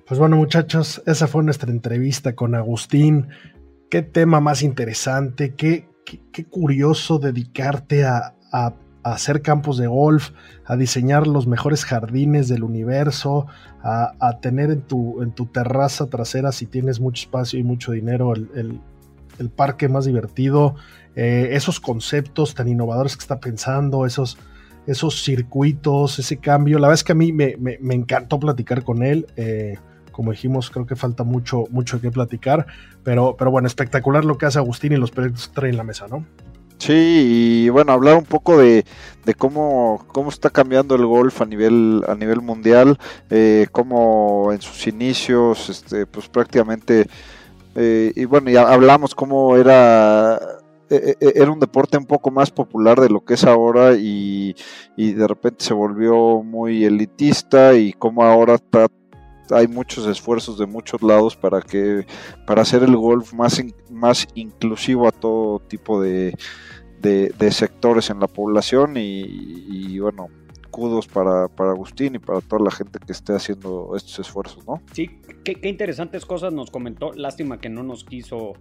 [0.06, 3.28] Pues bueno, muchachos, esa fue nuestra entrevista con Agustín.
[3.88, 8.34] Qué tema más interesante, qué, qué, curioso dedicarte a
[9.02, 10.30] a hacer campos de golf,
[10.64, 13.46] a diseñar los mejores jardines del universo,
[13.82, 18.34] a, tener en tu, en tu, terraza trasera, si tienes mucho espacio y mucho dinero,
[18.34, 18.80] el,
[19.56, 20.74] parque más divertido,
[21.16, 24.36] eh, esos conceptos tan innovadores que está pensando, esos,
[24.86, 26.78] esos circuitos, ese cambio.
[26.78, 27.56] La verdad es que a mí me,
[27.94, 29.26] encantó platicar con él.
[29.36, 29.78] Eh,
[30.12, 32.66] como dijimos, creo que falta mucho, mucho que platicar,
[33.02, 36.26] pero, pero bueno, espectacular lo que hace Agustín y los proyectos que la mesa, ¿no?
[36.80, 38.86] Sí, y bueno, hablar un poco de,
[39.36, 42.98] cómo, cómo está cambiando el golf a nivel, a nivel mundial,
[43.28, 47.06] eh, cómo en sus inicios, este, pues prácticamente,
[47.74, 50.40] eh, y bueno, ya hablamos cómo era
[50.88, 54.56] e, e, era un deporte un poco más popular de lo que es ahora y,
[54.96, 58.86] y de repente se volvió muy elitista y cómo ahora está
[59.50, 62.06] hay muchos esfuerzos de muchos lados para que
[62.46, 66.36] para hacer el golf más más inclusivo a todo tipo de,
[67.00, 70.28] de, sectores en la población y, bueno,
[70.70, 74.80] kudos para, para, Agustín y para toda la gente que esté haciendo estos esfuerzos, ¿no?
[74.92, 77.12] Sí, qué, interesantes cosas nos comentó.
[77.12, 78.52] Lástima que no nos quiso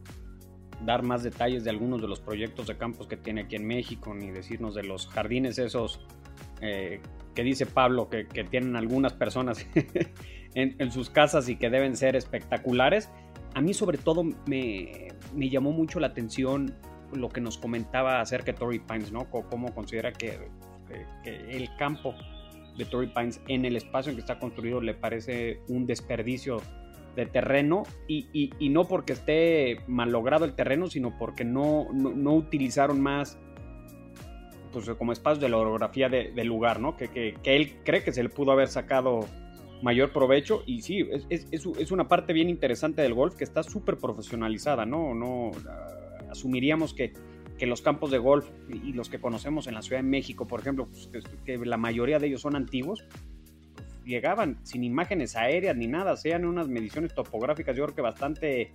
[0.86, 4.14] dar más detalles de algunos de los proyectos de campos que tiene aquí en México,
[4.14, 5.99] ni decirnos de los jardines esos
[6.61, 7.02] eh,
[7.36, 9.66] que dice Pablo que, tienen algunas personas
[10.56, 13.10] en, en, sus casas y que deben ser espectaculares.
[13.53, 16.74] A mí sobre todo me, me llamó mucho la atención
[17.14, 19.30] lo que nos comentaba acerca de Torrey Pines, ¿no?
[19.30, 20.38] cómo considera que,
[21.26, 22.15] el campo
[22.77, 26.61] de Torrey Pines en el espacio en que está construido le parece un desperdicio
[27.15, 33.02] de terreno y, no porque esté mal logrado el terreno, sino porque no, no, utilizaron
[33.02, 33.38] más
[34.72, 36.95] pues, como espacio de la orografía del lugar, ¿no?
[36.95, 39.26] Que, él cree que se le pudo haber sacado
[39.81, 43.98] mayor provecho y sí, es, es una parte bien interesante del golf que está súper
[43.98, 45.52] profesionalizada, no
[46.30, 47.14] asumiríamos que,
[47.61, 50.88] los campos de golf y los que conocemos en la Ciudad de México, por ejemplo,
[50.88, 51.10] pues,
[51.43, 53.03] que, la mayoría de ellos son antiguos,
[53.76, 58.72] pues, llegaban sin imágenes aéreas ni nada, sean unas mediciones topográficas, yo creo que bastante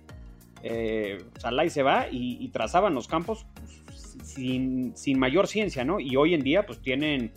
[0.67, 1.19] eh,
[1.63, 5.99] y se va y, trazaban los campos pues, sin, mayor ciencia, ¿no?
[5.99, 7.31] Y hoy en día pues tienen,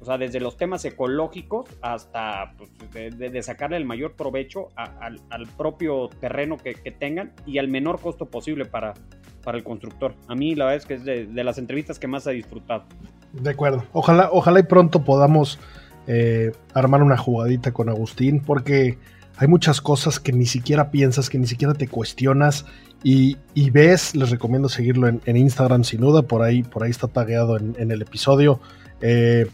[0.00, 2.54] o sea, desde los temas ecológicos hasta
[2.92, 8.64] de, sacarle el mayor provecho al, propio terreno que, tengan y al menor costo posible
[8.64, 8.94] para,
[9.44, 10.14] para el constructor.
[10.26, 12.84] A mí la verdad es que es de, las entrevistas que más he disfrutado.
[13.32, 13.84] De acuerdo.
[13.92, 15.58] Ojalá, ojalá y pronto podamos
[16.06, 18.98] eh, armar una jugadita con Agustín, porque
[19.36, 22.66] hay muchas cosas que ni siquiera piensas, que ni siquiera te cuestionas
[23.02, 23.36] y,
[23.70, 24.14] ves.
[24.16, 27.90] Les recomiendo seguirlo en, Instagram sin duda, por ahí, por ahí está tagueado en, en
[27.90, 28.60] el episodio.
[29.00, 29.46] Eh,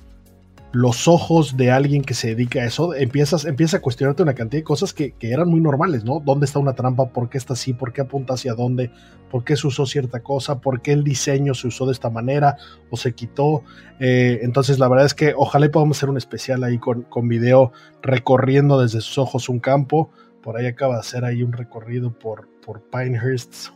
[0.74, 4.58] los ojos de alguien que se dedica a eso, empiezas, empieza a cuestionarte una cantidad
[4.58, 6.18] de cosas que, eran muy normales, ¿no?
[6.18, 7.10] ¿Dónde está una trampa?
[7.10, 7.72] ¿Por qué está así?
[7.72, 8.90] ¿Por qué apunta hacia dónde?
[9.30, 10.60] ¿Por qué se usó cierta cosa?
[10.60, 12.56] ¿Por qué el diseño se usó de esta manera
[12.90, 13.62] o se quitó?
[14.00, 17.70] Eh, entonces, la verdad es que ojalá podamos hacer un especial ahí con, con video
[18.02, 20.10] recorriendo desde sus ojos un campo.
[20.42, 23.68] Por ahí acaba de hacer ahí un recorrido por, por Pinehurst,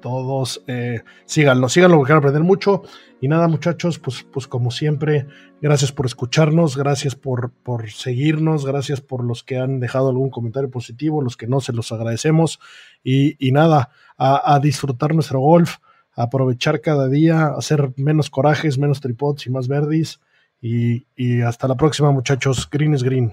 [0.00, 0.62] todos.
[0.66, 2.82] Eh, síganlo, síganlo porque van aprender mucho.
[3.20, 5.26] Y nada, muchachos, pues, pues como siempre,
[5.60, 10.70] gracias por escucharnos, gracias por, por seguirnos, gracias por los que han dejado algún comentario
[10.70, 12.60] positivo, los que no, se los agradecemos.
[13.02, 15.76] Y, nada, a, disfrutar nuestro golf,
[16.14, 20.20] a aprovechar cada día, hacer menos corajes, menos tripods y más verdis.
[20.60, 22.68] Y, y hasta la próxima, muchachos.
[22.70, 23.32] Green is green.